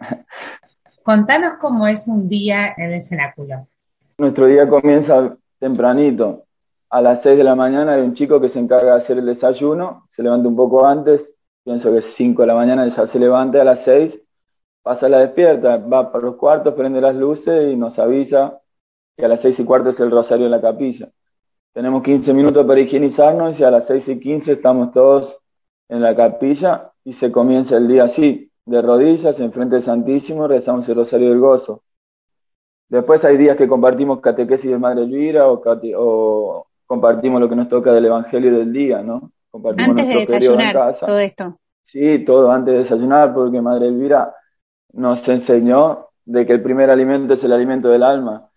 Contanos 1.03 1.55
cómo 1.61 1.87
es 1.88 2.07
un 2.09 2.29
día 2.29 2.72
en 2.77 2.92
el 2.92 3.03
cenáculo. 3.03 3.66
Nuestro 4.18 4.46
día 4.46 4.66
comienza 4.66 5.37
tempranito. 5.59 6.46
A 6.88 7.02
las 7.02 7.20
6 7.20 7.37
de 7.37 7.44
la 7.44 7.55
mañana 7.55 7.92
hay 7.92 8.00
un 8.00 8.14
chico 8.14 8.40
que 8.40 8.48
se 8.48 8.59
encarga 8.59 8.92
de 8.92 8.96
hacer 8.96 9.18
el 9.18 9.26
desayuno, 9.26 10.09
se 10.11 10.22
levanta 10.22 10.48
un 10.48 10.57
poco 10.57 10.87
antes, 10.87 11.35
pienso 11.62 11.92
que 11.92 11.98
es 11.98 12.07
5 12.14 12.40
de 12.40 12.46
la 12.46 12.55
mañana, 12.55 12.88
ya 12.88 13.07
se 13.07 13.18
levanta 13.18 13.61
a 13.61 13.64
las 13.64 13.85
6, 13.85 14.18
pasa 14.83 15.11
la 15.11 15.18
despierta, 15.18 15.76
va 15.76 16.11
para 16.11 16.24
los 16.24 16.37
cuartos, 16.37 16.72
prende 16.72 16.98
las 16.98 17.14
luces 17.14 17.70
y 17.70 17.76
nos 17.76 17.98
avisa 17.98 18.59
que 19.18 19.26
a 19.26 19.29
las 19.29 19.42
6 19.42 19.61
y 19.61 19.64
cuarto 19.64 19.90
es 19.90 20.00
el 20.00 20.11
rosario 20.11 20.46
en 20.46 20.52
la 20.52 20.62
capilla. 20.62 21.11
Tenemos 21.74 22.02
15 22.02 22.33
minutos 22.33 22.64
para 22.64 22.81
higienizarnos 22.81 23.61
y 23.61 23.64
a 23.64 23.70
las 23.70 23.87
6 23.87 24.09
y 24.09 24.18
15 24.18 24.52
estamos 24.52 24.92
todos 24.92 25.38
en 25.90 26.00
la 26.00 26.16
capilla 26.16 26.90
y 27.05 27.12
se 27.12 27.31
comienza 27.31 27.76
el 27.76 27.87
día 27.87 28.05
así, 28.05 28.50
de 28.64 28.81
rodillas, 28.81 29.40
enfrente 29.40 29.74
del 29.74 29.83
Santísimo, 29.83 30.48
rezamos 30.48 30.88
el 30.88 30.94
rosario 30.94 31.29
del 31.29 31.38
gozo. 31.38 31.83
Después 32.88 33.25
hay 33.25 33.37
días 33.37 33.57
que 33.57 33.66
compartimos 33.68 34.20
catequesis 34.20 34.70
de 34.70 34.79
Madre 34.79 35.03
Elvira 35.03 35.49
o, 35.49 35.61
cate- 35.61 35.94
o 35.96 36.66
compartimos 36.87 37.40
lo 37.40 37.49
que 37.49 37.57
nos 37.57 37.68
toca 37.68 37.92
del 37.92 38.05
Evangelio 38.07 38.57
del 38.57 38.72
día, 38.72 39.03
¿no? 39.03 39.33
Compartimos 39.51 39.90
Antes 39.90 40.07
de 40.09 40.14
nuestro 40.14 40.35
periodo 40.35 40.53
en 40.55 40.59
desayunar, 40.61 40.92
casa. 40.92 41.07
todo 41.07 41.18
esto. 41.18 41.59
Sí, 41.85 42.25
todo 42.25 42.51
antes 42.53 42.72
de 42.72 42.79
desayunar, 42.79 43.33
porque 43.35 43.61
Madre 43.61 43.88
Elvira 43.88 44.35
nos 44.92 45.27
enseñó 45.29 46.09
de 46.25 46.46
que 46.46 46.53
el 46.53 46.62
primer 46.62 46.90
alimento 46.90 47.35
es 47.35 47.42
el 47.44 47.53
alimento 47.53 47.88
del 47.88 48.03
alma. 48.03 48.49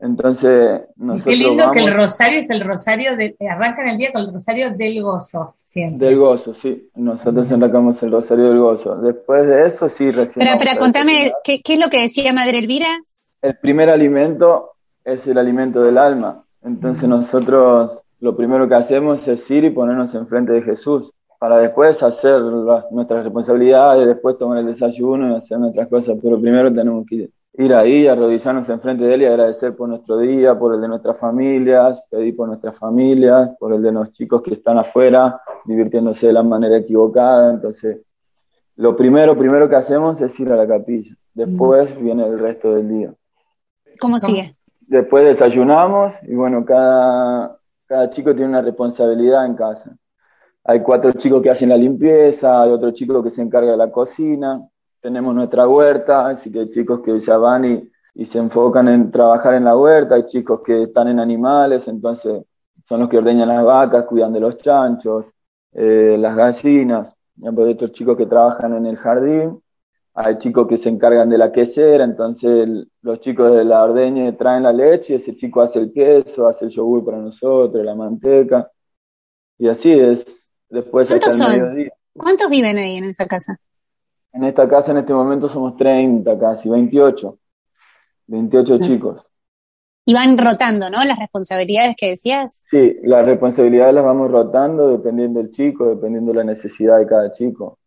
Entonces, 0.00 0.82
Y 0.96 1.02
nosotros 1.04 1.34
qué 1.34 1.42
lindo 1.44 1.70
que 1.72 1.80
el 1.84 1.92
rosario 1.94 2.38
es 2.38 2.50
el 2.50 2.60
rosario, 2.64 3.16
de, 3.16 3.36
arrancan 3.50 3.88
el 3.88 3.98
día 3.98 4.12
con 4.12 4.22
el 4.22 4.32
rosario 4.32 4.72
del 4.76 5.02
gozo, 5.02 5.56
siempre. 5.64 6.08
del 6.08 6.18
gozo, 6.18 6.54
sí. 6.54 6.88
Nosotros 6.94 7.50
enracamos 7.50 8.00
el 8.04 8.12
rosario 8.12 8.44
del 8.50 8.58
gozo. 8.60 8.94
Después 8.96 9.46
de 9.46 9.66
eso, 9.66 9.88
sí, 9.88 10.10
recién. 10.10 10.46
Pero, 10.46 10.56
pero 10.58 10.78
contame. 10.78 11.32
¿qué, 11.42 11.60
¿qué 11.62 11.72
es 11.74 11.80
lo 11.80 11.88
que 11.90 12.00
decía 12.02 12.32
Madre 12.32 12.58
Elvira? 12.58 12.86
El 13.40 13.56
primer 13.56 13.88
alimento 13.88 14.72
es 15.04 15.26
el 15.28 15.38
alimento 15.38 15.82
del 15.82 15.96
alma. 15.96 16.44
Entonces 16.62 17.08
nosotros 17.08 18.02
lo 18.18 18.36
primero 18.36 18.68
que 18.68 18.74
hacemos 18.74 19.28
es 19.28 19.48
ir 19.50 19.62
y 19.62 19.70
ponernos 19.70 20.12
enfrente 20.16 20.52
de 20.52 20.62
Jesús 20.62 21.12
para 21.38 21.58
después 21.58 22.02
hacer 22.02 22.42
nuestras 22.90 23.22
responsabilidades, 23.22 24.08
después 24.08 24.38
tomar 24.38 24.58
el 24.58 24.66
desayuno 24.66 25.30
y 25.30 25.36
hacer 25.36 25.60
nuestras 25.60 25.86
cosas, 25.86 26.18
pero 26.20 26.40
primero 26.40 26.72
tenemos 26.74 27.06
que 27.06 27.30
ir 27.52 27.74
ahí, 27.74 28.08
arrodillarnos 28.08 28.68
enfrente 28.70 29.04
de 29.04 29.14
Él 29.14 29.22
y 29.22 29.26
agradecer 29.26 29.76
por 29.76 29.88
nuestro 29.88 30.18
día, 30.18 30.58
por 30.58 30.74
el 30.74 30.80
de 30.80 30.88
nuestras 30.88 31.16
familias, 31.16 32.02
pedir 32.10 32.34
por 32.34 32.48
nuestras 32.48 32.76
familias, 32.76 33.50
por 33.60 33.72
el 33.72 33.82
de 33.82 33.92
los 33.92 34.10
chicos 34.10 34.42
que 34.42 34.54
están 34.54 34.78
afuera, 34.78 35.40
divirtiéndose 35.64 36.26
de 36.26 36.32
la 36.32 36.42
manera 36.42 36.76
equivocada. 36.76 37.52
Entonces, 37.52 37.98
lo 38.74 38.96
primero, 38.96 39.36
primero 39.36 39.68
que 39.68 39.76
hacemos 39.76 40.20
es 40.20 40.38
ir 40.40 40.50
a 40.50 40.56
la 40.56 40.66
capilla, 40.66 41.14
después 41.34 42.00
viene 42.00 42.26
el 42.26 42.38
resto 42.40 42.74
del 42.74 42.88
día. 42.88 43.14
¿Cómo 44.00 44.18
sigue? 44.18 44.56
Después 44.80 45.24
desayunamos 45.24 46.14
y 46.22 46.34
bueno, 46.34 46.64
cada, 46.64 47.58
cada 47.86 48.10
chico 48.10 48.34
tiene 48.34 48.50
una 48.50 48.62
responsabilidad 48.62 49.44
en 49.44 49.54
casa. 49.54 49.96
Hay 50.64 50.82
cuatro 50.82 51.12
chicos 51.12 51.42
que 51.42 51.50
hacen 51.50 51.70
la 51.70 51.76
limpieza, 51.76 52.62
hay 52.62 52.70
otro 52.70 52.90
chico 52.90 53.22
que 53.22 53.30
se 53.30 53.42
encarga 53.42 53.70
de 53.70 53.76
la 53.76 53.90
cocina, 53.90 54.62
tenemos 55.00 55.34
nuestra 55.34 55.66
huerta, 55.66 56.28
así 56.28 56.50
que 56.50 56.60
hay 56.60 56.70
chicos 56.70 57.00
que 57.00 57.18
ya 57.18 57.36
van 57.38 57.64
y, 57.64 57.90
se 58.24 58.38
enfocan 58.40 58.88
en 58.88 59.12
trabajar 59.12 59.54
en 59.54 59.64
la 59.64 59.76
huerta, 59.76 60.16
hay 60.16 60.26
chicos 60.26 60.60
que 60.62 60.82
están 60.82 61.06
en 61.06 61.20
animales, 61.20 61.86
entonces 61.86 62.42
son 62.84 63.00
los 63.00 63.08
que 63.08 63.18
ordeñan 63.18 63.46
las 63.46 63.64
vacas, 63.64 64.06
cuidan 64.06 64.32
de 64.32 64.40
los 64.40 64.58
chanchos, 64.58 65.32
eh, 65.72 66.16
las 66.18 66.34
gallinas, 66.34 67.16
hay 67.40 67.72
otros 67.72 67.92
chicos 67.92 68.16
que 68.16 68.26
trabajan 68.26 68.74
en 68.74 68.86
el 68.86 68.96
jardín, 68.96 69.62
hay 70.20 70.38
chicos 70.38 70.66
que 70.66 70.76
se 70.76 70.88
encargan 70.88 71.28
de 71.28 71.38
la 71.38 71.52
quesera, 71.52 72.04
entonces 72.04 72.68
los 73.02 73.20
chicos 73.20 73.56
de 73.56 73.64
la 73.64 73.84
ordeña 73.84 74.36
traen 74.36 74.64
la 74.64 74.72
leche, 74.72 75.14
ese 75.14 75.36
chico 75.36 75.60
hace 75.62 75.78
el 75.78 75.92
queso, 75.92 76.48
hace 76.48 76.64
el 76.64 76.70
yogur 76.70 77.04
para 77.04 77.18
nosotros, 77.18 77.84
la 77.84 77.94
manteca, 77.94 78.70
y 79.58 79.68
así 79.68 79.92
es, 79.92 80.48
Después 80.68 81.08
¿Cuántos 81.08 81.36
son? 81.36 81.88
¿Cuántos 82.14 82.50
viven 82.50 82.76
ahí 82.76 82.96
en 82.96 83.04
esa 83.04 83.26
casa? 83.26 83.58
En 84.32 84.44
esta 84.44 84.68
casa 84.68 84.92
en 84.92 84.98
este 84.98 85.14
momento 85.14 85.48
somos 85.48 85.76
30 85.76 86.38
casi, 86.38 86.68
28. 86.68 87.38
28 88.26 88.74
ah. 88.74 88.78
chicos. 88.80 89.26
Y 90.04 90.14
van 90.14 90.36
rotando, 90.38 90.90
¿no? 90.90 91.04
Las 91.04 91.18
responsabilidades 91.18 91.94
que 91.96 92.10
decías. 92.10 92.64
Sí, 92.70 92.96
las 93.02 93.24
responsabilidades 93.26 93.94
las 93.94 94.04
vamos 94.04 94.30
rotando 94.30 94.90
dependiendo 94.90 95.40
del 95.40 95.50
chico, 95.50 95.86
dependiendo 95.86 96.32
de 96.32 96.38
la 96.38 96.44
necesidad 96.44 96.98
de 96.98 97.06
cada 97.06 97.30
chico. 97.30 97.78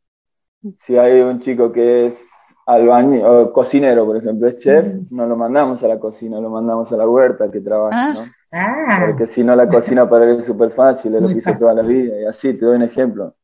Si 0.80 0.98
hay 0.98 1.22
un 1.22 1.40
chico 1.40 1.72
que 1.72 2.08
es 2.08 2.22
albañil, 2.66 3.24
o 3.26 3.52
cocinero, 3.52 4.06
por 4.06 4.18
ejemplo, 4.18 4.48
es 4.48 4.58
chef, 4.58 4.86
mm. 4.86 5.08
no 5.12 5.26
lo 5.26 5.36
mandamos 5.36 5.84
a 5.84 5.88
la 5.88 6.00
cocina, 6.00 6.40
lo 6.40 6.50
mandamos 6.50 6.92
a 6.92 6.98
la 6.98 7.08
huerta 7.08 7.50
que 7.50 7.60
trabaja, 7.60 8.12
ah. 8.12 8.14
¿no? 8.14 8.22
Ah. 8.52 9.06
Porque 9.06 9.28
si 9.28 9.44
no, 9.44 9.56
la 9.56 9.68
cocina 9.68 10.10
para 10.10 10.26
él 10.26 10.40
es 10.40 10.46
súper 10.46 10.72
fácil, 10.72 11.16
es 11.16 11.22
lo 11.22 11.28
que 11.28 11.36
hizo 11.36 11.54
toda 11.54 11.74
la 11.74 11.82
vida. 11.82 12.20
Y 12.20 12.26
así, 12.26 12.54
te 12.54 12.66
doy 12.66 12.76
un 12.76 12.84
ejemplo. 12.84 13.36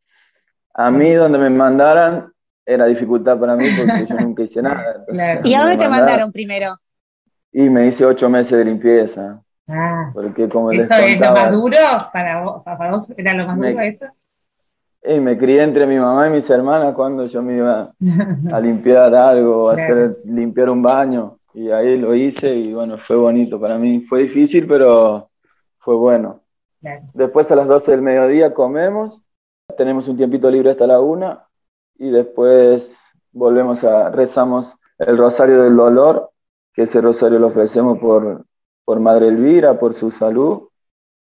A 0.74 0.92
mí, 0.92 1.14
donde 1.14 1.40
me 1.40 1.50
mandaran, 1.50 2.32
era 2.66 2.86
dificultad 2.86 3.40
para 3.40 3.56
mí 3.56 3.66
porque 3.78 4.06
yo 4.06 4.16
nunca 4.16 4.44
hice 4.44 4.62
nada. 4.62 5.06
¿Y 5.44 5.54
a 5.54 5.62
dónde 5.62 5.78
te 5.78 5.90
mandaron 5.90 6.32
primero? 6.32 6.76
Y 7.52 7.70
me 7.70 7.88
hice 7.88 8.06
ocho 8.06 8.30
meses 8.30 8.58
de 8.58 8.66
limpieza. 8.66 9.42
Ah. 9.68 10.12
Porque 10.14 10.48
como 10.50 10.72
¿Eso 10.72 10.94
es 10.96 11.20
lo 11.20 11.32
más 11.32 11.52
duro? 11.52 11.78
¿Para 12.12 12.42
vos, 12.42 12.64
para 12.64 12.92
vos 12.92 13.14
era 13.18 13.34
lo 13.34 13.48
más 13.48 13.58
duro 13.58 13.80
eso? 13.82 14.06
Y 15.08 15.20
me 15.20 15.38
crié 15.38 15.64
entre 15.64 15.88
mi 15.88 15.98
mamá 15.98 16.28
y 16.28 16.32
mis 16.32 16.50
hermanas 16.50 16.94
cuando 16.94 17.26
yo 17.28 17.42
me 17.42 17.56
iba 17.58 17.94
a 18.52 18.60
limpiar 18.60 19.16
algo, 19.16 19.70
a 19.70 19.74
hacer, 19.74 20.18
limpiar 20.26 20.70
un 20.70 20.82
baño 20.82 21.38
y 21.54 21.72
ahí 21.72 21.98
lo 21.98 22.14
hice 22.14 22.54
y 22.54 22.74
bueno, 22.74 22.98
fue 22.98 23.16
bonito 23.16 23.60
para 23.60 23.78
mí. 23.78 24.02
Fue 24.02 24.24
difícil, 24.24 24.68
pero 24.68 25.30
fue 25.80 25.96
bueno. 25.96 26.42
Después 27.14 27.52
a 27.52 27.56
las 27.56 27.68
12 27.68 27.92
del 27.92 28.02
mediodía 28.02 28.54
comemos, 28.54 29.22
tenemos 29.78 30.08
un 30.08 30.18
tiempito 30.18 30.52
libre 30.52 30.72
hasta 30.72 30.86
la 30.86 31.00
una 31.00 31.48
y 31.98 32.12
después 32.12 33.00
volvemos 33.32 33.84
a, 33.84 34.10
rezamos 34.10 34.76
el 35.00 35.18
rosario 35.18 35.64
del 35.64 35.76
dolor, 35.76 36.30
que 36.74 36.84
ese 36.84 37.02
rosario 37.02 37.40
lo 37.40 37.48
ofrecemos 37.48 37.98
por, 37.98 38.46
por 38.86 39.00
Madre 39.00 39.30
Elvira, 39.30 39.80
por 39.80 39.94
su 39.94 40.12
salud, 40.12 40.70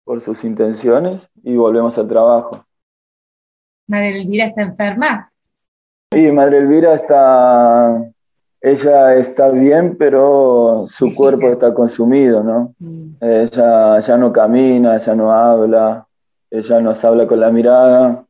por 0.04 0.20
sus 0.20 0.44
intenciones 0.44 1.30
y 1.42 1.56
volvemos 1.56 1.96
al 1.96 2.08
trabajo. 2.08 2.65
¿Madre 3.86 4.20
Elvira 4.20 4.46
está 4.46 4.62
enferma? 4.62 5.30
Sí, 6.12 6.30
Madre 6.32 6.58
Elvira 6.58 6.94
está 6.94 8.12
ella 8.66 9.14
está 9.14 9.48
bien, 9.50 9.96
pero 9.96 10.86
su 10.88 11.14
cuerpo 11.14 11.50
está 11.50 11.72
consumido, 11.72 12.42
¿no? 12.42 12.74
Mm. 12.80 13.16
Ella 13.20 14.00
ya 14.00 14.16
no 14.16 14.32
camina, 14.32 14.96
ya 14.96 15.14
no 15.14 15.30
habla, 15.30 16.04
ella 16.50 16.80
nos 16.80 17.04
habla 17.04 17.28
con 17.28 17.38
la 17.38 17.52
mirada. 17.52 18.24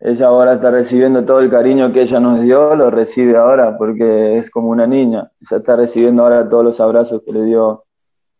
Ella 0.00 0.26
ahora 0.26 0.54
está 0.54 0.70
recibiendo 0.70 1.24
todo 1.26 1.40
el 1.40 1.50
cariño 1.50 1.92
que 1.92 2.00
ella 2.00 2.18
nos 2.18 2.40
dio, 2.40 2.74
lo 2.74 2.90
recibe 2.90 3.36
ahora 3.36 3.76
porque 3.76 4.38
es 4.38 4.50
como 4.50 4.68
una 4.70 4.86
niña. 4.86 5.30
Ella 5.40 5.58
está 5.58 5.76
recibiendo 5.76 6.22
ahora 6.22 6.48
todos 6.48 6.64
los 6.64 6.80
abrazos 6.80 7.22
que 7.22 7.32
le 7.34 7.44
dio, 7.44 7.84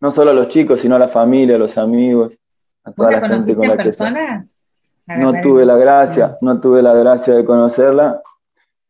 no 0.01 0.11
solo 0.11 0.31
a 0.31 0.35
los 0.35 0.49
chicos, 0.49 0.81
sino 0.81 0.97
a 0.97 0.99
la 0.99 1.09
familia, 1.09 1.57
a 1.57 1.59
los 1.59 1.77
amigos, 1.77 2.38
a 2.85 2.92
toda 2.92 3.11
la 3.11 3.29
gente 3.29 3.55
con 3.55 3.68
la 3.68 3.77
persona? 3.77 4.47
No 5.07 5.41
tuve 5.41 5.67
la 5.67 5.77
gracia, 5.77 6.38
no 6.41 6.61
tuve 6.61 6.83
la 6.83 6.95
gracia 6.95 7.35
de 7.35 7.45
conocerla, 7.45 8.23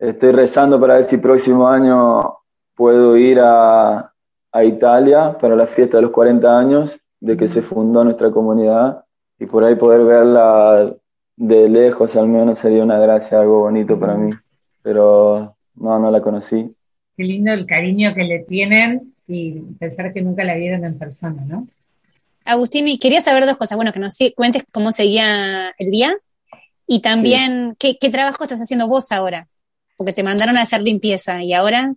Estoy 0.03 0.33
rezando 0.33 0.81
para 0.81 0.95
ver 0.95 1.05
si 1.05 1.19
próximo 1.19 1.69
año 1.69 2.39
puedo 2.75 3.17
ir 3.17 3.39
a, 3.41 4.09
Italia 4.65 5.39
para 5.41 5.55
la 5.55 5.67
fiesta 5.67 5.97
de 5.97 6.03
los 6.03 6.11
40 6.11 6.59
años 6.59 7.01
de 7.21 7.37
que 7.37 7.47
se 7.47 7.63
fundó 7.63 8.03
nuestra 8.03 8.33
comunidad 8.33 9.05
y 9.39 9.47
por 9.47 9.65
ahí 9.65 9.77
poder 9.77 10.05
verla 10.05 10.93
de 11.37 11.69
lejos 11.69 12.17
al 12.17 12.27
menos 12.27 12.59
sería 12.59 12.83
una 12.83 12.99
gracia, 12.99 13.41
algo 13.41 13.61
bonito 13.61 13.99
para 13.99 14.15
mí. 14.17 14.31
Pero 14.83 15.55
no, 15.77 15.99
no 16.01 16.11
la 16.11 16.21
conocí. 16.21 16.77
Qué 17.17 17.23
lindo 17.23 17.53
el 17.53 17.65
cariño 17.65 18.13
que 18.13 18.25
le 18.25 18.41
tienen 18.41 19.15
y 19.29 19.61
pensar 19.79 20.13
que 20.13 20.21
nunca 20.21 20.43
la 20.43 20.57
vieron 20.57 20.85
en 20.85 20.99
persona, 20.99 21.45
¿no? 21.47 21.69
Agustín, 22.45 22.89
y 22.89 22.99
quería 22.99 23.21
saber 23.21 23.47
dos 23.47 23.57
cosas. 23.57 23.77
Bueno, 23.77 23.93
que 23.93 24.01
nos 24.01 24.17
cuentes 24.37 24.65
cómo 24.73 24.93
seguía 24.93 25.71
el 25.79 25.89
día 25.89 26.15
y 26.87 27.01
también 27.01 27.77
qué, 27.79 27.97
qué 27.99 28.11
trabajo 28.11 28.45
estás 28.45 28.61
haciendo 28.61 28.89
vos 28.89 29.13
ahora 29.13 29.49
porque 30.03 30.13
te 30.13 30.25
mandaron 30.25 30.57
a 30.57 30.63
hacer 30.63 30.83
limpieza 30.83 31.45
y 31.45 31.53
ahora... 31.53 31.95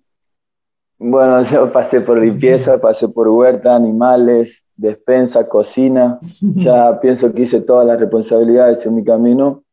Bueno, 0.99 1.41
yo 1.43 1.71
pasé 1.71 2.01
por 2.01 2.19
limpieza, 2.19 2.79
pasé 2.79 3.07
por 3.07 3.27
huerta, 3.27 3.75
animales, 3.75 4.63
despensa, 4.75 5.47
cocina. 5.47 6.19
Ya 6.21 6.99
pienso 7.01 7.33
que 7.33 7.41
hice 7.41 7.61
todas 7.61 7.87
las 7.87 7.99
responsabilidades 7.99 8.85
en 8.85 8.95
mi 8.95 9.03
camino. 9.03 9.63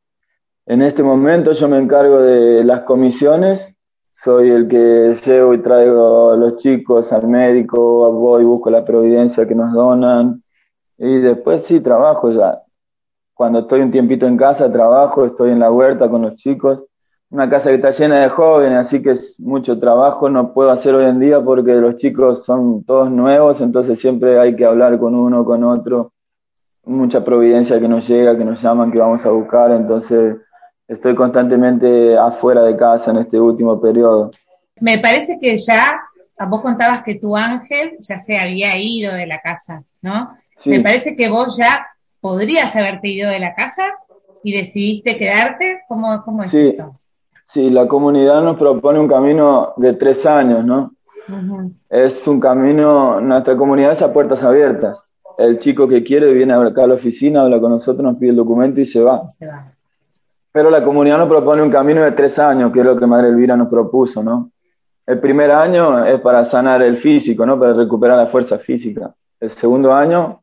En 0.64 0.80
este 0.80 1.02
momento 1.02 1.52
yo 1.52 1.68
me 1.68 1.76
encargo 1.76 2.22
de 2.22 2.64
las 2.64 2.80
comisiones. 2.82 3.74
Soy 4.14 4.48
el 4.48 4.66
que 4.66 5.14
llevo 5.26 5.52
y 5.52 5.62
traigo 5.62 6.32
a 6.32 6.36
los 6.36 6.56
chicos 6.56 7.12
al 7.12 7.28
médico, 7.28 8.10
voy, 8.12 8.44
busco 8.44 8.70
la 8.70 8.84
providencia 8.84 9.46
que 9.46 9.54
nos 9.54 9.74
donan. 9.74 10.41
Y 10.98 11.18
después 11.18 11.64
sí, 11.64 11.80
trabajo 11.80 12.30
ya. 12.30 12.62
Cuando 13.34 13.60
estoy 13.60 13.80
un 13.80 13.90
tiempito 13.90 14.26
en 14.26 14.36
casa, 14.36 14.70
trabajo, 14.70 15.24
estoy 15.24 15.50
en 15.50 15.58
la 15.58 15.70
huerta 15.70 16.08
con 16.08 16.22
los 16.22 16.36
chicos 16.36 16.84
una 17.32 17.48
casa 17.48 17.70
que 17.70 17.76
está 17.76 17.90
llena 17.90 18.20
de 18.20 18.28
jóvenes, 18.28 18.78
así 18.78 19.02
que 19.02 19.12
es 19.12 19.40
mucho 19.40 19.80
trabajo, 19.80 20.28
no 20.28 20.52
puedo 20.52 20.70
hacer 20.70 20.94
hoy 20.94 21.06
en 21.06 21.18
día 21.18 21.40
porque 21.40 21.72
los 21.72 21.96
chicos 21.96 22.44
son 22.44 22.84
todos 22.84 23.10
nuevos, 23.10 23.62
entonces 23.62 23.98
siempre 23.98 24.38
hay 24.38 24.54
que 24.54 24.66
hablar 24.66 24.98
con 24.98 25.14
uno, 25.14 25.42
con 25.42 25.64
otro, 25.64 26.12
mucha 26.84 27.24
providencia 27.24 27.80
que 27.80 27.88
nos 27.88 28.06
llega, 28.06 28.36
que 28.36 28.44
nos 28.44 28.60
llaman, 28.60 28.92
que 28.92 28.98
vamos 28.98 29.24
a 29.24 29.30
buscar, 29.30 29.70
entonces 29.72 30.36
estoy 30.86 31.14
constantemente 31.14 32.18
afuera 32.18 32.64
de 32.64 32.76
casa 32.76 33.12
en 33.12 33.16
este 33.16 33.40
último 33.40 33.80
periodo. 33.80 34.30
Me 34.78 34.98
parece 34.98 35.38
que 35.40 35.56
ya, 35.56 36.02
vos 36.50 36.60
contabas 36.60 37.02
que 37.02 37.14
tu 37.14 37.34
ángel 37.34 37.96
ya 38.00 38.18
se 38.18 38.36
había 38.36 38.76
ido 38.76 39.14
de 39.14 39.26
la 39.26 39.38
casa, 39.38 39.82
¿no? 40.02 40.36
Me 40.66 40.80
parece 40.80 41.16
que 41.16 41.28
vos 41.28 41.56
ya 41.56 41.86
podrías 42.20 42.74
haberte 42.76 43.08
ido 43.08 43.30
de 43.30 43.40
la 43.40 43.54
casa 43.54 43.84
y 44.42 44.52
decidiste 44.52 45.16
quedarte, 45.16 45.82
¿cómo, 45.88 46.22
cómo 46.24 46.42
es 46.42 46.54
eso? 46.54 46.98
Sí, 47.46 47.70
la 47.70 47.86
comunidad 47.86 48.42
nos 48.42 48.56
propone 48.56 48.98
un 48.98 49.08
camino 49.08 49.74
de 49.76 49.94
tres 49.94 50.24
años, 50.24 50.64
¿no? 50.64 50.94
Es 51.88 52.26
un 52.26 52.40
camino, 52.40 53.20
nuestra 53.20 53.56
comunidad 53.56 53.92
es 53.92 54.02
a 54.02 54.12
puertas 54.12 54.42
abiertas. 54.42 55.12
El 55.38 55.58
chico 55.58 55.88
que 55.88 56.02
quiere 56.02 56.32
viene 56.32 56.52
acá 56.52 56.84
a 56.84 56.86
la 56.86 56.94
oficina, 56.94 57.42
habla 57.42 57.60
con 57.60 57.70
nosotros, 57.70 58.02
nos 58.02 58.16
pide 58.16 58.30
el 58.30 58.36
documento 58.36 58.80
y 58.80 58.84
se 58.84 59.02
va. 59.02 59.28
Se 59.28 59.46
va. 59.46 59.72
Pero 60.52 60.70
la 60.70 60.84
comunidad 60.84 61.18
nos 61.18 61.28
propone 61.28 61.62
un 61.62 61.70
camino 61.70 62.02
de 62.02 62.12
tres 62.12 62.38
años, 62.38 62.72
que 62.72 62.80
es 62.80 62.84
lo 62.84 62.96
que 62.96 63.06
Madre 63.06 63.28
Elvira 63.28 63.56
nos 63.56 63.68
propuso, 63.68 64.22
¿no? 64.22 64.50
El 65.06 65.18
primer 65.18 65.50
año 65.50 66.04
es 66.04 66.20
para 66.20 66.44
sanar 66.44 66.82
el 66.82 66.96
físico, 66.96 67.44
¿no? 67.46 67.58
Para 67.58 67.72
recuperar 67.72 68.18
la 68.18 68.26
fuerza 68.26 68.58
física. 68.58 69.14
El 69.40 69.50
segundo 69.50 69.92
año 69.92 70.41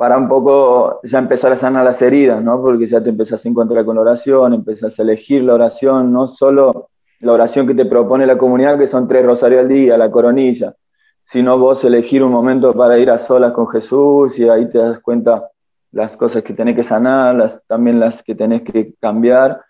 para 0.00 0.16
un 0.16 0.30
poco 0.30 1.00
ya 1.02 1.18
empezar 1.18 1.52
a 1.52 1.56
sanar 1.56 1.84
las 1.84 2.00
heridas, 2.00 2.42
¿no? 2.42 2.58
Porque 2.62 2.86
ya 2.86 3.02
te 3.02 3.10
empezás 3.10 3.44
a 3.44 3.48
encontrar 3.50 3.84
con 3.84 3.96
la 3.96 4.00
oración, 4.00 4.54
empezás 4.54 4.98
a 4.98 5.02
elegir 5.02 5.44
la 5.44 5.52
oración, 5.52 6.10
no 6.10 6.26
solo 6.26 6.88
la 7.18 7.32
oración 7.32 7.66
que 7.66 7.74
te 7.74 7.84
propone 7.84 8.24
la 8.24 8.38
comunidad, 8.38 8.78
que 8.78 8.86
son 8.86 9.06
tres 9.06 9.26
rosarios 9.26 9.60
al 9.60 9.68
día, 9.68 9.98
la 9.98 10.10
coronilla, 10.10 10.74
sino 11.22 11.58
vos 11.58 11.84
elegir 11.84 12.22
un 12.22 12.32
momento 12.32 12.72
para 12.72 12.98
ir 12.98 13.10
a 13.10 13.18
solas 13.18 13.52
con 13.52 13.68
Jesús 13.68 14.38
y 14.38 14.48
ahí 14.48 14.70
te 14.70 14.78
das 14.78 15.00
cuenta 15.00 15.50
las 15.92 16.16
cosas 16.16 16.42
que 16.42 16.54
tenés 16.54 16.76
que 16.76 16.82
sanar, 16.82 17.34
las, 17.34 17.62
también 17.66 18.00
las 18.00 18.22
que 18.22 18.34
tenés 18.34 18.62
que 18.62 18.94
cambiar. 18.98 19.60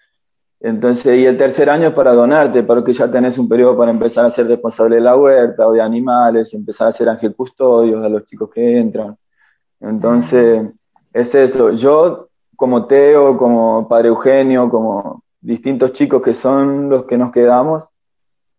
Entonces, 0.60 1.18
y 1.18 1.26
el 1.26 1.36
tercer 1.36 1.68
año 1.68 1.88
es 1.88 1.94
para 1.94 2.12
donarte, 2.12 2.62
para 2.62 2.84
que 2.84 2.92
ya 2.92 3.10
tenés 3.10 3.36
un 3.36 3.48
periodo 3.48 3.76
para 3.76 3.90
empezar 3.90 4.26
a 4.26 4.30
ser 4.30 4.46
responsable 4.46 4.94
de 4.94 5.02
la 5.02 5.16
huerta 5.16 5.66
o 5.66 5.72
de 5.72 5.80
animales, 5.80 6.54
empezar 6.54 6.86
a 6.86 6.92
ser 6.92 7.08
ángel 7.08 7.34
custodios 7.34 8.04
a 8.04 8.08
los 8.08 8.24
chicos 8.26 8.48
que 8.48 8.78
entran. 8.78 9.16
Entonces, 9.80 10.66
es 11.12 11.34
eso. 11.34 11.72
Yo, 11.72 12.28
como 12.56 12.86
Teo, 12.86 13.36
como 13.36 13.88
Padre 13.88 14.08
Eugenio, 14.08 14.70
como 14.70 15.22
distintos 15.40 15.92
chicos 15.92 16.22
que 16.22 16.34
son 16.34 16.90
los 16.90 17.04
que 17.04 17.16
nos 17.16 17.32
quedamos, 17.32 17.84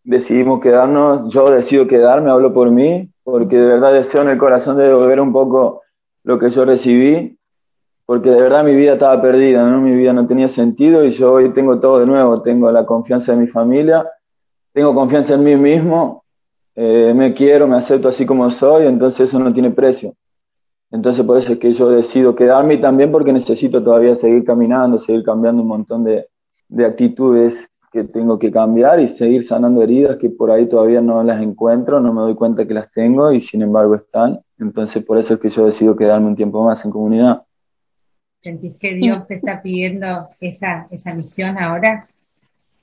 decidimos 0.03 0.59
quedarnos, 0.61 1.31
yo 1.31 1.49
decido 1.51 1.87
quedarme, 1.87 2.31
hablo 2.31 2.53
por 2.53 2.71
mí, 2.71 3.09
porque 3.23 3.57
de 3.57 3.67
verdad 3.67 3.93
deseo 3.93 4.23
en 4.23 4.29
el 4.29 4.37
corazón 4.37 4.77
de 4.77 4.87
devolver 4.87 5.19
un 5.19 5.31
poco 5.31 5.81
lo 6.23 6.39
que 6.39 6.49
yo 6.49 6.65
recibí, 6.65 7.37
porque 8.05 8.31
de 8.31 8.41
verdad 8.41 8.63
mi 8.63 8.75
vida 8.75 8.93
estaba 8.93 9.21
perdida, 9.21 9.63
¿no? 9.63 9.79
mi 9.79 9.95
vida 9.95 10.11
no 10.11 10.25
tenía 10.27 10.47
sentido 10.47 11.05
y 11.05 11.11
yo 11.11 11.33
hoy 11.33 11.53
tengo 11.53 11.79
todo 11.79 11.99
de 11.99 12.05
nuevo, 12.05 12.41
tengo 12.41 12.71
la 12.71 12.85
confianza 12.85 13.31
de 13.31 13.37
mi 13.37 13.47
familia, 13.47 14.05
tengo 14.73 14.93
confianza 14.93 15.35
en 15.35 15.43
mí 15.43 15.55
mismo, 15.55 16.23
eh, 16.75 17.13
me 17.15 17.33
quiero, 17.33 17.67
me 17.67 17.77
acepto 17.77 18.09
así 18.09 18.25
como 18.25 18.49
soy, 18.49 18.87
entonces 18.87 19.29
eso 19.29 19.39
no 19.39 19.53
tiene 19.53 19.71
precio. 19.71 20.13
Entonces 20.91 21.25
por 21.25 21.37
eso 21.37 21.53
es 21.53 21.59
que 21.59 21.73
yo 21.73 21.89
decido 21.89 22.35
quedarme 22.35 22.75
y 22.75 22.81
también 22.81 23.11
porque 23.11 23.31
necesito 23.31 23.81
todavía 23.81 24.15
seguir 24.15 24.43
caminando, 24.43 24.99
seguir 24.99 25.23
cambiando 25.23 25.61
un 25.61 25.69
montón 25.69 26.03
de, 26.03 26.27
de 26.67 26.85
actitudes 26.85 27.67
que 27.91 28.03
tengo 28.05 28.39
que 28.39 28.51
cambiar 28.51 28.99
y 28.99 29.07
seguir 29.07 29.45
sanando 29.45 29.81
heridas 29.81 30.17
que 30.17 30.29
por 30.29 30.49
ahí 30.49 30.67
todavía 30.67 31.01
no 31.01 31.23
las 31.23 31.41
encuentro, 31.41 31.99
no 31.99 32.13
me 32.13 32.21
doy 32.21 32.35
cuenta 32.35 32.65
que 32.65 32.73
las 32.73 32.91
tengo 32.91 33.31
y 33.31 33.39
sin 33.39 33.61
embargo 33.61 33.95
están. 33.95 34.39
Entonces 34.59 35.03
por 35.03 35.17
eso 35.17 35.33
es 35.33 35.39
que 35.39 35.49
yo 35.49 35.65
decido 35.65 35.95
quedarme 35.95 36.27
un 36.27 36.35
tiempo 36.35 36.63
más 36.63 36.83
en 36.85 36.91
comunidad. 36.91 37.43
¿Sentís 38.41 38.75
que 38.75 38.95
Dios 38.95 39.27
te 39.27 39.35
está 39.35 39.61
pidiendo 39.61 40.29
esa, 40.39 40.87
esa 40.89 41.13
misión 41.13 41.57
ahora? 41.57 42.07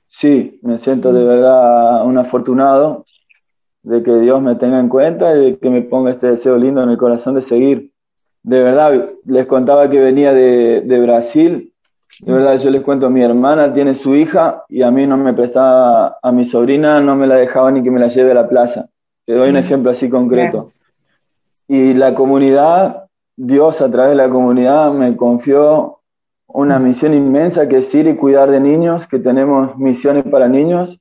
Sí, 0.07 0.59
me 0.63 0.77
siento 0.77 1.11
de 1.11 1.23
verdad 1.23 2.05
un 2.05 2.17
afortunado 2.17 3.05
de 3.83 4.03
que 4.03 4.15
Dios 4.19 4.41
me 4.41 4.55
tenga 4.55 4.79
en 4.79 4.89
cuenta 4.89 5.35
y 5.35 5.51
de 5.51 5.59
que 5.59 5.69
me 5.69 5.81
ponga 5.81 6.11
este 6.11 6.27
deseo 6.27 6.57
lindo 6.57 6.83
en 6.83 6.89
el 6.89 6.97
corazón 6.97 7.35
de 7.35 7.41
seguir. 7.41 7.88
De 8.49 8.63
verdad, 8.63 8.91
les 9.25 9.45
contaba 9.45 9.89
que 9.89 9.99
venía 9.99 10.33
de, 10.33 10.81
de 10.81 11.01
Brasil 11.01 11.69
de 12.21 12.33
verdad, 12.33 12.57
yo 12.57 12.69
les 12.69 12.81
cuento, 12.81 13.09
mi 13.09 13.21
hermana 13.21 13.73
tiene 13.73 13.95
su 13.95 14.15
hija 14.15 14.63
y 14.67 14.81
a 14.81 14.91
mí 14.91 15.07
no 15.07 15.15
me 15.15 15.33
prestaba, 15.33 16.17
a 16.21 16.31
mi 16.31 16.43
sobrina 16.43 16.99
no 16.99 17.15
me 17.15 17.27
la 17.27 17.35
dejaba 17.35 17.71
ni 17.71 17.81
que 17.81 17.91
me 17.91 17.99
la 17.99 18.07
lleve 18.07 18.31
a 18.31 18.35
la 18.35 18.49
plaza. 18.49 18.89
Te 19.25 19.33
doy 19.33 19.49
un 19.49 19.57
ejemplo 19.57 19.91
así 19.91 20.09
concreto. 20.09 20.73
Y 21.67 21.93
la 21.93 22.15
comunidad, 22.15 23.05
Dios 23.37 23.81
a 23.81 23.89
través 23.89 24.11
de 24.11 24.15
la 24.17 24.29
comunidad 24.29 24.91
me 24.91 25.15
confió 25.15 25.99
una 26.47 26.79
misión 26.79 27.13
inmensa 27.13 27.69
que 27.69 27.77
es 27.77 27.95
ir 27.95 28.07
y 28.07 28.15
cuidar 28.15 28.51
de 28.51 28.59
niños, 28.59 29.07
que 29.07 29.19
tenemos 29.19 29.77
misiones 29.77 30.25
para 30.25 30.49
niños. 30.49 30.99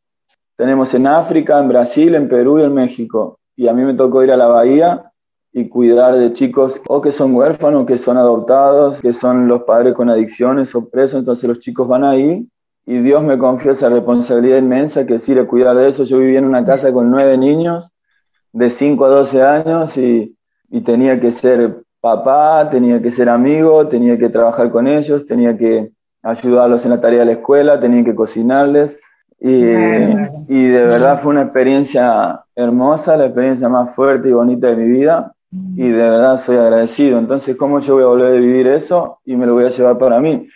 Tenemos 0.56 0.94
en 0.94 1.06
África, 1.06 1.58
en 1.58 1.68
Brasil, 1.68 2.14
en 2.14 2.28
Perú 2.28 2.60
y 2.60 2.62
en 2.62 2.74
México. 2.74 3.38
Y 3.56 3.66
a 3.66 3.72
mí 3.72 3.82
me 3.82 3.94
tocó 3.94 4.22
ir 4.22 4.30
a 4.30 4.36
la 4.36 4.46
Bahía 4.46 5.07
y 5.52 5.68
cuidar 5.68 6.16
de 6.16 6.32
chicos 6.32 6.80
o 6.86 7.00
que 7.00 7.10
son 7.10 7.34
huérfanos, 7.34 7.86
que 7.86 7.96
son 7.96 8.16
adoptados, 8.16 9.00
que 9.00 9.12
son 9.12 9.48
los 9.48 9.62
padres 9.62 9.94
con 9.94 10.10
adicciones 10.10 10.74
o 10.74 10.88
presos, 10.88 11.20
entonces 11.20 11.48
los 11.48 11.58
chicos 11.58 11.88
van 11.88 12.04
ahí 12.04 12.46
y 12.86 12.98
Dios 13.00 13.22
me 13.22 13.38
confió 13.38 13.72
esa 13.72 13.88
responsabilidad 13.88 14.58
inmensa 14.58 15.06
que 15.06 15.16
es 15.16 15.28
ir 15.28 15.38
a 15.38 15.46
cuidar 15.46 15.76
de 15.76 15.88
eso. 15.88 16.04
Yo 16.04 16.18
vivía 16.18 16.38
en 16.38 16.46
una 16.46 16.64
casa 16.64 16.92
con 16.92 17.10
nueve 17.10 17.36
niños 17.36 17.94
de 18.52 18.70
5 18.70 19.04
a 19.04 19.08
12 19.08 19.42
años 19.42 19.96
y, 19.98 20.34
y 20.70 20.80
tenía 20.80 21.20
que 21.20 21.32
ser 21.32 21.82
papá, 22.00 22.68
tenía 22.70 23.02
que 23.02 23.10
ser 23.10 23.28
amigo, 23.28 23.86
tenía 23.88 24.16
que 24.16 24.28
trabajar 24.28 24.70
con 24.70 24.86
ellos, 24.86 25.26
tenía 25.26 25.56
que 25.56 25.90
ayudarlos 26.22 26.84
en 26.84 26.92
la 26.92 27.00
tarea 27.00 27.20
de 27.20 27.26
la 27.26 27.32
escuela, 27.32 27.80
tenía 27.80 28.04
que 28.04 28.14
cocinarles. 28.14 28.98
Y, 29.40 29.54
y, 30.48 30.68
de 30.68 30.82
verdad 30.82 31.20
fue 31.22 31.30
una 31.30 31.42
experiencia 31.42 32.42
hermosa, 32.56 33.16
la 33.16 33.26
experiencia 33.26 33.68
más 33.68 33.94
fuerte 33.94 34.28
y 34.28 34.32
bonita 34.32 34.68
de 34.68 34.76
mi 34.76 34.88
vida 34.88 35.34
y 35.50 35.88
de 35.88 35.92
verdad 35.92 36.40
soy 36.42 36.56
agradecido. 36.56 37.18
Entonces, 37.18 37.56
¿cómo 37.56 37.80
yo 37.80 37.94
voy 37.94 38.04
a 38.04 38.08
volver 38.08 38.32
a 38.32 38.40
vivir 38.40 38.66
eso 38.66 39.20
y 39.24 39.36
me 39.36 39.46
lo 39.46 39.54
voy 39.54 39.64
a 39.64 39.70
llevar 39.70 39.98
para 39.98 40.20
mí? 40.20 40.48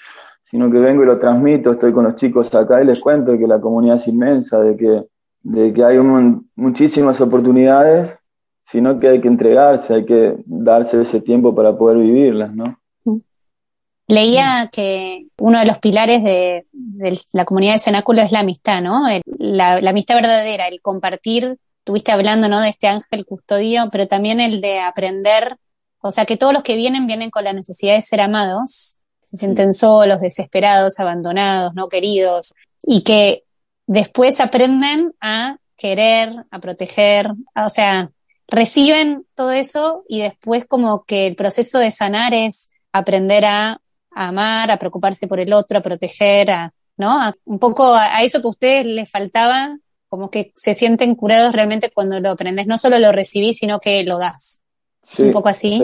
Sino 0.42 0.70
que 0.70 0.78
vengo 0.78 1.02
y 1.02 1.06
lo 1.06 1.18
transmito, 1.18 1.70
estoy 1.70 1.92
con 1.92 2.04
los 2.04 2.16
chicos 2.16 2.54
acá 2.54 2.82
y 2.82 2.86
les 2.86 3.00
cuento 3.00 3.38
que 3.38 3.46
la 3.46 3.60
comunidad 3.60 3.96
es 3.96 4.08
inmensa, 4.08 4.60
de 4.60 4.76
que, 4.76 5.04
de 5.42 5.72
que 5.72 5.84
hay 5.84 5.98
muchísimas 6.56 7.20
oportunidades, 7.20 8.18
sino 8.62 9.00
que 9.00 9.08
hay 9.08 9.20
que 9.20 9.28
entregarse, 9.28 9.94
hay 9.94 10.04
que 10.04 10.36
darse 10.44 11.00
ese 11.00 11.20
tiempo 11.20 11.54
para 11.54 11.76
poder 11.76 11.98
vivirlas, 11.98 12.54
¿no? 12.54 12.78
Leía 14.08 14.68
que 14.70 15.28
uno 15.38 15.58
de 15.58 15.64
los 15.64 15.78
pilares 15.78 16.22
de, 16.22 16.66
la 17.32 17.46
comunidad 17.46 17.74
de 17.74 17.78
cenáculo 17.78 18.20
es 18.20 18.30
la 18.30 18.40
amistad, 18.40 18.82
¿no? 18.82 19.06
la, 19.38 19.80
la 19.80 19.90
amistad 19.90 20.16
verdadera, 20.16 20.68
el 20.68 20.82
compartir 20.82 21.56
estuviste 21.82 22.12
hablando, 22.12 22.48
¿no? 22.48 22.60
De 22.60 22.68
este 22.68 22.86
ángel 22.86 23.26
custodio, 23.26 23.88
pero 23.90 24.06
también 24.06 24.38
el 24.38 24.60
de 24.60 24.78
aprender, 24.78 25.56
o 26.00 26.12
sea, 26.12 26.24
que 26.26 26.36
todos 26.36 26.52
los 26.52 26.62
que 26.62 26.76
vienen 26.76 27.08
vienen 27.08 27.30
con 27.30 27.42
la 27.42 27.52
necesidad 27.52 27.94
de 27.94 28.00
ser 28.00 28.20
amados, 28.20 28.98
se 29.22 29.36
sienten 29.36 29.72
solos, 29.72 30.20
desesperados, 30.20 31.00
abandonados, 31.00 31.74
no 31.74 31.88
queridos, 31.88 32.52
y 32.84 33.02
que 33.02 33.42
después 33.88 34.40
aprenden 34.40 35.12
a 35.20 35.56
querer, 35.76 36.44
a 36.52 36.60
proteger, 36.60 37.32
o 37.56 37.68
sea, 37.68 38.12
reciben 38.46 39.26
todo 39.34 39.50
eso 39.50 40.04
y 40.08 40.20
después 40.20 40.66
como 40.66 41.02
que 41.02 41.26
el 41.26 41.34
proceso 41.34 41.80
de 41.80 41.90
sanar 41.90 42.32
es 42.32 42.70
aprender 42.92 43.44
a, 43.44 43.80
amar, 44.12 44.70
a 44.70 44.78
preocuparse 44.78 45.26
por 45.26 45.40
el 45.40 45.52
otro, 45.52 45.78
a 45.78 45.82
proteger, 45.82 46.52
a, 46.52 46.72
¿no? 46.96 47.18
un 47.44 47.58
poco 47.58 47.92
a, 47.94 48.18
a, 48.18 48.22
eso 48.22 48.40
que 48.40 48.46
a 48.46 48.50
ustedes 48.50 48.86
les 48.86 49.10
faltaba 49.10 49.78
como 50.12 50.28
que 50.28 50.50
se 50.52 50.74
sienten 50.74 51.14
curados 51.14 51.54
realmente 51.54 51.90
cuando 51.90 52.20
lo 52.20 52.32
aprendes, 52.32 52.66
no 52.66 52.76
solo 52.76 52.98
lo 52.98 53.12
recibís, 53.12 53.56
sino 53.56 53.80
que 53.80 54.04
lo 54.04 54.18
das. 54.18 54.62
¿Es 55.02 55.18
un 55.20 55.32
poco 55.32 55.48
así? 55.48 55.82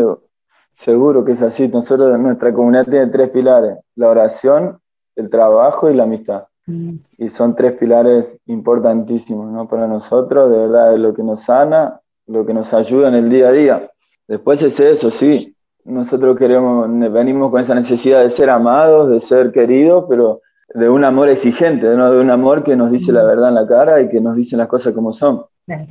Seguro, 0.75 1.25
que 1.25 1.33
es 1.33 1.41
así. 1.41 1.67
Nosotros, 1.69 2.19
nuestra 2.19 2.53
comunidad 2.53 2.85
tiene 2.85 3.07
tres 3.07 3.31
pilares, 3.31 3.79
la 3.95 4.11
oración, 4.11 4.81
el 5.17 5.31
trabajo 5.31 5.91
y 5.91 5.95
la 5.95 6.03
amistad. 6.03 6.45
Mm. 6.67 6.97
Y 7.17 7.31
son 7.31 7.57
tres 7.57 7.73
pilares 7.79 8.37
importantísimos 8.45 9.51
¿no? 9.51 9.67
para 9.67 9.87
nosotros, 9.87 10.51
de 10.51 10.59
verdad 10.59 10.93
es 10.93 11.01
lo 11.01 11.15
que 11.15 11.23
nos 11.23 11.45
sana, 11.45 11.99
lo 12.27 12.45
que 12.45 12.53
nos 12.53 12.75
ayuda 12.75 13.09
en 13.09 13.15
el 13.15 13.31
día 13.31 13.49
a 13.49 13.53
día. 13.53 13.91
Después 14.27 14.63
es 14.63 14.79
eso, 14.79 15.09
sí. 15.09 15.57
Nosotros 15.87 16.37
queremos, 16.37 16.87
venimos 17.11 17.51
con 17.51 17.63
esa 17.63 17.75
necesidad 17.75 18.21
de 18.21 18.29
ser 18.29 18.51
amados, 18.51 19.09
de 19.09 19.21
ser 19.21 19.53
queridos, 19.53 20.05
pero 20.07 20.43
de 20.75 20.89
un 20.89 21.05
amor 21.05 21.31
exigente, 21.31 21.87
¿no? 21.87 22.13
de 22.13 22.21
un 22.21 22.31
amor 22.31 22.63
que 22.63 22.77
nos 22.77 22.91
dice 22.91 23.13
la 23.13 23.25
verdad 23.25 23.49
en 23.49 23.55
la 23.55 23.67
cara 23.67 24.01
y 24.01 24.09
que 24.09 24.21
nos 24.21 24.37
dice 24.37 24.57
las 24.57 24.69
cosas 24.69 24.93
como 24.93 25.13
son. 25.13 25.45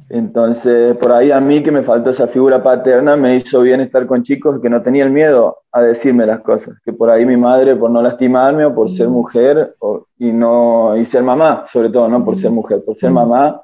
Entonces, 0.09 0.97
por 0.97 1.11
ahí 1.11 1.29
a 1.31 1.39
mí 1.39 1.61
que 1.61 1.71
me 1.71 1.83
faltó 1.83 2.09
esa 2.09 2.27
figura 2.27 2.63
paterna, 2.63 3.15
me 3.15 3.35
hizo 3.35 3.61
bien 3.61 3.79
estar 3.79 4.07
con 4.07 4.23
chicos 4.23 4.59
que 4.59 4.71
no 4.71 4.81
tenían 4.81 5.13
miedo 5.13 5.57
a 5.71 5.81
decirme 5.81 6.25
las 6.25 6.39
cosas, 6.39 6.79
que 6.83 6.93
por 6.93 7.11
ahí 7.11 7.27
mi 7.27 7.37
madre, 7.37 7.75
por 7.75 7.91
no 7.91 8.01
lastimarme 8.01 8.65
o 8.65 8.73
por 8.73 8.89
ser 8.89 9.07
mujer 9.07 9.75
y, 10.17 10.31
no, 10.31 10.97
y 10.97 11.05
ser 11.05 11.21
mamá, 11.21 11.65
sobre 11.67 11.89
todo, 11.89 12.09
no 12.09 12.25
por 12.25 12.37
ser 12.37 12.49
mujer, 12.49 12.81
por 12.83 12.97
ser 12.97 13.11
mamá, 13.11 13.61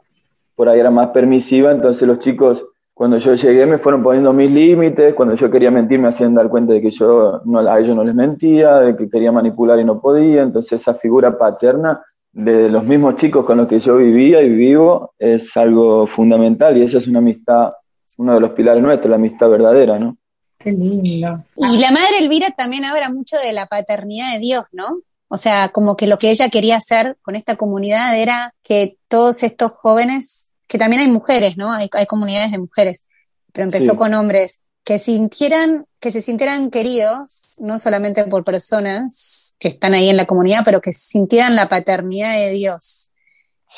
por 0.56 0.69
ahí 0.69 0.80
era 0.80 0.91
más 0.91 1.10
permisiva, 1.10 1.71
entonces 1.71 2.08
los 2.08 2.19
chicos 2.19 2.63
cuando 2.93 3.17
yo 3.17 3.34
llegué 3.34 3.65
me 3.65 3.79
fueron 3.79 4.03
poniendo 4.03 4.34
mis 4.34 4.51
límites, 4.51 5.13
cuando 5.15 5.36
yo 5.36 5.49
quería 5.49 5.71
mentir 5.71 5.99
me 5.99 6.10
hacían 6.10 6.36
dar 6.36 6.47
cuenta 6.49 6.73
de 6.73 6.82
que 6.82 6.91
yo 6.91 7.41
no, 7.45 7.60
a 7.60 7.79
ellos 7.79 7.95
no 7.95 8.03
les 8.03 8.13
mentía, 8.13 8.75
de 8.75 8.95
que 8.95 9.10
quería 9.10 9.32
manipular 9.32 9.79
y 9.79 9.84
no 9.84 9.99
podía, 9.99 10.43
entonces 10.43 10.82
esa 10.82 10.93
figura 10.93 11.38
paterna 11.38 12.03
de 12.32 12.69
los 12.69 12.84
mismos 12.84 13.15
chicos 13.15 13.45
con 13.45 13.58
los 13.58 13.67
que 13.67 13.79
yo 13.79 13.97
vivía 13.97 14.41
y 14.41 14.49
vivo 14.49 15.13
es 15.17 15.56
algo 15.58 16.06
fundamental 16.08 16.77
y 16.77 16.84
esa 16.84 16.99
es 16.99 17.08
una 17.08 17.19
amistad, 17.19 17.69
uno 18.17 18.36
de 18.36 18.39
los 18.39 18.51
pilares 18.51 18.84
nuestros, 18.84 19.10
la 19.10 19.15
amistad 19.15 19.49
verdadera, 19.49 19.97
¿no? 19.97 20.17
Qué 20.58 20.71
lindo. 20.71 21.43
Y 21.58 21.79
la 21.79 21.91
madre 21.91 22.19
Elvira 22.19 22.51
también 22.51 22.86
habla 22.86 23.10
mucho 23.10 23.38
de 23.38 23.53
la 23.53 23.65
paternidad 23.67 24.34
de 24.34 24.39
Dios, 24.39 24.65
¿no? 24.71 24.99
O 25.27 25.38
sea, 25.38 25.69
como 25.69 25.95
que 25.97 26.08
lo 26.08 26.19
que 26.19 26.29
ella 26.29 26.49
quería 26.49 26.77
hacer 26.77 27.17
con 27.23 27.36
esta 27.36 27.56
comunidad 27.56 28.17
era 28.17 28.53
que 28.63 28.97
todos 29.08 29.43
estos 29.43 29.71
jóvenes 29.71 30.51
que 30.73 30.79
también 30.79 31.03
hay 31.03 31.07
mujeres, 31.07 31.55
¿no? 31.55 31.71
Hay, 31.71 31.88
comunidades 32.07 32.51
de 32.51 32.57
mujeres, 32.57 33.05
pero 33.51 33.65
empezó 33.65 33.95
con 33.95 34.12
hombres 34.15 34.59
que 34.83 34.97
sintieran, 34.97 35.86
que 35.99 36.09
se 36.09 36.19
sintieran 36.19 36.71
queridos, 36.71 37.51
no 37.59 37.77
solamente 37.77 38.23
por 38.23 38.43
personas 38.43 39.55
que 39.59 39.67
están 39.67 39.93
ahí 39.93 40.09
en 40.09 40.17
la 40.17 40.25
comunidad, 40.25 40.63
pero 40.65 40.81
que 40.81 40.91
sintieran 40.91 41.55
la 41.55 41.69
paternidad 41.69 42.33
de 42.33 42.49
Dios, 42.49 43.12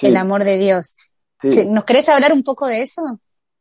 el 0.01 0.15
amor 0.15 0.45
de 0.45 0.57
Dios. 0.57 0.95
¿Nos 1.67 1.83
querés 1.83 2.07
hablar 2.07 2.31
un 2.31 2.43
poco 2.43 2.65
de 2.65 2.83
eso? 2.83 3.01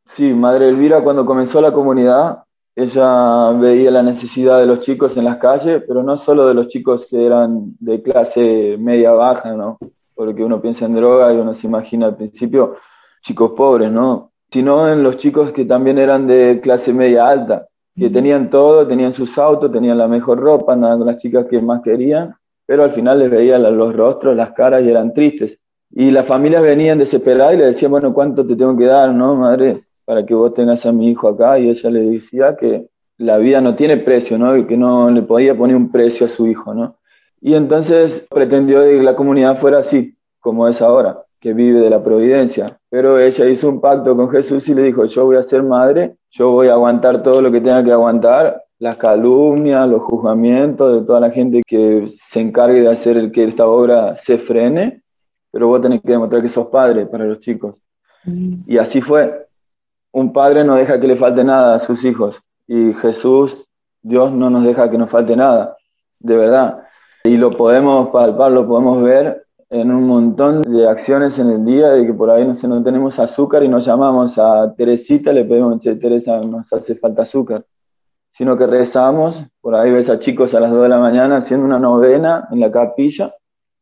Sí, 0.05 0.33
Madre 0.33 0.69
Elvira, 0.69 1.03
cuando 1.03 1.25
comenzó 1.25 1.59
la 1.59 1.73
comunidad, 1.73 2.45
ella 2.73 3.51
veía 3.51 3.91
la 3.91 4.01
necesidad 4.01 4.59
de 4.59 4.65
los 4.65 4.79
chicos 4.79 5.17
en 5.17 5.25
las 5.25 5.39
calles, 5.39 5.83
pero 5.85 6.03
no 6.03 6.15
solo 6.15 6.47
de 6.47 6.53
los 6.53 6.69
chicos 6.69 7.09
que 7.11 7.25
eran 7.25 7.75
de 7.81 8.01
clase 8.01 8.77
media 8.79 9.11
baja, 9.11 9.51
¿no? 9.51 9.77
Porque 10.13 10.41
uno 10.41 10.61
piensa 10.61 10.85
en 10.85 10.95
droga 10.95 11.33
y 11.33 11.35
uno 11.35 11.53
se 11.53 11.67
imagina 11.67 12.05
al 12.05 12.15
principio 12.15 12.77
chicos 13.25 13.51
pobres, 13.51 13.91
¿no? 13.91 14.31
sino 14.55 14.89
en 14.89 15.03
los 15.03 15.17
chicos 15.17 15.51
que 15.51 15.65
también 15.65 15.97
eran 15.97 16.27
de 16.27 16.59
clase 16.61 16.93
media 16.93 17.27
alta, 17.27 17.67
que 17.95 18.09
tenían 18.09 18.49
todo, 18.49 18.87
tenían 18.87 19.13
sus 19.13 19.37
autos, 19.37 19.71
tenían 19.71 19.97
la 19.97 20.07
mejor 20.07 20.39
ropa, 20.39 20.73
andaban 20.73 20.99
con 20.99 21.07
las 21.07 21.17
chicas 21.17 21.45
que 21.49 21.61
más 21.61 21.81
querían, 21.81 22.35
pero 22.65 22.83
al 22.83 22.91
final 22.91 23.19
les 23.19 23.29
veía 23.29 23.57
los 23.59 23.95
rostros, 23.95 24.35
las 24.35 24.51
caras 24.51 24.83
y 24.83 24.89
eran 24.89 25.13
tristes. 25.13 25.59
Y 25.91 26.11
las 26.11 26.25
familias 26.25 26.61
venían 26.61 26.97
desesperadas 26.97 27.55
y 27.55 27.57
le 27.57 27.65
decían, 27.65 27.91
bueno, 27.91 28.13
¿cuánto 28.13 28.45
te 28.45 28.55
tengo 28.55 28.77
que 28.77 28.85
dar, 28.85 29.13
no, 29.13 29.35
madre, 29.35 29.83
para 30.03 30.25
que 30.25 30.33
vos 30.33 30.53
tengas 30.53 30.85
a 30.85 30.91
mi 30.91 31.09
hijo 31.09 31.27
acá? 31.27 31.59
Y 31.59 31.69
ella 31.69 31.89
le 31.89 32.01
decía 32.01 32.55
que 32.55 32.87
la 33.17 33.37
vida 33.37 33.61
no 33.61 33.75
tiene 33.75 33.97
precio, 33.97 34.37
¿no? 34.37 34.57
Y 34.57 34.65
que 34.65 34.77
no 34.77 35.09
le 35.09 35.21
podía 35.21 35.55
poner 35.55 35.75
un 35.75 35.91
precio 35.91 36.25
a 36.25 36.29
su 36.29 36.47
hijo, 36.47 36.73
¿no? 36.73 36.97
Y 37.41 37.53
entonces 37.53 38.25
pretendió 38.29 38.83
que 38.83 39.01
la 39.01 39.15
comunidad 39.15 39.57
fuera 39.57 39.79
así, 39.79 40.15
como 40.39 40.67
es 40.67 40.81
ahora, 40.81 41.23
que 41.39 41.53
vive 41.53 41.79
de 41.79 41.89
la 41.89 42.03
providencia. 42.03 42.79
Pero 42.89 43.19
ella 43.19 43.45
hizo 43.45 43.69
un 43.69 43.81
pacto 43.81 44.15
con 44.15 44.29
Jesús 44.29 44.67
y 44.69 44.75
le 44.75 44.83
dijo, 44.83 45.05
yo 45.05 45.25
voy 45.25 45.37
a 45.37 45.43
ser 45.43 45.63
madre, 45.63 46.15
yo 46.31 46.51
voy 46.51 46.67
a 46.67 46.73
aguantar 46.73 47.23
todo 47.23 47.41
lo 47.41 47.51
que 47.51 47.61
tenga 47.61 47.83
que 47.83 47.91
aguantar, 47.91 48.63
las 48.79 48.97
calumnias, 48.97 49.87
los 49.87 50.03
juzgamientos 50.03 50.93
de 50.93 51.05
toda 51.05 51.19
la 51.19 51.31
gente 51.31 51.61
que 51.65 52.09
se 52.17 52.41
encargue 52.41 52.81
de 52.81 52.89
hacer 52.89 53.31
que 53.31 53.45
esta 53.45 53.67
obra 53.67 54.17
se 54.17 54.37
frene, 54.37 55.01
pero 55.51 55.67
vos 55.67 55.81
tenés 55.81 56.01
que 56.01 56.11
demostrar 56.11 56.41
que 56.41 56.49
sos 56.49 56.67
padre 56.67 57.05
para 57.05 57.25
los 57.25 57.39
chicos. 57.39 57.75
Mm. 58.25 58.63
Y 58.67 58.77
así 58.77 59.01
fue. 59.01 59.47
Un 60.11 60.33
padre 60.33 60.63
no 60.63 60.75
deja 60.75 60.99
que 60.99 61.07
le 61.07 61.15
falte 61.15 61.43
nada 61.43 61.75
a 61.75 61.79
sus 61.79 62.03
hijos 62.05 62.41
y 62.67 62.93
Jesús, 62.93 63.67
Dios 64.01 64.31
no 64.31 64.49
nos 64.49 64.63
deja 64.63 64.89
que 64.89 64.97
nos 64.97 65.09
falte 65.09 65.35
nada, 65.35 65.77
de 66.19 66.37
verdad. 66.37 66.83
Y 67.23 67.37
lo 67.37 67.51
podemos 67.51 68.09
palpar, 68.09 68.51
lo 68.51 68.67
podemos 68.67 69.01
ver 69.01 69.44
en 69.69 69.91
un 69.91 70.07
montón 70.07 70.61
de 70.61 70.87
acciones 70.87 71.39
en 71.39 71.49
el 71.49 71.65
día, 71.65 71.89
de 71.89 72.05
que 72.05 72.13
por 72.13 72.29
ahí 72.29 72.45
no, 72.45 72.53
sé, 72.53 72.67
no 72.67 72.83
tenemos 72.83 73.19
azúcar 73.19 73.63
y 73.63 73.67
nos 73.67 73.85
llamamos 73.85 74.37
a 74.37 74.73
Teresita, 74.75 75.33
le 75.33 75.45
pedimos, 75.45 75.79
che, 75.79 75.95
Teresa, 75.95 76.39
nos 76.39 76.71
hace 76.71 76.95
falta 76.95 77.23
azúcar. 77.23 77.65
Sino 78.31 78.57
que 78.57 78.67
rezamos, 78.67 79.43
por 79.61 79.75
ahí 79.75 79.91
ves 79.91 80.09
a 80.09 80.19
chicos 80.19 80.53
a 80.53 80.59
las 80.59 80.71
2 80.71 80.83
de 80.83 80.89
la 80.89 80.99
mañana 80.99 81.37
haciendo 81.37 81.65
una 81.65 81.79
novena 81.79 82.47
en 82.51 82.59
la 82.59 82.69
capilla 82.69 83.33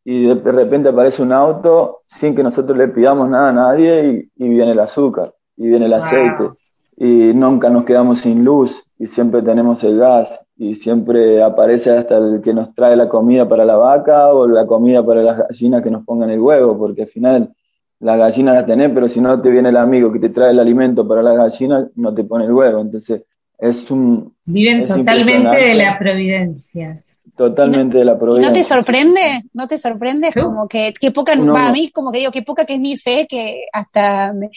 y 0.05 0.25
de 0.25 0.51
repente 0.51 0.89
aparece 0.89 1.23
un 1.23 1.31
auto 1.31 2.01
sin 2.07 2.35
que 2.35 2.43
nosotros 2.43 2.77
le 2.77 2.89
pidamos 2.89 3.29
nada 3.29 3.49
a 3.49 3.53
nadie 3.53 4.29
y, 4.35 4.45
y 4.45 4.49
viene 4.49 4.73
el 4.73 4.79
azúcar 4.79 5.33
y 5.57 5.67
viene 5.67 5.87
el 5.87 5.93
aceite. 5.93 6.51
Y 6.95 7.33
nunca 7.33 7.69
nos 7.69 7.83
quedamos 7.85 8.19
sin 8.19 8.43
luz 8.43 8.83
y 8.99 9.07
siempre 9.07 9.41
tenemos 9.41 9.83
el 9.83 9.97
gas 9.97 10.42
y 10.55 10.75
siempre 10.75 11.41
aparece 11.41 11.89
hasta 11.91 12.17
el 12.17 12.41
que 12.41 12.53
nos 12.53 12.73
trae 12.75 12.95
la 12.95 13.09
comida 13.09 13.47
para 13.47 13.65
la 13.65 13.75
vaca 13.75 14.31
o 14.31 14.47
la 14.47 14.65
comida 14.67 15.05
para 15.05 15.21
las 15.21 15.37
gallinas 15.37 15.81
que 15.81 15.91
nos 15.91 16.05
pongan 16.05 16.29
el 16.29 16.39
huevo, 16.39 16.77
porque 16.77 17.03
al 17.03 17.07
final 17.07 17.53
las 17.99 18.17
gallinas 18.17 18.55
las 18.55 18.65
tenés, 18.65 18.91
pero 18.93 19.09
si 19.09 19.19
no 19.21 19.41
te 19.41 19.49
viene 19.49 19.69
el 19.69 19.77
amigo 19.77 20.11
que 20.11 20.19
te 20.19 20.29
trae 20.29 20.51
el 20.51 20.59
alimento 20.59 21.07
para 21.07 21.23
las 21.23 21.37
gallinas, 21.37 21.87
no 21.95 22.13
te 22.13 22.23
pone 22.23 22.45
el 22.45 22.51
huevo. 22.51 22.81
Entonces, 22.81 23.23
es 23.57 23.89
un... 23.89 24.35
Viven 24.45 24.85
totalmente 24.85 25.55
de 25.57 25.73
la 25.75 25.97
providencia. 25.97 26.97
Totalmente 27.35 27.97
de 27.97 28.05
la 28.05 28.19
providencia. 28.19 28.49
¿No 28.49 28.53
te 28.53 28.63
sorprende? 28.63 29.43
¿No 29.53 29.67
te 29.67 29.77
sorprende? 29.77 30.31
Como 30.33 30.67
que, 30.67 30.93
que 30.99 31.11
poca, 31.11 31.33
a 31.33 31.71
mí 31.71 31.89
como 31.91 32.11
que 32.11 32.19
digo, 32.19 32.31
que 32.31 32.43
poca 32.43 32.65
que 32.65 32.75
es 32.75 32.79
mi 32.79 32.97
fe, 32.97 33.25
que 33.27 33.65
hasta 33.71 34.33
me 34.33 34.49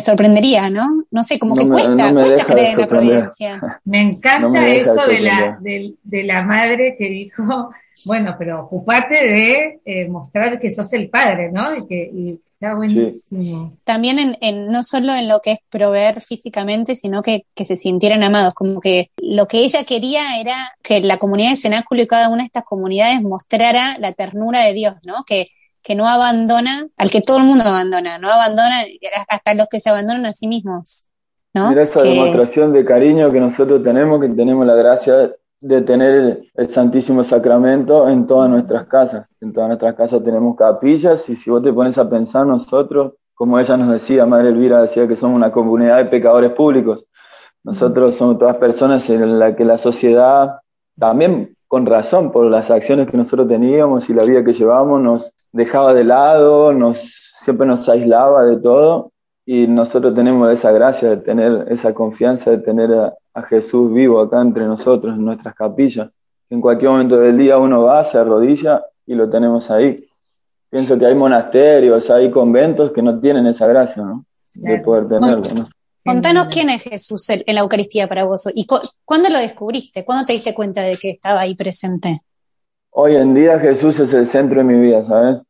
sorprendería, 0.00 0.70
¿no? 0.70 1.04
No 1.10 1.22
sé, 1.22 1.38
como 1.38 1.54
que 1.54 1.68
cuesta, 1.68 2.12
cuesta 2.12 2.44
creer 2.44 2.74
en 2.74 2.80
la 2.80 2.86
providencia. 2.86 3.80
Me 3.84 4.00
encanta 4.00 4.66
eso 4.68 5.06
de 5.06 5.20
la, 5.20 5.58
de, 5.60 6.24
la 6.24 6.42
madre 6.42 6.96
que 6.98 7.08
dijo, 7.08 7.70
bueno, 8.06 8.34
pero 8.38 8.64
ocupate 8.64 9.14
de 9.26 9.80
eh, 9.84 10.08
mostrar 10.08 10.58
que 10.58 10.70
sos 10.70 10.92
el 10.94 11.10
padre, 11.10 11.52
¿no? 11.52 11.76
Y 11.76 11.86
que 11.86 12.38
está 12.54 12.74
buenísimo. 12.74 13.76
También 13.84 14.18
en, 14.18 14.38
en, 14.40 14.68
no 14.68 14.82
solo 14.82 15.14
en 15.14 15.28
lo 15.28 15.40
que 15.40 15.52
es 15.52 15.58
proveer 15.68 16.20
físicamente, 16.20 16.94
sino 16.94 17.22
que, 17.22 17.44
que 17.54 17.64
se 17.64 17.76
sintieran 17.76 18.22
amados, 18.22 18.54
como 18.54 18.80
que 18.80 19.10
lo 19.18 19.46
que 19.46 19.58
ella 19.58 19.84
quería 19.84 20.40
era 20.40 20.72
que 20.82 21.00
la 21.00 21.18
comunidad 21.18 21.50
de 21.50 21.56
Cenáculo 21.56 22.02
y 22.02 22.06
cada 22.06 22.28
una 22.28 22.44
de 22.44 22.46
estas 22.46 22.64
comunidades 22.64 23.20
mostrara 23.22 23.98
la 23.98 24.12
ternura 24.12 24.60
de 24.60 24.74
Dios, 24.74 24.94
¿no? 25.04 25.24
Que 25.26 25.48
que 25.82 25.94
no 25.94 26.06
abandona 26.06 26.88
al 26.96 27.10
que 27.10 27.20
todo 27.20 27.38
el 27.38 27.44
mundo 27.44 27.64
abandona, 27.64 28.18
no 28.18 28.30
abandona 28.30 28.76
hasta 29.28 29.54
los 29.54 29.68
que 29.68 29.80
se 29.80 29.90
abandonan 29.90 30.26
a 30.26 30.32
sí 30.32 30.46
mismos. 30.46 31.06
¿no? 31.54 31.68
Mira 31.68 31.82
esa 31.82 32.02
demostración 32.02 32.72
de 32.72 32.84
cariño 32.84 33.30
que 33.30 33.40
nosotros 33.40 33.82
tenemos, 33.82 34.20
que 34.20 34.28
tenemos 34.28 34.66
la 34.66 34.74
gracia 34.74 35.32
de 35.60 35.82
tener 35.82 36.42
el 36.54 36.68
Santísimo 36.68 37.22
Sacramento 37.22 38.08
en 38.08 38.26
todas 38.26 38.50
nuestras 38.50 38.86
casas. 38.88 39.26
En 39.40 39.52
todas 39.52 39.68
nuestras 39.68 39.94
casas 39.94 40.22
tenemos 40.24 40.56
capillas 40.56 41.28
y 41.28 41.36
si 41.36 41.50
vos 41.50 41.62
te 41.62 41.72
pones 41.72 41.98
a 41.98 42.08
pensar 42.08 42.46
nosotros, 42.46 43.12
como 43.34 43.58
ella 43.58 43.76
nos 43.76 43.90
decía, 43.90 44.26
Madre 44.26 44.48
Elvira 44.48 44.80
decía 44.80 45.06
que 45.06 45.16
somos 45.16 45.36
una 45.36 45.52
comunidad 45.52 45.98
de 45.98 46.06
pecadores 46.06 46.52
públicos. 46.52 47.04
Nosotros 47.64 48.16
somos 48.16 48.38
todas 48.38 48.56
personas 48.56 49.08
en 49.10 49.38
las 49.38 49.54
que 49.54 49.64
la 49.64 49.78
sociedad, 49.78 50.60
también 50.98 51.56
con 51.68 51.86
razón 51.86 52.32
por 52.32 52.46
las 52.50 52.70
acciones 52.70 53.08
que 53.08 53.16
nosotros 53.16 53.48
teníamos 53.48 54.10
y 54.10 54.14
la 54.14 54.24
vida 54.24 54.44
que 54.44 54.52
llevábamos, 54.52 55.00
nos, 55.00 55.32
dejaba 55.52 55.94
de 55.94 56.04
lado, 56.04 56.72
nos, 56.72 56.98
siempre 57.42 57.66
nos 57.66 57.88
aislaba 57.88 58.44
de 58.44 58.56
todo 58.56 59.12
y 59.44 59.66
nosotros 59.66 60.14
tenemos 60.14 60.50
esa 60.52 60.72
gracia 60.72 61.10
de 61.10 61.16
tener 61.18 61.66
esa 61.70 61.92
confianza, 61.92 62.50
de 62.50 62.58
tener 62.58 62.92
a, 62.92 63.14
Jesús 63.48 63.92
vivo 63.92 64.20
acá 64.20 64.42
entre 64.42 64.66
nosotros, 64.66 65.14
en 65.14 65.24
nuestras 65.24 65.54
capillas. 65.54 66.10
En 66.50 66.60
cualquier 66.60 66.90
momento 66.90 67.16
del 67.18 67.38
día 67.38 67.56
uno 67.56 67.82
va, 67.82 68.04
se 68.04 68.18
arrodilla 68.18 68.82
y 69.06 69.14
lo 69.14 69.30
tenemos 69.30 69.70
ahí. 69.70 70.06
Pienso 70.68 70.98
que 70.98 71.06
hay 71.06 71.14
monasterios, 71.14 72.10
hay 72.10 72.30
conventos 72.30 72.92
que 72.92 73.00
no 73.00 73.18
tienen 73.18 73.46
esa 73.46 73.66
gracia, 73.66 74.02
¿no? 74.02 74.26
De 74.54 74.78
poder 74.80 75.08
tenerlo. 75.08 75.42
Contanos 76.04 76.48
quién 76.52 76.68
es 76.68 76.82
Jesús 76.82 77.30
en 77.30 77.54
la 77.54 77.62
Eucaristía 77.62 78.06
para 78.06 78.24
vos 78.24 78.50
y 78.54 78.66
cuándo 79.04 79.30
lo 79.30 79.38
descubriste, 79.38 80.04
cuándo 80.04 80.26
te 80.26 80.34
diste 80.34 80.52
cuenta 80.52 80.82
de 80.82 80.98
que 80.98 81.12
estaba 81.12 81.40
ahí 81.40 81.54
presente. 81.54 82.20
Hoy 82.94 83.16
en 83.16 83.32
día 83.32 83.58
Jesús 83.58 83.98
es 84.00 84.12
el 84.12 84.26
centro 84.26 84.58
de 84.58 84.64
mi 84.64 84.78
vida, 84.78 85.02
¿sabes? 85.02 85.40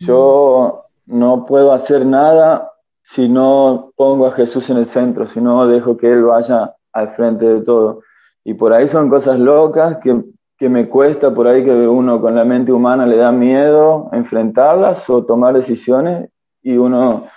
Yo 0.00 0.86
no 1.06 1.46
puedo 1.46 1.72
hacer 1.72 2.04
nada 2.04 2.72
si 3.02 3.28
no 3.28 3.92
pongo 3.94 4.26
a 4.26 4.32
Jesús 4.32 4.68
en 4.70 4.78
el 4.78 4.86
centro, 4.86 5.28
si 5.28 5.40
no 5.40 5.68
dejo 5.68 5.96
que 5.96 6.10
Él 6.10 6.24
vaya 6.24 6.74
al 6.92 7.10
frente 7.10 7.46
de 7.46 7.60
todo. 7.60 8.02
Y 8.42 8.54
por 8.54 8.72
ahí 8.72 8.88
son 8.88 9.08
cosas 9.08 9.38
locas 9.38 9.98
que, 9.98 10.24
que 10.58 10.68
me 10.68 10.88
cuesta, 10.88 11.32
por 11.32 11.46
ahí 11.46 11.64
que 11.64 11.70
uno 11.70 12.20
con 12.20 12.34
la 12.34 12.44
mente 12.44 12.72
humana 12.72 13.06
le 13.06 13.16
da 13.16 13.30
miedo 13.30 14.10
enfrentarlas 14.12 15.08
o 15.08 15.24
tomar 15.24 15.54
decisiones 15.54 16.30
y 16.62 16.78
uno 16.78 17.28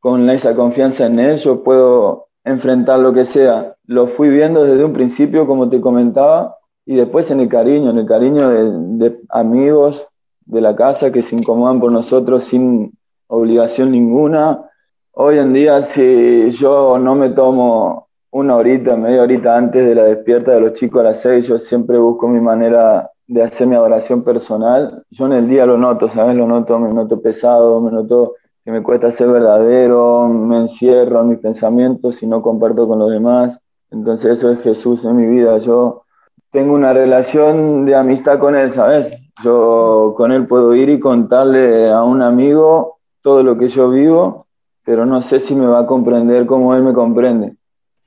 con 0.00 0.28
esa 0.28 0.56
confianza 0.56 1.06
en 1.06 1.20
Él, 1.20 1.36
yo 1.36 1.62
puedo 1.62 2.26
enfrentar 2.42 2.98
lo 2.98 3.12
que 3.12 3.24
sea. 3.24 3.76
Lo 3.86 4.08
fui 4.08 4.28
viendo 4.28 4.64
desde 4.64 4.84
un 4.84 4.92
principio, 4.92 5.46
como 5.46 5.68
te 5.68 5.80
comentaba, 5.80 6.57
y 6.88 6.96
después 6.96 7.30
en 7.30 7.40
el 7.40 7.50
cariño, 7.50 7.90
en 7.90 7.98
el 7.98 8.06
cariño 8.06 8.48
de, 8.48 9.20
amigos 9.28 10.08
de 10.46 10.62
la 10.62 10.74
casa 10.74 11.12
que 11.12 11.20
se 11.20 11.36
incomodan 11.36 11.80
por 11.80 11.92
nosotros 11.92 12.44
sin 12.44 12.96
obligación 13.26 13.90
ninguna. 13.90 14.70
Hoy 15.12 15.36
en 15.36 15.52
día, 15.52 15.82
si 15.82 16.48
yo 16.48 16.98
no 16.98 17.14
me 17.14 17.28
tomo 17.28 18.08
una 18.30 18.56
horita, 18.56 18.96
media 18.96 19.20
horita 19.20 19.54
antes 19.54 19.86
de 19.86 19.94
la 19.94 20.04
despierta 20.04 20.52
de 20.52 20.62
los 20.62 20.72
chicos 20.72 21.00
a 21.00 21.04
las 21.04 21.20
seis, 21.20 21.46
yo 21.46 21.58
siempre 21.58 21.98
busco 21.98 22.26
mi 22.26 22.40
manera 22.40 23.10
de 23.26 23.42
hacer 23.42 23.66
mi 23.66 23.76
adoración 23.76 24.24
personal. 24.24 25.04
Yo 25.10 25.26
en 25.26 25.34
el 25.34 25.46
día 25.46 25.66
lo 25.66 25.76
noto, 25.76 26.08
¿sabes? 26.08 26.36
Lo 26.36 26.46
noto, 26.46 26.78
me 26.78 26.90
noto 26.94 27.20
pesado, 27.20 27.82
me 27.82 27.90
noto 27.90 28.36
que 28.64 28.70
me 28.70 28.82
cuesta 28.82 29.12
ser 29.12 29.28
verdadero, 29.28 30.26
me 30.26 30.56
encierro 30.56 31.20
en 31.20 31.28
mis 31.28 31.38
pensamientos 31.38 32.22
y 32.22 32.26
no 32.26 32.40
comparto 32.40 32.88
con 32.88 32.98
los 32.98 33.10
demás. 33.10 33.60
Entonces 33.90 34.38
eso 34.38 34.50
es 34.50 34.60
Jesús 34.60 35.04
en 35.04 35.16
mi 35.16 35.26
vida. 35.26 35.58
Yo 35.58 36.04
tengo 36.50 36.74
una 36.74 36.92
relación 36.92 37.84
de 37.84 37.94
amistad 37.94 38.38
con 38.38 38.54
él, 38.56 38.72
¿sabes? 38.72 39.12
Yo 39.42 40.14
con 40.16 40.32
él 40.32 40.46
puedo 40.46 40.74
ir 40.74 40.88
y 40.88 40.98
contarle 40.98 41.90
a 41.90 42.02
un 42.02 42.22
amigo 42.22 42.98
todo 43.22 43.42
lo 43.42 43.58
que 43.58 43.68
yo 43.68 43.90
vivo, 43.90 44.46
pero 44.84 45.04
no 45.04 45.20
sé 45.20 45.40
si 45.40 45.54
me 45.54 45.66
va 45.66 45.80
a 45.80 45.86
comprender 45.86 46.46
como 46.46 46.74
él 46.74 46.82
me 46.82 46.94
comprende, 46.94 47.56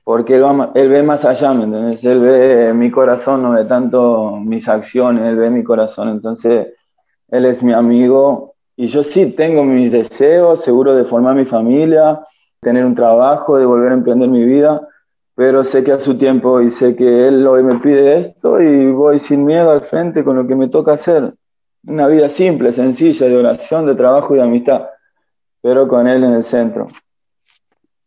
porque 0.04 0.36
él, 0.36 0.88
ve 0.88 1.02
más 1.02 1.24
allá, 1.24 1.52
¿me 1.54 1.64
entiendes? 1.64 2.04
Él 2.04 2.20
ve 2.20 2.74
mi 2.74 2.90
corazón, 2.90 3.42
no 3.42 3.52
ve 3.52 3.64
tanto 3.64 4.36
mis 4.40 4.68
acciones, 4.68 5.24
él 5.24 5.36
ve 5.36 5.48
mi 5.50 5.62
corazón, 5.62 6.08
entonces 6.08 6.68
él 7.28 7.44
es 7.44 7.62
mi 7.62 7.72
amigo 7.72 8.54
y 8.76 8.86
yo 8.88 9.02
sí 9.04 9.26
tengo 9.26 9.62
mis 9.62 9.92
deseos, 9.92 10.64
seguro 10.64 10.96
de 10.96 11.04
formar 11.04 11.36
mi 11.36 11.44
familia, 11.44 12.20
tener 12.60 12.84
un 12.84 12.94
trabajo, 12.94 13.56
de 13.58 13.64
volver 13.64 13.92
a 13.92 13.94
emprender 13.94 14.28
mi 14.28 14.44
vida, 14.44 14.88
pero 15.34 15.64
sé 15.64 15.82
que 15.82 15.92
a 15.92 16.00
su 16.00 16.16
tiempo 16.16 16.60
y 16.60 16.70
sé 16.70 16.94
que 16.94 17.28
Él 17.28 17.46
hoy 17.46 17.62
me 17.62 17.78
pide 17.78 18.18
esto 18.18 18.60
y 18.60 18.86
voy 18.92 19.18
sin 19.18 19.44
miedo 19.44 19.70
al 19.70 19.80
frente 19.80 20.24
con 20.24 20.36
lo 20.36 20.46
que 20.46 20.54
me 20.54 20.68
toca 20.68 20.92
hacer. 20.92 21.34
Una 21.84 22.06
vida 22.06 22.28
simple, 22.28 22.72
sencilla, 22.72 23.26
de 23.26 23.36
oración, 23.36 23.86
de 23.86 23.94
trabajo 23.94 24.34
y 24.34 24.38
de 24.38 24.44
amistad, 24.44 24.82
pero 25.60 25.88
con 25.88 26.06
Él 26.06 26.22
en 26.24 26.34
el 26.34 26.44
centro. 26.44 26.88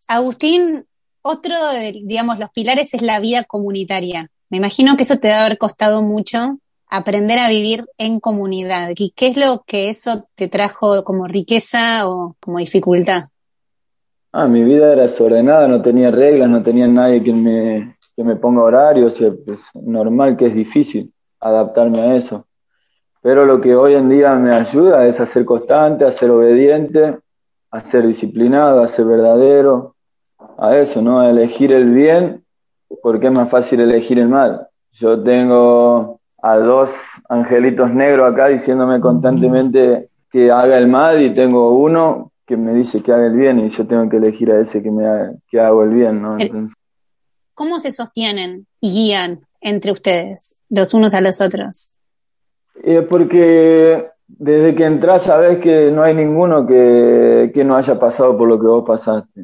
Agustín, 0.07 0.85
otro 1.21 1.71
de, 1.71 2.01
digamos, 2.05 2.37
los 2.39 2.51
pilares 2.51 2.93
es 2.93 3.01
la 3.01 3.19
vida 3.19 3.43
comunitaria. 3.43 4.29
Me 4.49 4.57
imagino 4.57 4.95
que 4.95 5.03
eso 5.03 5.17
te 5.17 5.27
debe 5.27 5.39
haber 5.39 5.57
costado 5.57 6.01
mucho 6.01 6.59
aprender 6.87 7.39
a 7.39 7.49
vivir 7.49 7.85
en 7.97 8.19
comunidad. 8.19 8.91
¿Y 8.95 9.11
qué 9.15 9.27
es 9.27 9.37
lo 9.37 9.63
que 9.65 9.89
eso 9.89 10.29
te 10.35 10.47
trajo 10.47 11.03
como 11.03 11.27
riqueza 11.27 12.07
o 12.07 12.35
como 12.39 12.59
dificultad? 12.59 13.29
Ah, 14.37 14.49
mi 14.49 14.65
vida 14.65 14.91
era 14.91 15.03
desordenada, 15.03 15.65
no 15.69 15.81
tenía 15.81 16.11
reglas, 16.11 16.49
no 16.49 16.61
tenía 16.61 16.89
nadie 16.89 17.23
que 17.23 17.31
me, 17.31 17.95
que 18.17 18.21
me 18.21 18.35
ponga 18.35 18.63
horarios, 18.63 19.21
es 19.21 19.33
pues, 19.45 19.61
normal 19.75 20.35
que 20.35 20.47
es 20.47 20.53
difícil 20.53 21.13
adaptarme 21.39 22.01
a 22.01 22.15
eso. 22.17 22.45
Pero 23.21 23.45
lo 23.45 23.61
que 23.61 23.77
hoy 23.77 23.93
en 23.93 24.09
día 24.09 24.35
me 24.35 24.53
ayuda 24.53 25.07
es 25.07 25.21
a 25.21 25.25
ser 25.25 25.45
constante, 25.45 26.03
a 26.03 26.11
ser 26.11 26.31
obediente, 26.31 27.17
a 27.71 27.79
ser 27.79 28.05
disciplinado, 28.05 28.83
a 28.83 28.89
ser 28.89 29.05
verdadero, 29.05 29.95
a 30.57 30.75
eso, 30.75 31.01
¿no? 31.01 31.21
A 31.21 31.29
elegir 31.29 31.71
el 31.71 31.91
bien, 31.91 32.43
porque 33.01 33.27
es 33.27 33.33
más 33.33 33.49
fácil 33.49 33.79
elegir 33.79 34.19
el 34.19 34.27
mal. 34.27 34.67
Yo 34.91 35.23
tengo 35.23 36.19
a 36.41 36.57
dos 36.57 36.93
angelitos 37.29 37.89
negros 37.93 38.33
acá 38.33 38.47
diciéndome 38.47 38.99
constantemente 38.99 40.09
que 40.29 40.51
haga 40.51 40.77
el 40.77 40.89
mal 40.89 41.21
y 41.21 41.33
tengo 41.33 41.77
uno 41.77 42.33
que 42.45 42.57
me 42.57 42.73
dice 42.73 43.01
que 43.01 43.11
haga 43.11 43.27
el 43.27 43.35
bien 43.35 43.59
y 43.59 43.69
yo 43.69 43.87
tengo 43.87 44.07
que 44.09 44.17
elegir 44.17 44.51
a 44.51 44.59
ese 44.59 44.83
que 44.83 44.91
me 44.91 45.05
haga, 45.05 45.33
que 45.49 45.59
hago 45.59 45.83
el 45.83 45.89
bien, 45.89 46.21
¿no? 46.21 46.37
¿Cómo 47.53 47.79
se 47.79 47.91
sostienen 47.91 48.67
y 48.81 48.91
guían 48.91 49.47
entre 49.61 49.91
ustedes, 49.91 50.57
los 50.69 50.93
unos 50.93 51.13
a 51.13 51.21
los 51.21 51.41
otros? 51.41 51.93
Eh, 52.83 53.01
porque 53.01 54.09
desde 54.27 54.75
que 54.75 54.85
entras 54.85 55.23
sabes 55.23 55.59
que 55.59 55.91
no 55.91 56.03
hay 56.03 56.13
ninguno 56.13 56.67
que, 56.67 57.51
que 57.53 57.63
no 57.63 57.75
haya 57.75 57.99
pasado 57.99 58.37
por 58.37 58.47
lo 58.47 58.59
que 58.59 58.67
vos 58.67 58.83
pasaste. 58.85 59.41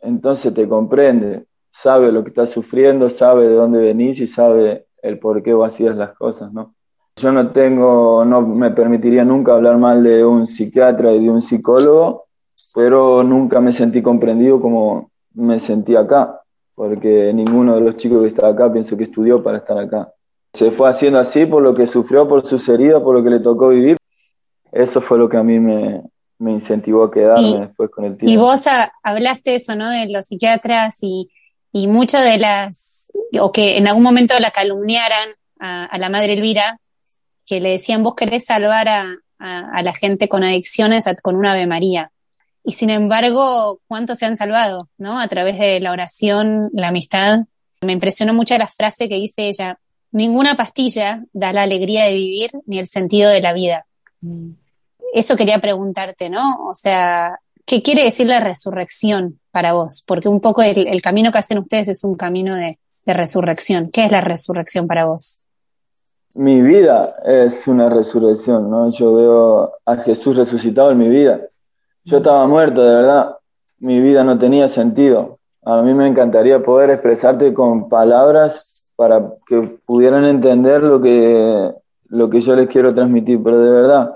Entonces 0.00 0.54
te 0.54 0.68
comprende, 0.68 1.46
sabe 1.70 2.12
lo 2.12 2.22
que 2.22 2.30
estás 2.30 2.50
sufriendo, 2.50 3.10
sabe 3.10 3.48
de 3.48 3.54
dónde 3.54 3.80
venís 3.80 4.20
y 4.20 4.26
sabe 4.26 4.86
el 5.02 5.18
por 5.18 5.42
qué 5.42 5.52
vos 5.52 5.68
hacías 5.68 5.96
las 5.96 6.16
cosas, 6.16 6.52
¿no? 6.52 6.74
Yo 7.16 7.32
no 7.32 7.50
tengo, 7.50 8.24
no 8.24 8.42
me 8.42 8.70
permitiría 8.70 9.24
nunca 9.24 9.54
hablar 9.54 9.76
mal 9.76 10.04
de 10.04 10.24
un 10.24 10.46
psiquiatra 10.46 11.12
y 11.12 11.24
de 11.24 11.30
un 11.30 11.42
psicólogo, 11.42 12.27
pero 12.74 13.22
nunca 13.22 13.60
me 13.60 13.72
sentí 13.72 14.02
comprendido 14.02 14.60
como 14.60 15.10
me 15.34 15.58
sentí 15.58 15.96
acá, 15.96 16.40
porque 16.74 17.32
ninguno 17.32 17.74
de 17.74 17.80
los 17.80 17.96
chicos 17.96 18.22
que 18.22 18.28
está 18.28 18.48
acá 18.48 18.72
pienso 18.72 18.96
que 18.96 19.04
estudió 19.04 19.42
para 19.42 19.58
estar 19.58 19.78
acá. 19.78 20.12
Se 20.52 20.70
fue 20.70 20.88
haciendo 20.88 21.18
así 21.18 21.46
por 21.46 21.62
lo 21.62 21.74
que 21.74 21.86
sufrió, 21.86 22.26
por 22.26 22.46
sus 22.46 22.68
heridas, 22.68 23.02
por 23.02 23.14
lo 23.14 23.22
que 23.22 23.30
le 23.30 23.40
tocó 23.40 23.68
vivir. 23.68 23.96
Eso 24.72 25.00
fue 25.00 25.18
lo 25.18 25.28
que 25.28 25.36
a 25.36 25.42
mí 25.42 25.58
me, 25.60 26.02
me 26.38 26.52
incentivó 26.52 27.04
a 27.04 27.10
quedarme 27.10 27.66
después 27.66 27.90
con 27.90 28.04
el 28.04 28.16
tiempo. 28.16 28.32
Y 28.32 28.36
vos 28.36 28.64
hablaste 29.02 29.54
eso, 29.56 29.74
¿no? 29.76 29.90
De 29.90 30.08
los 30.08 30.26
psiquiatras 30.26 30.98
y, 31.02 31.30
y 31.72 31.86
muchas 31.86 32.24
de 32.24 32.38
las, 32.38 33.12
o 33.40 33.52
que 33.52 33.76
en 33.76 33.86
algún 33.86 34.02
momento 34.02 34.38
la 34.38 34.50
calumniaran 34.50 35.30
a, 35.60 35.98
la 35.98 36.08
madre 36.08 36.34
Elvira, 36.34 36.80
que 37.44 37.60
le 37.60 37.70
decían, 37.70 38.02
vos 38.02 38.14
querés 38.14 38.44
salvar 38.44 38.88
a, 38.88 39.16
a, 39.38 39.82
la 39.82 39.92
gente 39.94 40.28
con 40.28 40.44
adicciones 40.44 41.06
con 41.22 41.36
una 41.36 41.52
Ave 41.52 41.66
María. 41.66 42.12
Y 42.68 42.72
sin 42.72 42.90
embargo, 42.90 43.80
¿cuántos 43.88 44.18
se 44.18 44.26
han 44.26 44.36
salvado, 44.36 44.90
no? 44.98 45.18
A 45.18 45.26
través 45.26 45.58
de 45.58 45.80
la 45.80 45.90
oración, 45.90 46.68
la 46.74 46.88
amistad. 46.88 47.46
Me 47.80 47.94
impresionó 47.94 48.34
mucho 48.34 48.58
la 48.58 48.68
frase 48.68 49.08
que 49.08 49.14
dice 49.14 49.48
ella, 49.48 49.78
ninguna 50.12 50.54
pastilla 50.54 51.24
da 51.32 51.54
la 51.54 51.62
alegría 51.62 52.04
de 52.04 52.12
vivir 52.12 52.50
ni 52.66 52.78
el 52.78 52.86
sentido 52.86 53.30
de 53.30 53.40
la 53.40 53.54
vida. 53.54 53.86
Mm. 54.20 54.50
Eso 55.14 55.34
quería 55.34 55.60
preguntarte, 55.60 56.28
¿no? 56.28 56.68
O 56.68 56.74
sea, 56.74 57.38
¿qué 57.64 57.82
quiere 57.82 58.04
decir 58.04 58.26
la 58.26 58.40
resurrección 58.40 59.40
para 59.50 59.72
vos? 59.72 60.04
Porque 60.06 60.28
un 60.28 60.42
poco 60.42 60.60
el, 60.60 61.00
camino 61.00 61.32
que 61.32 61.38
hacen 61.38 61.56
ustedes 61.56 61.88
es 61.88 62.04
un 62.04 62.16
camino 62.16 62.54
de, 62.54 62.78
de 63.06 63.14
resurrección. 63.14 63.88
¿Qué 63.90 64.04
es 64.04 64.12
la 64.12 64.20
resurrección 64.20 64.86
para 64.86 65.06
vos? 65.06 65.38
Mi 66.34 66.60
vida 66.60 67.14
es 67.24 67.66
una 67.66 67.88
resurrección, 67.88 68.70
¿no? 68.70 68.90
Yo 68.90 69.14
veo 69.14 69.72
a 69.86 69.96
Jesús 69.96 70.36
resucitado 70.36 70.90
en 70.90 70.98
mi 70.98 71.08
vida. 71.08 71.40
Yo 72.08 72.16
estaba 72.16 72.46
muerto, 72.46 72.82
de 72.82 72.94
verdad. 72.94 73.36
Mi 73.80 74.00
vida 74.00 74.24
no 74.24 74.38
tenía 74.38 74.66
sentido. 74.66 75.38
A 75.62 75.82
mí 75.82 75.92
me 75.92 76.08
encantaría 76.08 76.62
poder 76.62 76.88
expresarte 76.88 77.52
con 77.52 77.90
palabras 77.90 78.82
para 78.96 79.34
que 79.46 79.78
pudieran 79.84 80.24
entender 80.24 80.82
lo 80.82 81.02
que, 81.02 81.70
lo 82.06 82.30
que 82.30 82.40
yo 82.40 82.56
les 82.56 82.68
quiero 82.68 82.94
transmitir, 82.94 83.42
pero 83.42 83.60
de 83.60 83.70
verdad. 83.70 84.14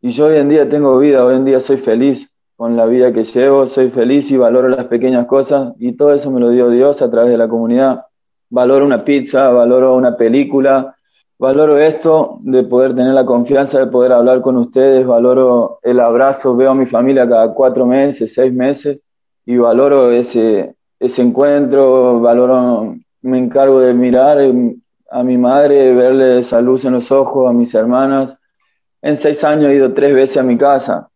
Y 0.00 0.08
yo 0.08 0.24
hoy 0.24 0.36
en 0.36 0.48
día 0.48 0.70
tengo 0.70 0.98
vida, 0.98 1.22
hoy 1.22 1.36
en 1.36 1.44
día 1.44 1.60
soy 1.60 1.76
feliz 1.76 2.30
con 2.56 2.78
la 2.78 2.86
vida 2.86 3.12
que 3.12 3.24
llevo, 3.24 3.66
soy 3.66 3.90
feliz 3.90 4.30
y 4.30 4.38
valoro 4.38 4.70
las 4.70 4.86
pequeñas 4.86 5.26
cosas 5.26 5.74
y 5.78 5.92
todo 5.92 6.14
eso 6.14 6.30
me 6.30 6.40
lo 6.40 6.48
dio 6.48 6.70
Dios 6.70 7.02
a 7.02 7.10
través 7.10 7.30
de 7.30 7.36
la 7.36 7.46
comunidad. 7.46 8.06
Valoro 8.48 8.86
una 8.86 9.04
pizza, 9.04 9.50
valoro 9.50 9.94
una 9.96 10.16
película, 10.16 10.96
valoro 11.38 11.78
esto 11.78 12.38
de 12.42 12.64
poder 12.64 12.94
tener 12.94 13.14
la 13.14 13.24
confianza 13.24 13.78
de 13.78 13.86
poder 13.86 14.12
hablar 14.12 14.40
con 14.40 14.56
ustedes, 14.56 15.06
valoro 15.06 15.78
el 15.82 16.00
abrazo, 16.00 16.56
veo 16.56 16.72
a 16.72 16.74
mi 16.74 16.86
familia 16.86 17.28
cada 17.28 17.54
cuatro 17.54 17.86
meses, 17.86 18.34
seis 18.34 18.52
meses 18.52 18.98
y 19.46 19.56
valoro 19.56 20.10
ese, 20.10 20.74
ese 20.98 21.22
encuentro, 21.22 22.20
valoro 22.20 22.96
me 23.22 23.38
encargo 23.38 23.80
de 23.80 23.94
mirar 23.94 24.38
a 25.10 25.22
mi 25.22 25.38
madre, 25.38 25.94
verle 25.94 26.40
esa 26.40 26.60
luz 26.60 26.84
en 26.84 26.92
los 26.92 27.10
ojos, 27.10 27.48
a 27.48 27.52
mis 27.52 27.74
hermanas. 27.74 28.36
En 29.02 29.16
seis 29.16 29.42
años 29.44 29.70
he 29.70 29.76
ido 29.76 29.92
tres 29.92 30.14
veces 30.14 30.36
a 30.38 30.42
mi 30.42 30.56
casa 30.56 31.08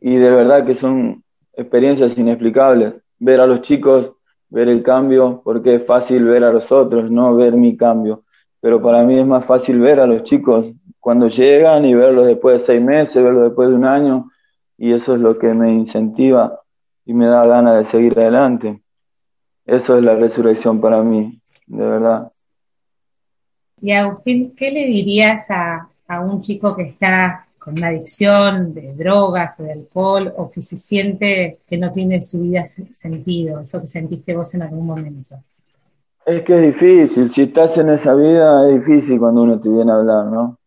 y 0.00 0.16
de 0.16 0.30
verdad 0.30 0.64
que 0.64 0.74
son 0.74 1.22
experiencias 1.52 2.16
inexplicables. 2.18 2.94
Ver 3.18 3.40
a 3.40 3.46
los 3.46 3.62
chicos, 3.62 4.12
ver 4.48 4.68
el 4.68 4.82
cambio, 4.82 5.42
porque 5.44 5.76
es 5.76 5.86
fácil 5.86 6.24
ver 6.24 6.44
a 6.44 6.52
los 6.52 6.72
otros, 6.72 7.10
no 7.10 7.34
ver 7.36 7.54
mi 7.54 7.76
cambio. 7.76 8.24
Pero 8.60 8.82
para 8.82 9.02
mí 9.02 9.18
es 9.18 9.26
más 9.26 9.44
fácil 9.44 9.80
ver 9.80 10.00
a 10.00 10.06
los 10.06 10.22
chicos 10.22 10.66
cuando 10.98 11.28
llegan 11.28 11.84
y 11.84 11.94
verlos 11.94 12.26
después 12.26 12.60
de 12.60 12.66
seis 12.66 12.82
meses, 12.82 13.22
verlos 13.22 13.44
después 13.44 13.68
de 13.68 13.74
un 13.74 13.84
año. 13.84 14.30
Y 14.76 14.92
eso 14.92 15.14
es 15.14 15.20
lo 15.20 15.38
que 15.38 15.52
me 15.54 15.72
incentiva 15.72 16.60
y 17.04 17.14
me 17.14 17.26
da 17.26 17.46
ganas 17.46 17.76
de 17.78 17.84
seguir 17.84 18.18
adelante. 18.18 18.80
Eso 19.64 19.96
es 19.96 20.04
la 20.04 20.14
resurrección 20.14 20.80
para 20.80 21.02
mí, 21.02 21.40
de 21.66 21.84
verdad. 21.84 22.30
Y 23.80 23.92
Agustín, 23.92 24.54
¿qué 24.54 24.70
le 24.70 24.86
dirías 24.86 25.50
a, 25.50 25.88
un 26.22 26.40
chico 26.40 26.74
que 26.74 26.82
está 26.82 27.46
con 27.58 27.74
una 27.78 27.88
adicción 27.88 28.74
de 28.74 28.94
drogas 28.94 29.60
o 29.60 29.62
de 29.62 29.72
alcohol 29.72 30.32
o 30.36 30.50
que 30.50 30.60
se 30.60 30.76
siente 30.76 31.58
que 31.68 31.78
no 31.78 31.92
tiene 31.92 32.20
su 32.20 32.40
vida 32.40 32.64
sentido, 32.64 33.60
eso 33.60 33.80
que 33.80 33.86
sentiste 33.86 34.34
vos 34.34 34.52
en 34.54 34.62
algún 34.62 34.86
momento? 34.86 35.36
Es 36.26 36.42
que 36.42 36.54
es 36.54 36.62
difícil, 36.62 37.30
si 37.30 37.42
estás 37.42 37.76
en 37.78 37.90
esa 37.90 38.14
vida 38.14 38.68
es 38.68 38.84
difícil 38.84 39.18
cuando 39.18 39.42
uno 39.42 39.60
te 39.60 39.68
viene 39.68 39.90
a 39.90 39.96
hablar, 39.96 40.26
¿no? 40.26 40.58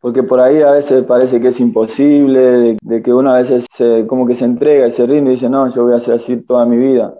Porque 0.00 0.22
por 0.22 0.40
ahí 0.40 0.62
a 0.62 0.72
veces 0.72 1.04
parece 1.04 1.40
que 1.40 1.48
es 1.48 1.60
imposible, 1.60 2.76
de, 2.80 3.02
que 3.02 3.12
uno 3.12 3.30
a 3.32 3.38
veces 3.38 3.66
se, 3.70 4.06
como 4.06 4.26
que 4.26 4.34
se 4.34 4.44
entrega 4.44 4.86
y 4.86 4.90
se 4.90 5.06
rinde 5.06 5.30
y 5.30 5.34
dice, 5.34 5.48
no, 5.48 5.68
yo 5.70 5.84
voy 5.84 5.94
a 5.94 5.96
hacer 5.96 6.14
así 6.14 6.36
toda 6.36 6.64
mi 6.66 6.76
vida 6.76 7.14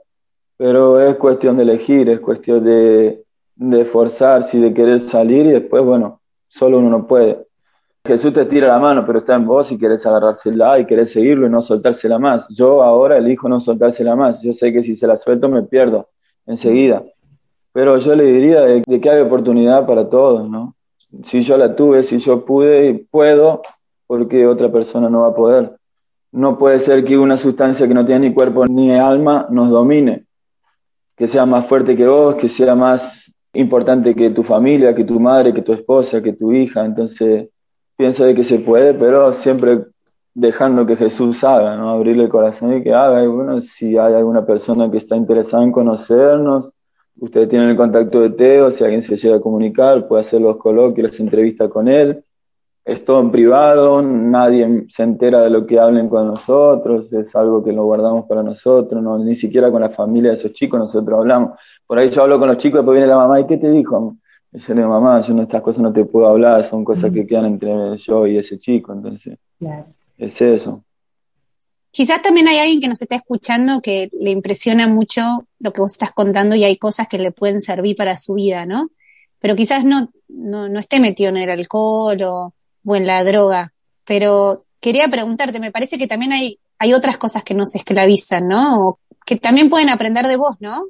pero 0.56 1.00
es 1.00 1.16
cuestión 1.16 1.56
de 1.56 1.64
elegir, 1.64 2.08
es 2.08 2.20
cuestión 2.20 2.64
de, 2.64 3.24
de 3.56 3.80
esforzarse 3.80 4.58
y 4.58 4.60
de 4.60 4.74
querer 4.74 5.00
salir 5.00 5.46
y 5.46 5.52
después, 5.52 5.84
bueno, 5.84 6.20
solo 6.48 6.78
uno 6.78 6.90
no 6.90 7.06
puede. 7.06 7.46
Jesús 8.06 8.32
te 8.34 8.44
tira 8.44 8.68
la 8.68 8.78
mano, 8.78 9.04
pero 9.06 9.18
está 9.18 9.34
en 9.34 9.46
vos 9.46 9.72
y 9.72 9.78
querés 9.78 10.04
agarrársela 10.04 10.78
y 10.78 10.84
querés 10.84 11.10
seguirlo 11.12 11.46
y 11.46 11.50
no 11.50 11.62
soltársela 11.62 12.18
más. 12.18 12.46
Yo 12.50 12.82
ahora 12.82 13.16
elijo 13.16 13.48
no 13.48 13.60
soltársela 13.60 14.14
más. 14.14 14.42
Yo 14.42 14.52
sé 14.52 14.72
que 14.72 14.82
si 14.82 14.94
se 14.94 15.06
la 15.06 15.16
suelto 15.16 15.48
me 15.48 15.62
pierdo 15.62 16.10
enseguida. 16.46 17.02
Pero 17.74 17.98
yo 17.98 18.14
le 18.14 18.24
diría 18.24 18.62
de, 18.62 19.00
que 19.00 19.10
hay 19.10 19.20
oportunidad 19.20 19.86
para 19.86 20.08
todos, 20.08 20.48
¿no? 20.48 20.74
Si 21.24 21.42
yo 21.42 21.58
la 21.58 21.76
tuve, 21.76 22.02
si 22.04 22.16
yo 22.16 22.46
pude 22.46 22.88
y 22.88 22.94
puedo, 22.94 23.60
porque 24.06 24.46
otra 24.46 24.72
persona 24.72 25.10
no 25.10 25.20
va 25.20 25.28
a 25.28 25.34
poder. 25.34 25.76
No 26.32 26.56
puede 26.56 26.78
ser 26.78 27.04
que 27.04 27.18
una 27.18 27.36
sustancia 27.36 27.86
que 27.86 27.94
no 27.94 28.06
tiene 28.06 28.28
ni 28.28 28.34
cuerpo 28.34 28.64
ni 28.64 28.96
alma 28.96 29.46
nos 29.50 29.68
domine 29.68 30.24
que 31.16 31.28
sea 31.28 31.46
más 31.46 31.66
fuerte 31.66 31.96
que 31.96 32.06
vos, 32.06 32.34
que 32.34 32.48
sea 32.48 32.74
más 32.74 33.32
importante 33.52 34.14
que 34.14 34.30
tu 34.30 34.42
familia, 34.42 34.94
que 34.94 35.04
tu 35.04 35.20
madre, 35.20 35.54
que 35.54 35.62
tu 35.62 35.72
esposa, 35.72 36.22
que 36.22 36.32
tu 36.32 36.52
hija. 36.52 36.84
Entonces, 36.84 37.48
pienso 37.96 38.24
de 38.24 38.34
que 38.34 38.42
se 38.42 38.58
puede, 38.58 38.94
pero 38.94 39.32
siempre 39.32 39.84
dejando 40.34 40.84
que 40.84 40.96
Jesús 40.96 41.44
haga, 41.44 41.76
¿no? 41.76 41.90
Abrirle 41.90 42.24
el 42.24 42.28
corazón 42.28 42.76
y 42.76 42.82
que 42.82 42.92
haga. 42.92 43.22
Y 43.22 43.28
bueno, 43.28 43.60
si 43.60 43.96
hay 43.96 44.14
alguna 44.14 44.44
persona 44.44 44.90
que 44.90 44.96
está 44.96 45.16
interesada 45.16 45.62
en 45.62 45.70
conocernos, 45.70 46.72
ustedes 47.18 47.48
tienen 47.48 47.70
el 47.70 47.76
contacto 47.76 48.20
de 48.20 48.30
Teo, 48.30 48.70
si 48.70 48.84
alguien 48.84 49.02
se 49.02 49.16
llega 49.16 49.36
a 49.36 49.40
comunicar, 49.40 50.06
puede 50.08 50.22
hacer 50.22 50.40
los 50.40 50.56
coloquios, 50.56 51.10
las 51.10 51.20
entrevistas 51.20 51.70
con 51.70 51.88
él 51.88 52.24
es 52.84 53.02
todo 53.04 53.20
en 53.20 53.30
privado, 53.30 54.02
nadie 54.02 54.84
se 54.88 55.02
entera 55.04 55.40
de 55.40 55.50
lo 55.50 55.66
que 55.66 55.80
hablen 55.80 56.08
con 56.08 56.26
nosotros, 56.26 57.10
es 57.14 57.34
algo 57.34 57.64
que 57.64 57.72
lo 57.72 57.84
guardamos 57.84 58.26
para 58.26 58.42
nosotros, 58.42 59.02
no, 59.02 59.18
ni 59.18 59.34
siquiera 59.34 59.70
con 59.70 59.80
la 59.80 59.88
familia 59.88 60.30
de 60.30 60.36
esos 60.36 60.52
chicos 60.52 60.78
nosotros 60.78 61.18
hablamos. 61.18 61.58
Por 61.86 61.98
ahí 61.98 62.10
yo 62.10 62.22
hablo 62.22 62.38
con 62.38 62.48
los 62.48 62.58
chicos, 62.58 62.80
después 62.80 62.96
viene 62.96 63.08
la 63.08 63.16
mamá, 63.16 63.40
¿y 63.40 63.46
qué 63.46 63.56
te 63.56 63.70
dijo? 63.70 64.16
Dice, 64.52 64.74
mamá, 64.74 65.20
yo 65.20 65.34
no, 65.34 65.42
estas 65.42 65.62
cosas 65.62 65.82
no 65.82 65.92
te 65.92 66.04
puedo 66.04 66.26
hablar, 66.26 66.62
son 66.62 66.84
cosas 66.84 67.10
que 67.10 67.26
quedan 67.26 67.46
entre 67.46 67.96
yo 67.96 68.26
y 68.26 68.36
ese 68.36 68.58
chico, 68.58 68.92
entonces 68.92 69.38
es 70.18 70.42
eso. 70.42 70.84
Quizás 71.94 72.22
también 72.22 72.48
hay 72.48 72.58
alguien 72.58 72.80
que 72.80 72.88
nos 72.88 73.00
está 73.00 73.14
escuchando 73.14 73.80
que 73.80 74.10
le 74.18 74.32
impresiona 74.32 74.88
mucho 74.88 75.46
lo 75.60 75.72
que 75.72 75.80
vos 75.80 75.92
estás 75.92 76.10
contando 76.10 76.56
y 76.56 76.64
hay 76.64 76.76
cosas 76.76 77.06
que 77.06 77.18
le 77.18 77.30
pueden 77.30 77.60
servir 77.60 77.94
para 77.94 78.16
su 78.16 78.34
vida, 78.34 78.66
¿no? 78.66 78.90
Pero 79.38 79.54
quizás 79.54 79.84
no, 79.84 80.10
no, 80.26 80.68
no 80.68 80.80
esté 80.80 80.98
metido 80.98 81.28
en 81.28 81.36
el 81.36 81.50
alcohol 81.50 82.20
o, 82.22 82.54
o 82.84 82.96
en 82.96 83.06
la 83.06 83.22
droga. 83.22 83.72
Pero 84.04 84.64
quería 84.80 85.06
preguntarte, 85.06 85.60
me 85.60 85.70
parece 85.70 85.96
que 85.96 86.08
también 86.08 86.32
hay, 86.32 86.58
hay 86.80 86.94
otras 86.94 87.16
cosas 87.16 87.44
que 87.44 87.54
nos 87.54 87.76
esclavizan, 87.76 88.48
¿no? 88.48 88.98
que 89.24 89.36
también 89.36 89.70
pueden 89.70 89.88
aprender 89.88 90.26
de 90.26 90.36
vos, 90.36 90.56
¿no? 90.60 90.88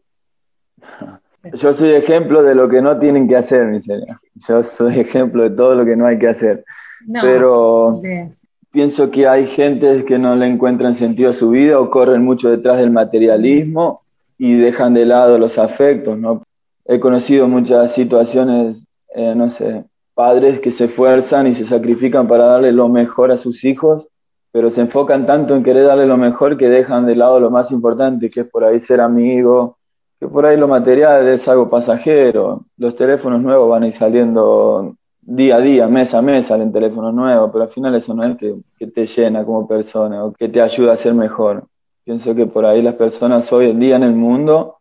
Yo 1.52 1.74
soy 1.74 1.92
ejemplo 1.92 2.42
de 2.42 2.54
lo 2.54 2.70
que 2.70 2.80
no 2.80 2.98
tienen 2.98 3.28
que 3.28 3.36
hacer, 3.36 3.66
mi 3.66 3.78
señora. 3.78 4.18
Yo 4.34 4.62
soy 4.62 5.00
ejemplo 5.00 5.42
de 5.42 5.50
todo 5.50 5.74
lo 5.74 5.84
que 5.84 5.94
no 5.94 6.06
hay 6.06 6.18
que 6.18 6.28
hacer. 6.28 6.64
Pero 7.20 8.00
pienso 8.74 9.12
que 9.12 9.28
hay 9.28 9.46
gente 9.46 10.04
que 10.04 10.18
no 10.18 10.34
le 10.34 10.46
encuentran 10.46 10.96
sentido 10.96 11.30
a 11.30 11.32
su 11.32 11.50
vida 11.50 11.78
o 11.78 11.90
corren 11.90 12.24
mucho 12.24 12.50
detrás 12.50 12.78
del 12.78 12.90
materialismo 12.90 14.02
y 14.36 14.54
dejan 14.54 14.94
de 14.94 15.06
lado 15.06 15.38
los 15.38 15.58
afectos, 15.58 16.18
¿no? 16.18 16.42
He 16.84 16.98
conocido 16.98 17.46
muchas 17.46 17.94
situaciones, 17.94 18.84
eh, 19.14 19.32
no 19.36 19.48
sé, 19.48 19.84
padres 20.12 20.58
que 20.58 20.72
se 20.72 20.86
esfuerzan 20.86 21.46
y 21.46 21.52
se 21.52 21.64
sacrifican 21.64 22.26
para 22.26 22.46
darle 22.46 22.72
lo 22.72 22.88
mejor 22.88 23.30
a 23.30 23.36
sus 23.36 23.64
hijos, 23.64 24.08
pero 24.50 24.70
se 24.70 24.80
enfocan 24.80 25.24
tanto 25.24 25.54
en 25.54 25.62
querer 25.62 25.86
darle 25.86 26.06
lo 26.06 26.16
mejor 26.16 26.56
que 26.56 26.68
dejan 26.68 27.06
de 27.06 27.14
lado 27.14 27.38
lo 27.38 27.50
más 27.50 27.70
importante, 27.70 28.28
que 28.28 28.40
es 28.40 28.46
por 28.48 28.64
ahí 28.64 28.80
ser 28.80 29.00
amigo, 29.00 29.78
que 30.18 30.26
por 30.26 30.46
ahí 30.46 30.56
lo 30.56 30.66
material 30.66 31.28
es 31.28 31.46
algo 31.46 31.68
pasajero. 31.68 32.64
Los 32.76 32.96
teléfonos 32.96 33.40
nuevos 33.40 33.68
van 33.70 33.84
a 33.84 33.86
ir 33.86 33.92
saliendo 33.92 34.96
día 35.26 35.56
a 35.56 35.60
día, 35.60 35.88
mes 35.88 36.14
a 36.14 36.22
mes 36.22 36.46
salen 36.46 36.72
teléfonos 36.72 37.14
nuevos, 37.14 37.50
pero 37.52 37.64
al 37.64 37.70
final 37.70 37.94
eso 37.94 38.14
no 38.14 38.24
es 38.24 38.36
que, 38.36 38.86
te 38.86 39.06
llena 39.06 39.44
como 39.44 39.66
persona 39.66 40.24
o 40.24 40.32
que 40.32 40.48
te 40.48 40.60
ayuda 40.60 40.92
a 40.92 40.96
ser 40.96 41.14
mejor. 41.14 41.66
Pienso 42.04 42.34
que 42.34 42.46
por 42.46 42.66
ahí 42.66 42.82
las 42.82 42.94
personas 42.94 43.50
hoy 43.52 43.70
en 43.70 43.80
día 43.80 43.96
en 43.96 44.02
el 44.02 44.14
mundo 44.14 44.76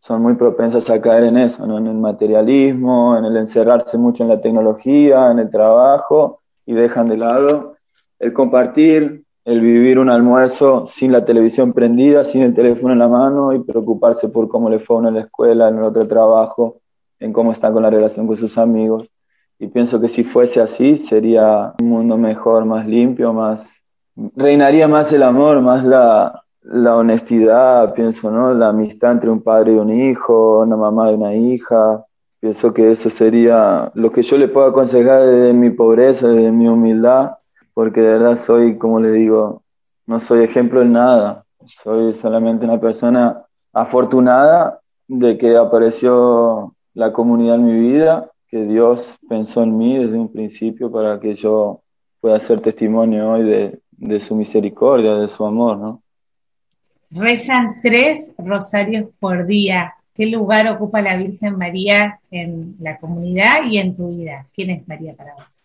son 0.00 0.22
muy 0.22 0.34
propensas 0.34 0.90
a 0.90 1.00
caer 1.00 1.24
en 1.24 1.38
eso, 1.38 1.64
en 1.64 1.86
el 1.86 1.94
materialismo, 1.94 3.16
en 3.16 3.24
el 3.24 3.36
encerrarse 3.36 3.96
mucho 3.96 4.22
en 4.22 4.28
la 4.28 4.40
tecnología, 4.40 5.30
en 5.30 5.38
el 5.38 5.50
trabajo 5.50 6.40
y 6.66 6.74
dejan 6.74 7.08
de 7.08 7.16
lado 7.16 7.76
el 8.18 8.32
compartir, 8.32 9.24
el 9.44 9.60
vivir 9.60 9.98
un 9.98 10.10
almuerzo 10.10 10.86
sin 10.88 11.12
la 11.12 11.24
televisión 11.24 11.72
prendida, 11.72 12.24
sin 12.24 12.42
el 12.42 12.54
teléfono 12.54 12.92
en 12.92 12.98
la 12.98 13.08
mano 13.08 13.54
y 13.54 13.60
preocuparse 13.60 14.28
por 14.28 14.48
cómo 14.48 14.68
le 14.68 14.78
fue 14.78 14.98
en 14.98 15.14
la 15.14 15.20
escuela, 15.20 15.68
en 15.68 15.78
el 15.78 15.84
otro 15.84 16.06
trabajo, 16.06 16.80
en 17.18 17.32
cómo 17.32 17.52
está 17.52 17.72
con 17.72 17.82
la 17.82 17.90
relación 17.90 18.26
con 18.26 18.36
sus 18.36 18.58
amigos. 18.58 19.08
Y 19.58 19.68
pienso 19.68 20.00
que 20.00 20.08
si 20.08 20.24
fuese 20.24 20.60
así, 20.60 20.98
sería 20.98 21.74
un 21.80 21.88
mundo 21.88 22.16
mejor, 22.16 22.64
más 22.64 22.86
limpio, 22.86 23.32
más... 23.32 23.80
Reinaría 24.36 24.88
más 24.88 25.12
el 25.12 25.22
amor, 25.22 25.60
más 25.60 25.84
la, 25.84 26.42
la 26.62 26.96
honestidad, 26.96 27.94
pienso, 27.94 28.30
¿no? 28.30 28.52
La 28.54 28.68
amistad 28.68 29.12
entre 29.12 29.30
un 29.30 29.42
padre 29.42 29.72
y 29.72 29.76
un 29.76 29.92
hijo, 29.92 30.60
una 30.60 30.76
mamá 30.76 31.10
y 31.10 31.14
una 31.14 31.34
hija. 31.34 32.04
Pienso 32.40 32.72
que 32.72 32.92
eso 32.92 33.10
sería 33.10 33.90
lo 33.94 34.12
que 34.12 34.22
yo 34.22 34.36
le 34.36 34.48
puedo 34.48 34.66
aconsejar 34.66 35.24
desde 35.24 35.52
mi 35.52 35.70
pobreza, 35.70 36.28
desde 36.28 36.52
mi 36.52 36.68
humildad, 36.68 37.32
porque 37.74 38.00
de 38.00 38.12
verdad 38.12 38.36
soy, 38.36 38.76
como 38.76 39.00
le 39.00 39.10
digo, 39.12 39.62
no 40.06 40.20
soy 40.20 40.44
ejemplo 40.44 40.82
en 40.82 40.92
nada, 40.92 41.44
soy 41.64 42.14
solamente 42.14 42.64
una 42.64 42.80
persona 42.80 43.44
afortunada 43.72 44.80
de 45.08 45.38
que 45.38 45.56
apareció 45.56 46.74
la 46.94 47.12
comunidad 47.12 47.56
en 47.56 47.66
mi 47.66 47.78
vida, 47.78 48.30
que 48.48 48.64
Dios 48.64 49.18
pensó 49.28 49.62
en 49.62 49.76
mí 49.76 49.98
desde 49.98 50.18
un 50.18 50.32
principio 50.32 50.90
para 50.90 51.20
que 51.20 51.34
yo 51.34 51.82
pueda 52.20 52.38
ser 52.38 52.60
testimonio 52.60 53.30
hoy 53.30 53.44
de, 53.44 53.80
de 53.92 54.20
su 54.20 54.34
misericordia, 54.34 55.14
de 55.14 55.28
su 55.28 55.44
amor, 55.44 55.76
¿no? 55.76 56.02
Rezan 57.10 57.80
tres 57.82 58.34
rosarios 58.38 59.08
por 59.18 59.46
día. 59.46 59.94
¿Qué 60.14 60.26
lugar 60.26 60.68
ocupa 60.68 61.00
la 61.00 61.16
Virgen 61.16 61.56
María 61.56 62.20
en 62.30 62.76
la 62.80 62.98
comunidad 62.98 63.64
y 63.64 63.78
en 63.78 63.96
tu 63.96 64.08
vida? 64.08 64.46
¿Quién 64.54 64.70
es 64.70 64.88
María 64.88 65.14
para 65.14 65.34
vos? 65.34 65.58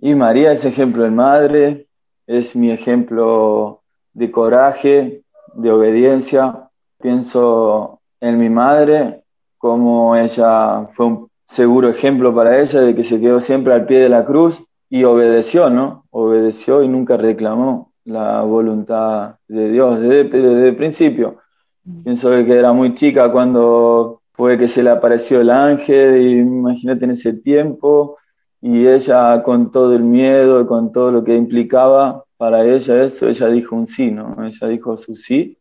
Y 0.00 0.14
María 0.14 0.52
es 0.52 0.64
ejemplo 0.64 1.04
de 1.04 1.10
madre, 1.10 1.86
es 2.26 2.54
mi 2.54 2.70
ejemplo 2.70 3.82
de 4.12 4.30
coraje, 4.30 5.22
de 5.54 5.70
obediencia. 5.70 6.68
Pienso 7.00 8.00
en 8.20 8.38
mi 8.38 8.50
madre, 8.50 9.22
como 9.56 10.16
ella 10.16 10.88
fue 10.92 11.06
un 11.06 11.30
seguro 11.48 11.88
ejemplo 11.88 12.34
para 12.34 12.60
ella 12.60 12.80
de 12.82 12.94
que 12.94 13.02
se 13.02 13.18
quedó 13.20 13.40
siempre 13.40 13.72
al 13.72 13.86
pie 13.86 14.00
de 14.00 14.08
la 14.10 14.24
cruz 14.24 14.62
y 14.90 15.04
obedeció, 15.04 15.70
¿no? 15.70 16.04
Obedeció 16.10 16.82
y 16.82 16.88
nunca 16.88 17.16
reclamó 17.16 17.92
la 18.04 18.42
voluntad 18.42 19.36
de 19.48 19.70
Dios 19.70 20.00
desde, 20.00 20.68
el 20.68 20.76
principio. 20.76 21.38
Mm. 21.84 22.02
Pienso 22.04 22.30
que 22.30 22.52
era 22.52 22.72
muy 22.72 22.94
chica 22.94 23.32
cuando 23.32 24.20
fue 24.32 24.58
que 24.58 24.68
se 24.68 24.82
le 24.82 24.90
apareció 24.90 25.40
el 25.40 25.50
ángel 25.50 26.20
y 26.20 26.38
imagínate 26.38 27.06
en 27.06 27.10
ese 27.12 27.32
tiempo 27.32 28.18
y 28.60 28.86
ella 28.86 29.42
con 29.42 29.72
todo 29.72 29.94
el 29.94 30.02
miedo 30.02 30.60
y 30.60 30.66
con 30.66 30.92
todo 30.92 31.10
lo 31.10 31.24
que 31.24 31.34
implicaba 31.34 32.24
para 32.36 32.64
ella 32.64 33.04
eso, 33.04 33.26
ella 33.26 33.48
dijo 33.48 33.74
un 33.74 33.86
sí, 33.86 34.10
¿no? 34.10 34.36
Ella 34.44 34.68
dijo 34.68 34.96
su 34.98 35.16
sí 35.16 35.56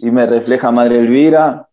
y 0.00 0.10
me 0.10 0.26
refleja 0.26 0.70
Madre 0.70 0.98
Elvira, 0.98 1.68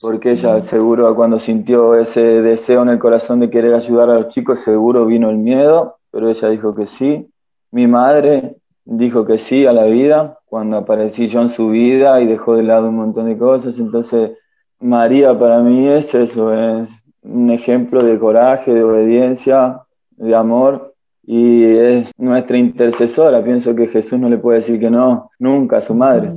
porque 0.00 0.32
ella 0.32 0.60
seguro 0.60 1.14
cuando 1.14 1.38
sintió 1.38 1.94
ese 1.94 2.42
deseo 2.42 2.82
en 2.82 2.90
el 2.90 2.98
corazón 2.98 3.40
de 3.40 3.50
querer 3.50 3.74
ayudar 3.74 4.10
a 4.10 4.14
los 4.14 4.28
chicos, 4.28 4.60
seguro 4.60 5.06
vino 5.06 5.30
el 5.30 5.38
miedo, 5.38 5.96
pero 6.10 6.28
ella 6.28 6.48
dijo 6.48 6.74
que 6.74 6.86
sí. 6.86 7.28
Mi 7.70 7.86
madre 7.86 8.56
dijo 8.84 9.24
que 9.24 9.38
sí 9.38 9.66
a 9.66 9.72
la 9.72 9.84
vida 9.84 10.38
cuando 10.44 10.76
aparecí 10.78 11.26
yo 11.26 11.40
en 11.40 11.48
su 11.48 11.68
vida 11.68 12.20
y 12.20 12.26
dejó 12.26 12.56
de 12.56 12.62
lado 12.62 12.88
un 12.88 12.96
montón 12.96 13.26
de 13.26 13.36
cosas, 13.36 13.78
entonces 13.78 14.32
María 14.78 15.38
para 15.38 15.60
mí 15.60 15.86
es 15.88 16.14
eso, 16.14 16.52
es 16.52 16.88
un 17.22 17.50
ejemplo 17.50 18.04
de 18.04 18.18
coraje, 18.18 18.72
de 18.72 18.84
obediencia, 18.84 19.80
de 20.10 20.34
amor 20.34 20.94
y 21.24 21.64
es 21.64 22.12
nuestra 22.18 22.56
intercesora. 22.56 23.42
Pienso 23.42 23.74
que 23.74 23.88
Jesús 23.88 24.18
no 24.18 24.28
le 24.28 24.38
puede 24.38 24.58
decir 24.58 24.78
que 24.78 24.90
no 24.90 25.30
nunca 25.38 25.78
a 25.78 25.80
su 25.80 25.94
madre. 25.94 26.34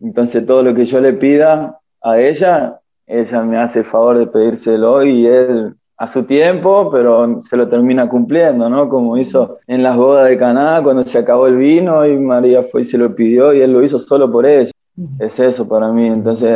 Entonces 0.00 0.44
todo 0.44 0.62
lo 0.62 0.74
que 0.74 0.84
yo 0.84 1.00
le 1.00 1.12
pida 1.12 1.78
a 2.02 2.18
ella, 2.18 2.80
ella 3.06 3.42
me 3.42 3.56
hace 3.56 3.80
el 3.80 3.84
favor 3.84 4.18
de 4.18 4.26
pedírselo 4.26 5.04
y 5.04 5.26
él 5.26 5.74
a 5.96 6.06
su 6.06 6.24
tiempo, 6.24 6.90
pero 6.90 7.40
se 7.42 7.56
lo 7.56 7.68
termina 7.68 8.08
cumpliendo, 8.08 8.68
¿no? 8.68 8.88
Como 8.88 9.16
hizo 9.16 9.58
en 9.66 9.82
las 9.82 9.96
bodas 9.96 10.28
de 10.28 10.36
Caná 10.36 10.80
cuando 10.82 11.02
se 11.02 11.18
acabó 11.18 11.46
el 11.46 11.56
vino 11.56 12.04
y 12.06 12.18
María 12.18 12.62
fue 12.64 12.80
y 12.82 12.84
se 12.84 12.98
lo 12.98 13.14
pidió 13.14 13.52
y 13.54 13.60
él 13.60 13.72
lo 13.72 13.82
hizo 13.82 13.98
solo 13.98 14.30
por 14.30 14.46
ella. 14.46 14.70
Es 15.18 15.40
eso 15.40 15.68
para 15.68 15.92
mí, 15.92 16.06
entonces 16.06 16.50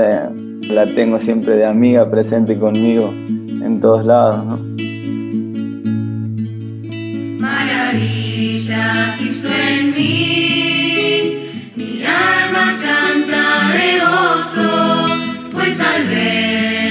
la 0.71 0.87
tengo 0.95 1.19
siempre 1.19 1.57
de 1.57 1.67
amiga 1.67 2.09
presente 2.11 2.59
conmigo 2.59 3.09
en 3.09 3.81
todos 3.81 4.07
lados, 4.07 4.45
¿no? 4.45 4.79
maravillas 7.89 9.21
hizo 9.21 9.49
en 9.49 9.95
mí, 9.95 11.39
mi 11.77 12.03
alma 12.05 12.79
canta 12.83 13.45
de 13.73 14.01
gozo, 14.01 15.08
pues 15.59 15.81
al 15.81 16.07
ver 16.07 16.88